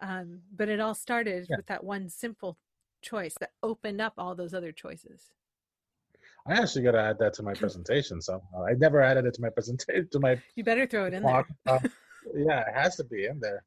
Um, 0.00 0.42
but 0.54 0.68
it 0.68 0.80
all 0.80 0.94
started 0.94 1.48
Yeah. 1.48 1.56
with 1.56 1.66
that 1.66 1.84
one 1.84 2.08
simple 2.08 2.58
choice 3.02 3.34
that 3.40 3.52
opened 3.62 4.00
up 4.00 4.14
all 4.18 4.34
those 4.34 4.54
other 4.54 4.72
choices. 4.72 5.30
I 6.46 6.54
actually 6.54 6.82
got 6.82 6.92
to 6.92 7.00
add 7.00 7.18
that 7.20 7.34
to 7.34 7.42
my 7.42 7.54
presentation. 7.54 8.20
So 8.20 8.42
I 8.68 8.74
never 8.74 9.00
added 9.00 9.24
it 9.24 9.34
to 9.34 9.40
my 9.40 9.48
presentation. 9.50 10.08
To 10.12 10.20
my 10.20 10.40
you 10.56 10.64
better 10.64 10.86
throw 10.86 11.06
it 11.06 11.14
in 11.14 11.22
there. 11.22 11.46
Uh, 11.66 11.78
yeah, 12.34 12.60
it 12.68 12.74
has 12.74 12.96
to 12.96 13.04
be 13.04 13.26
in 13.26 13.40
there. 13.40 13.64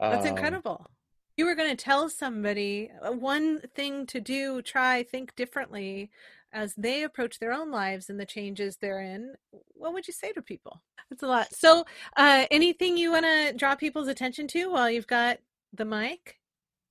That's 0.00 0.26
um, 0.26 0.36
incredible. 0.36 0.90
You 1.36 1.44
were 1.44 1.54
going 1.54 1.70
to 1.70 1.76
tell 1.76 2.08
somebody 2.08 2.90
uh, 3.00 3.12
one 3.12 3.60
thing 3.74 4.06
to 4.06 4.20
do, 4.20 4.60
try, 4.62 5.04
think 5.04 5.36
differently 5.36 6.10
as 6.52 6.74
they 6.74 7.02
approach 7.02 7.38
their 7.38 7.52
own 7.52 7.70
lives 7.70 8.10
and 8.10 8.18
the 8.18 8.26
changes 8.26 8.76
they're 8.76 9.00
in. 9.00 9.34
What 9.74 9.92
would 9.92 10.08
you 10.08 10.14
say 10.14 10.32
to 10.32 10.42
people? 10.42 10.82
That's 11.10 11.22
a 11.22 11.26
lot. 11.26 11.54
So, 11.54 11.86
uh, 12.16 12.46
anything 12.50 12.96
you 12.96 13.12
want 13.12 13.26
to 13.26 13.52
draw 13.56 13.74
people's 13.74 14.08
attention 14.08 14.48
to 14.48 14.70
while 14.70 14.90
you've 14.90 15.06
got 15.06 15.38
the 15.72 15.84
mic? 15.84 16.37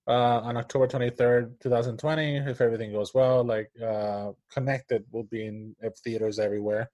Uh, 0.08 0.40
on 0.44 0.58
October 0.58 0.88
23rd, 0.88 1.60
2020, 1.62 2.38
if 2.38 2.62
everything 2.62 2.92
goes 2.92 3.14
well. 3.14 3.44
Like 3.44 3.70
uh, 3.84 4.32
Connected 4.52 5.04
will 5.12 5.24
be 5.24 5.46
in 5.46 5.76
theaters 6.04 6.40
everywhere. 6.40 6.90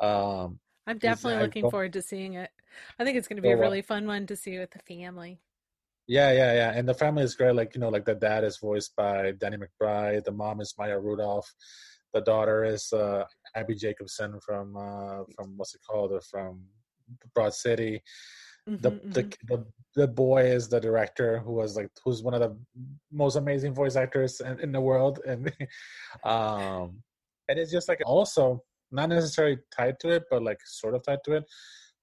Um, 0.00 0.58
I'm 0.86 0.98
definitely 0.98 1.42
looking 1.42 1.70
forward 1.70 1.92
to 1.92 2.02
seeing 2.02 2.34
it. 2.34 2.50
I 2.98 3.04
think 3.04 3.16
it's 3.16 3.28
going 3.28 3.36
to 3.36 3.42
be 3.42 3.52
so, 3.52 3.58
a 3.58 3.60
really 3.60 3.82
fun 3.82 4.06
one 4.06 4.26
to 4.26 4.36
see 4.36 4.58
with 4.58 4.70
the 4.70 4.80
family. 4.80 5.40
Yeah, 6.08 6.32
yeah, 6.32 6.54
yeah. 6.54 6.72
And 6.74 6.88
the 6.88 6.94
family 6.94 7.22
is 7.22 7.36
great. 7.36 7.54
Like, 7.54 7.74
you 7.74 7.80
know, 7.80 7.88
like 7.88 8.04
the 8.04 8.14
dad 8.14 8.42
is 8.42 8.58
voiced 8.58 8.96
by 8.96 9.32
Danny 9.32 9.58
McBride, 9.58 10.24
the 10.24 10.32
mom 10.32 10.60
is 10.60 10.74
Maya 10.76 10.98
Rudolph, 10.98 11.52
the 12.12 12.20
daughter 12.22 12.64
is 12.64 12.92
uh, 12.92 13.24
Abbi 13.54 13.74
Jacobson 13.74 14.40
from, 14.44 14.76
uh, 14.76 15.22
from 15.36 15.56
what's 15.56 15.74
it 15.74 15.82
called? 15.88 16.12
From 16.24 16.62
Broad 17.34 17.54
City. 17.54 18.02
Mm-hmm, 18.68 18.82
the, 18.82 18.90
mm-hmm. 18.90 19.10
the 19.10 19.22
the 19.48 19.66
the 19.96 20.06
boy 20.06 20.44
is 20.44 20.68
the 20.68 20.80
director 20.80 21.38
who 21.40 21.52
was 21.52 21.76
like 21.76 21.90
who's 22.04 22.22
one 22.22 22.34
of 22.34 22.40
the 22.40 22.56
most 23.10 23.36
amazing 23.36 23.74
voice 23.74 23.96
actors 23.96 24.40
in, 24.40 24.60
in 24.60 24.72
the 24.72 24.80
world 24.80 25.20
and 25.26 25.52
um 26.24 27.02
and 27.48 27.58
it's 27.58 27.72
just 27.72 27.88
like 27.88 28.00
also 28.06 28.62
not 28.92 29.08
necessarily 29.08 29.58
tied 29.74 29.98
to 29.98 30.10
it 30.10 30.24
but 30.30 30.42
like 30.42 30.60
sort 30.64 30.94
of 30.94 31.02
tied 31.02 31.18
to 31.24 31.32
it 31.32 31.44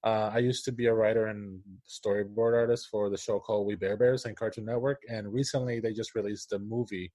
uh, 0.03 0.31
I 0.33 0.37
used 0.39 0.63
to 0.65 0.71
be 0.71 0.85
a 0.85 0.93
writer 0.93 1.27
and 1.27 1.59
storyboard 1.87 2.53
artist 2.53 2.87
for 2.89 3.09
the 3.09 3.17
show 3.17 3.39
called 3.39 3.67
We 3.67 3.75
Bare 3.75 3.97
Bears 3.97 4.25
and 4.25 4.37
Cartoon 4.37 4.65
Network, 4.65 5.01
and 5.09 5.33
recently 5.33 5.79
they 5.79 5.91
just 5.91 6.15
released 6.15 6.53
a 6.53 6.59
movie. 6.59 7.11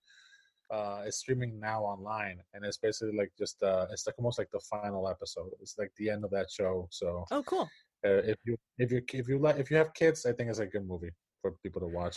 Uh, 0.70 1.02
it's 1.06 1.18
streaming 1.18 1.60
now 1.60 1.82
online, 1.82 2.40
and 2.54 2.64
it's 2.64 2.78
basically 2.78 3.16
like 3.16 3.30
just 3.38 3.62
uh, 3.62 3.86
it's 3.92 4.06
like 4.06 4.18
almost 4.18 4.38
like 4.38 4.50
the 4.52 4.60
final 4.60 5.08
episode. 5.08 5.50
It's 5.60 5.76
like 5.78 5.92
the 5.96 6.10
end 6.10 6.24
of 6.24 6.30
that 6.32 6.50
show. 6.50 6.88
So 6.90 7.24
oh, 7.30 7.42
cool. 7.44 7.68
Uh, 8.04 8.22
if 8.24 8.36
you 8.44 8.56
if 8.78 8.90
you 8.90 9.00
if 9.12 9.28
you 9.28 9.38
like 9.38 9.58
if 9.58 9.70
you 9.70 9.76
have 9.76 9.94
kids, 9.94 10.26
I 10.26 10.32
think 10.32 10.50
it's 10.50 10.58
a 10.58 10.66
good 10.66 10.86
movie 10.86 11.10
for 11.40 11.52
people 11.62 11.80
to 11.80 11.86
watch. 11.86 12.16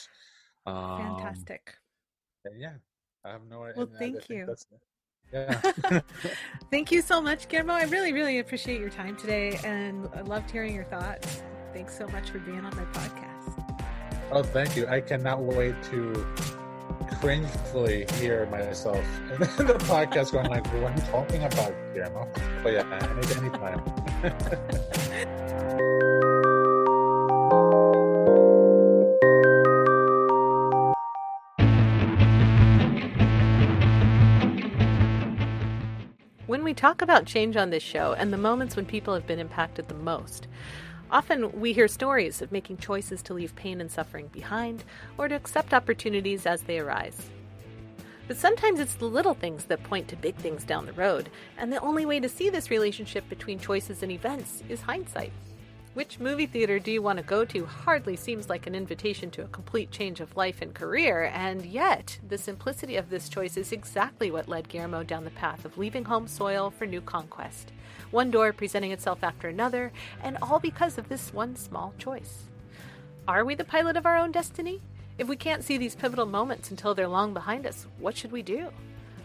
Um, 0.65 0.97
Fantastic. 0.99 1.75
Yeah, 2.57 2.73
I 3.23 3.31
have 3.31 3.41
no 3.49 3.63
idea. 3.63 3.73
Well, 3.77 3.89
thank 3.99 4.29
you. 4.29 4.55
Yeah. 5.33 5.59
thank 6.71 6.91
you 6.91 7.01
so 7.01 7.21
much, 7.21 7.47
Guillermo. 7.47 7.73
I 7.73 7.83
really, 7.85 8.13
really 8.13 8.39
appreciate 8.39 8.79
your 8.79 8.89
time 8.89 9.15
today, 9.15 9.59
and 9.63 10.07
I 10.15 10.21
loved 10.21 10.49
hearing 10.51 10.73
your 10.73 10.83
thoughts. 10.85 11.43
Thanks 11.73 11.97
so 11.97 12.07
much 12.07 12.29
for 12.29 12.39
being 12.39 12.63
on 12.63 12.75
my 12.75 12.85
podcast. 12.85 13.75
Oh, 14.31 14.43
thank 14.43 14.75
you. 14.75 14.87
I 14.87 15.01
cannot 15.01 15.41
wait 15.41 15.75
to 15.83 16.27
cringefully 17.19 18.09
hear 18.13 18.45
myself 18.47 19.05
in 19.59 19.67
the 19.67 19.73
podcast 19.85 20.31
going 20.31 20.47
like, 20.47 20.65
what 20.67 20.91
are 20.91 20.95
you 20.95 21.01
talking 21.11 21.43
about, 21.43 21.73
Guillermo? 21.93 22.27
But 22.63 22.73
yeah, 22.73 23.09
any, 23.11 23.47
anytime. 23.47 25.41
we 36.65 36.73
talk 36.73 37.03
about 37.03 37.25
change 37.25 37.55
on 37.55 37.69
this 37.69 37.83
show 37.83 38.13
and 38.13 38.33
the 38.33 38.37
moments 38.37 38.75
when 38.75 38.87
people 38.87 39.13
have 39.13 39.27
been 39.27 39.39
impacted 39.39 39.87
the 39.87 39.93
most, 39.93 40.47
often 41.11 41.51
we 41.61 41.71
hear 41.71 41.87
stories 41.87 42.41
of 42.41 42.51
making 42.51 42.77
choices 42.77 43.21
to 43.21 43.35
leave 43.35 43.55
pain 43.55 43.79
and 43.79 43.91
suffering 43.91 44.27
behind 44.29 44.83
or 45.17 45.27
to 45.27 45.35
accept 45.35 45.75
opportunities 45.75 46.47
as 46.47 46.63
they 46.63 46.79
arise. 46.79 47.29
But 48.27 48.37
sometimes 48.37 48.79
it's 48.79 48.95
the 48.95 49.05
little 49.05 49.35
things 49.35 49.65
that 49.65 49.83
point 49.83 50.07
to 50.07 50.15
big 50.15 50.35
things 50.37 50.63
down 50.63 50.87
the 50.87 50.93
road, 50.93 51.29
and 51.59 51.71
the 51.71 51.79
only 51.81 52.07
way 52.07 52.19
to 52.19 52.27
see 52.27 52.49
this 52.49 52.71
relationship 52.71 53.29
between 53.29 53.59
choices 53.59 54.01
and 54.01 54.11
events 54.11 54.63
is 54.67 54.81
hindsight. 54.81 55.31
Which 55.95 56.19
movie 56.19 56.45
theater 56.45 56.77
do 56.77 56.91
you 56.91 57.01
want 57.01 57.19
to 57.19 57.23
go 57.23 57.45
to 57.45 57.65
hardly 57.65 58.17
seems 58.17 58.49
like 58.49 58.67
an 58.67 58.75
invitation 58.75 59.31
to 59.31 59.43
a 59.43 59.47
complete 59.47 59.91
change 59.91 60.19
of 60.19 60.35
life 60.35 60.61
and 60.61 60.75
career, 60.75 61.31
and 61.33 61.65
yet, 61.65 62.19
the 62.27 62.37
simplicity 62.37 62.97
of 62.97 63.09
this 63.09 63.29
choice 63.29 63.55
is 63.55 63.71
exactly 63.71 64.29
what 64.29 64.49
led 64.49 64.67
Guillermo 64.67 65.03
down 65.03 65.23
the 65.23 65.29
path 65.29 65.63
of 65.63 65.77
leaving 65.77 66.03
home 66.03 66.27
soil 66.27 66.69
for 66.69 66.85
new 66.85 66.99
conquest. 66.99 67.71
One 68.11 68.29
door 68.29 68.51
presenting 68.51 68.91
itself 68.91 69.23
after 69.23 69.47
another, 69.47 69.93
and 70.21 70.37
all 70.41 70.59
because 70.59 70.97
of 70.97 71.07
this 71.07 71.33
one 71.33 71.55
small 71.55 71.93
choice. 71.97 72.49
Are 73.25 73.45
we 73.45 73.55
the 73.55 73.63
pilot 73.63 73.95
of 73.95 74.05
our 74.05 74.17
own 74.17 74.33
destiny? 74.33 74.81
If 75.17 75.29
we 75.29 75.37
can't 75.37 75.63
see 75.63 75.77
these 75.77 75.95
pivotal 75.95 76.25
moments 76.25 76.71
until 76.71 76.93
they're 76.93 77.07
long 77.07 77.33
behind 77.33 77.65
us, 77.65 77.87
what 77.99 78.17
should 78.17 78.33
we 78.33 78.41
do? 78.41 78.69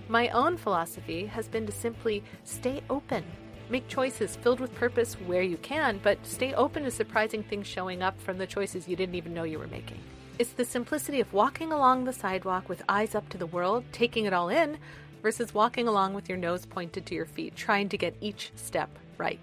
My 0.08 0.28
own 0.28 0.56
philosophy 0.56 1.26
has 1.26 1.48
been 1.48 1.66
to 1.66 1.72
simply 1.72 2.22
stay 2.44 2.80
open 2.88 3.24
Make 3.70 3.86
choices 3.86 4.34
filled 4.34 4.58
with 4.58 4.74
purpose 4.74 5.14
where 5.14 5.42
you 5.42 5.56
can, 5.58 6.00
but 6.02 6.18
stay 6.26 6.52
open 6.54 6.82
to 6.82 6.90
surprising 6.90 7.44
things 7.44 7.68
showing 7.68 8.02
up 8.02 8.20
from 8.20 8.36
the 8.36 8.46
choices 8.46 8.88
you 8.88 8.96
didn't 8.96 9.14
even 9.14 9.32
know 9.32 9.44
you 9.44 9.60
were 9.60 9.68
making. 9.68 10.00
It's 10.40 10.50
the 10.50 10.64
simplicity 10.64 11.20
of 11.20 11.32
walking 11.32 11.72
along 11.72 12.04
the 12.04 12.12
sidewalk 12.12 12.68
with 12.68 12.82
eyes 12.88 13.14
up 13.14 13.28
to 13.28 13.38
the 13.38 13.46
world, 13.46 13.84
taking 13.92 14.24
it 14.24 14.32
all 14.32 14.48
in, 14.48 14.78
versus 15.22 15.54
walking 15.54 15.86
along 15.86 16.14
with 16.14 16.28
your 16.28 16.38
nose 16.38 16.66
pointed 16.66 17.06
to 17.06 17.14
your 17.14 17.26
feet, 17.26 17.54
trying 17.54 17.88
to 17.90 17.96
get 17.96 18.16
each 18.20 18.50
step 18.56 18.90
right. 19.18 19.38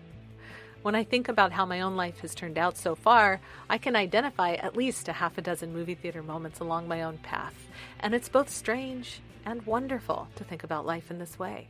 When 0.82 0.94
I 0.94 1.06
think 1.06 1.30
about 1.30 1.54
how 1.54 1.66
my 1.66 1.80
own 1.80 1.96
life 1.96 2.20
has 2.20 2.36
turned 2.36 2.58
out 2.58 2.78
so 2.78 2.96
far, 2.96 3.40
I 3.70 3.78
can 3.78 3.96
identify 3.96 4.56
at 4.56 4.76
least 4.76 5.08
a 5.08 5.13
half 5.13 5.38
a 5.38 5.42
dozen 5.42 5.72
movie 5.72 5.96
theater 5.96 6.22
moments 6.22 6.60
along 6.60 6.90
my 6.90 7.04
own 7.04 7.18
path, 7.20 7.56
and 8.02 8.13
it's 8.13 8.28
both 8.28 8.50
strange 8.50 9.22
and 9.46 9.66
wonderful 9.66 10.28
to 10.36 10.44
think 10.44 10.66
about 10.66 10.86
life 10.86 11.10
in 11.12 11.20
this 11.20 11.40
way. 11.40 11.70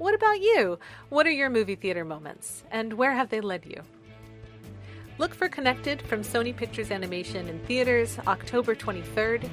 What 0.00 0.14
about 0.14 0.40
you? 0.40 0.78
What 1.10 1.26
are 1.26 1.30
your 1.30 1.50
movie 1.50 1.74
theater 1.74 2.06
moments, 2.06 2.64
and 2.70 2.94
where 2.94 3.12
have 3.12 3.28
they 3.28 3.42
led 3.42 3.66
you? 3.66 3.82
Look 5.18 5.34
for 5.34 5.46
Connected 5.46 6.00
from 6.00 6.22
Sony 6.22 6.56
Pictures 6.56 6.90
Animation 6.90 7.48
in 7.48 7.58
theaters 7.66 8.18
October 8.26 8.74
23rd. 8.74 9.50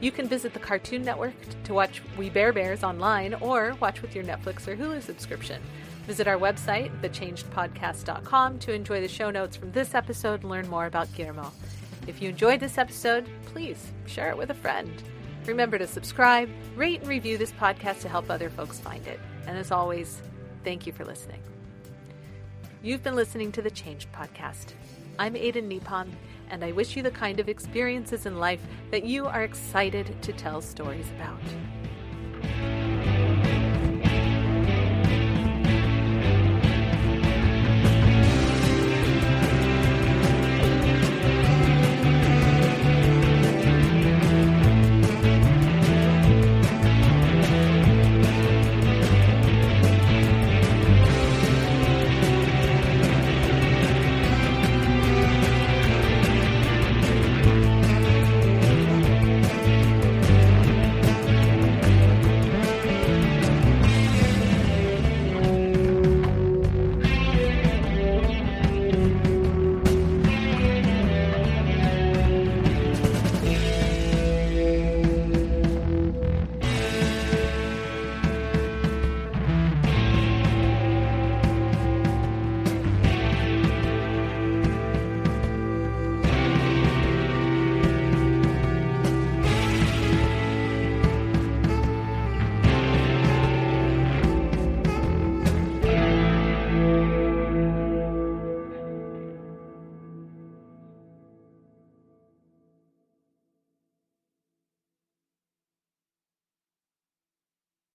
You 0.00 0.10
can 0.10 0.26
visit 0.26 0.54
the 0.54 0.58
Cartoon 0.58 1.02
Network 1.02 1.34
to 1.64 1.74
watch 1.74 2.00
We 2.16 2.30
Bare 2.30 2.54
Bears 2.54 2.82
online 2.82 3.34
or 3.34 3.76
watch 3.78 4.00
with 4.00 4.14
your 4.14 4.24
Netflix 4.24 4.66
or 4.66 4.74
Hulu 4.74 5.02
subscription. 5.02 5.60
Visit 6.06 6.26
our 6.26 6.38
website, 6.38 6.98
thechangedpodcast.com, 7.02 8.58
to 8.60 8.72
enjoy 8.72 9.02
the 9.02 9.06
show 9.06 9.30
notes 9.30 9.54
from 9.54 9.70
this 9.72 9.94
episode 9.94 10.40
and 10.40 10.50
learn 10.50 10.66
more 10.70 10.86
about 10.86 11.12
Guillermo. 11.12 11.52
If 12.06 12.22
you 12.22 12.30
enjoyed 12.30 12.60
this 12.60 12.78
episode, 12.78 13.28
please 13.44 13.92
share 14.06 14.30
it 14.30 14.38
with 14.38 14.48
a 14.48 14.54
friend. 14.54 14.90
Remember 15.44 15.76
to 15.76 15.86
subscribe, 15.86 16.48
rate, 16.74 17.00
and 17.00 17.08
review 17.10 17.36
this 17.36 17.52
podcast 17.52 18.00
to 18.00 18.08
help 18.08 18.30
other 18.30 18.48
folks 18.48 18.80
find 18.80 19.06
it. 19.06 19.20
And 19.46 19.58
as 19.58 19.70
always, 19.70 20.20
thank 20.64 20.86
you 20.86 20.92
for 20.92 21.04
listening. 21.04 21.42
You've 22.82 23.02
been 23.02 23.16
listening 23.16 23.52
to 23.52 23.62
the 23.62 23.70
Changed 23.70 24.10
Podcast. 24.12 24.72
I'm 25.18 25.34
Aiden 25.34 25.68
Nepom, 25.68 26.08
and 26.48 26.64
I 26.64 26.72
wish 26.72 26.96
you 26.96 27.02
the 27.02 27.10
kind 27.10 27.40
of 27.40 27.48
experiences 27.48 28.26
in 28.26 28.38
life 28.38 28.62
that 28.90 29.04
you 29.04 29.26
are 29.26 29.42
excited 29.42 30.16
to 30.22 30.32
tell 30.32 30.62
stories 30.62 31.10
about. 31.10 31.40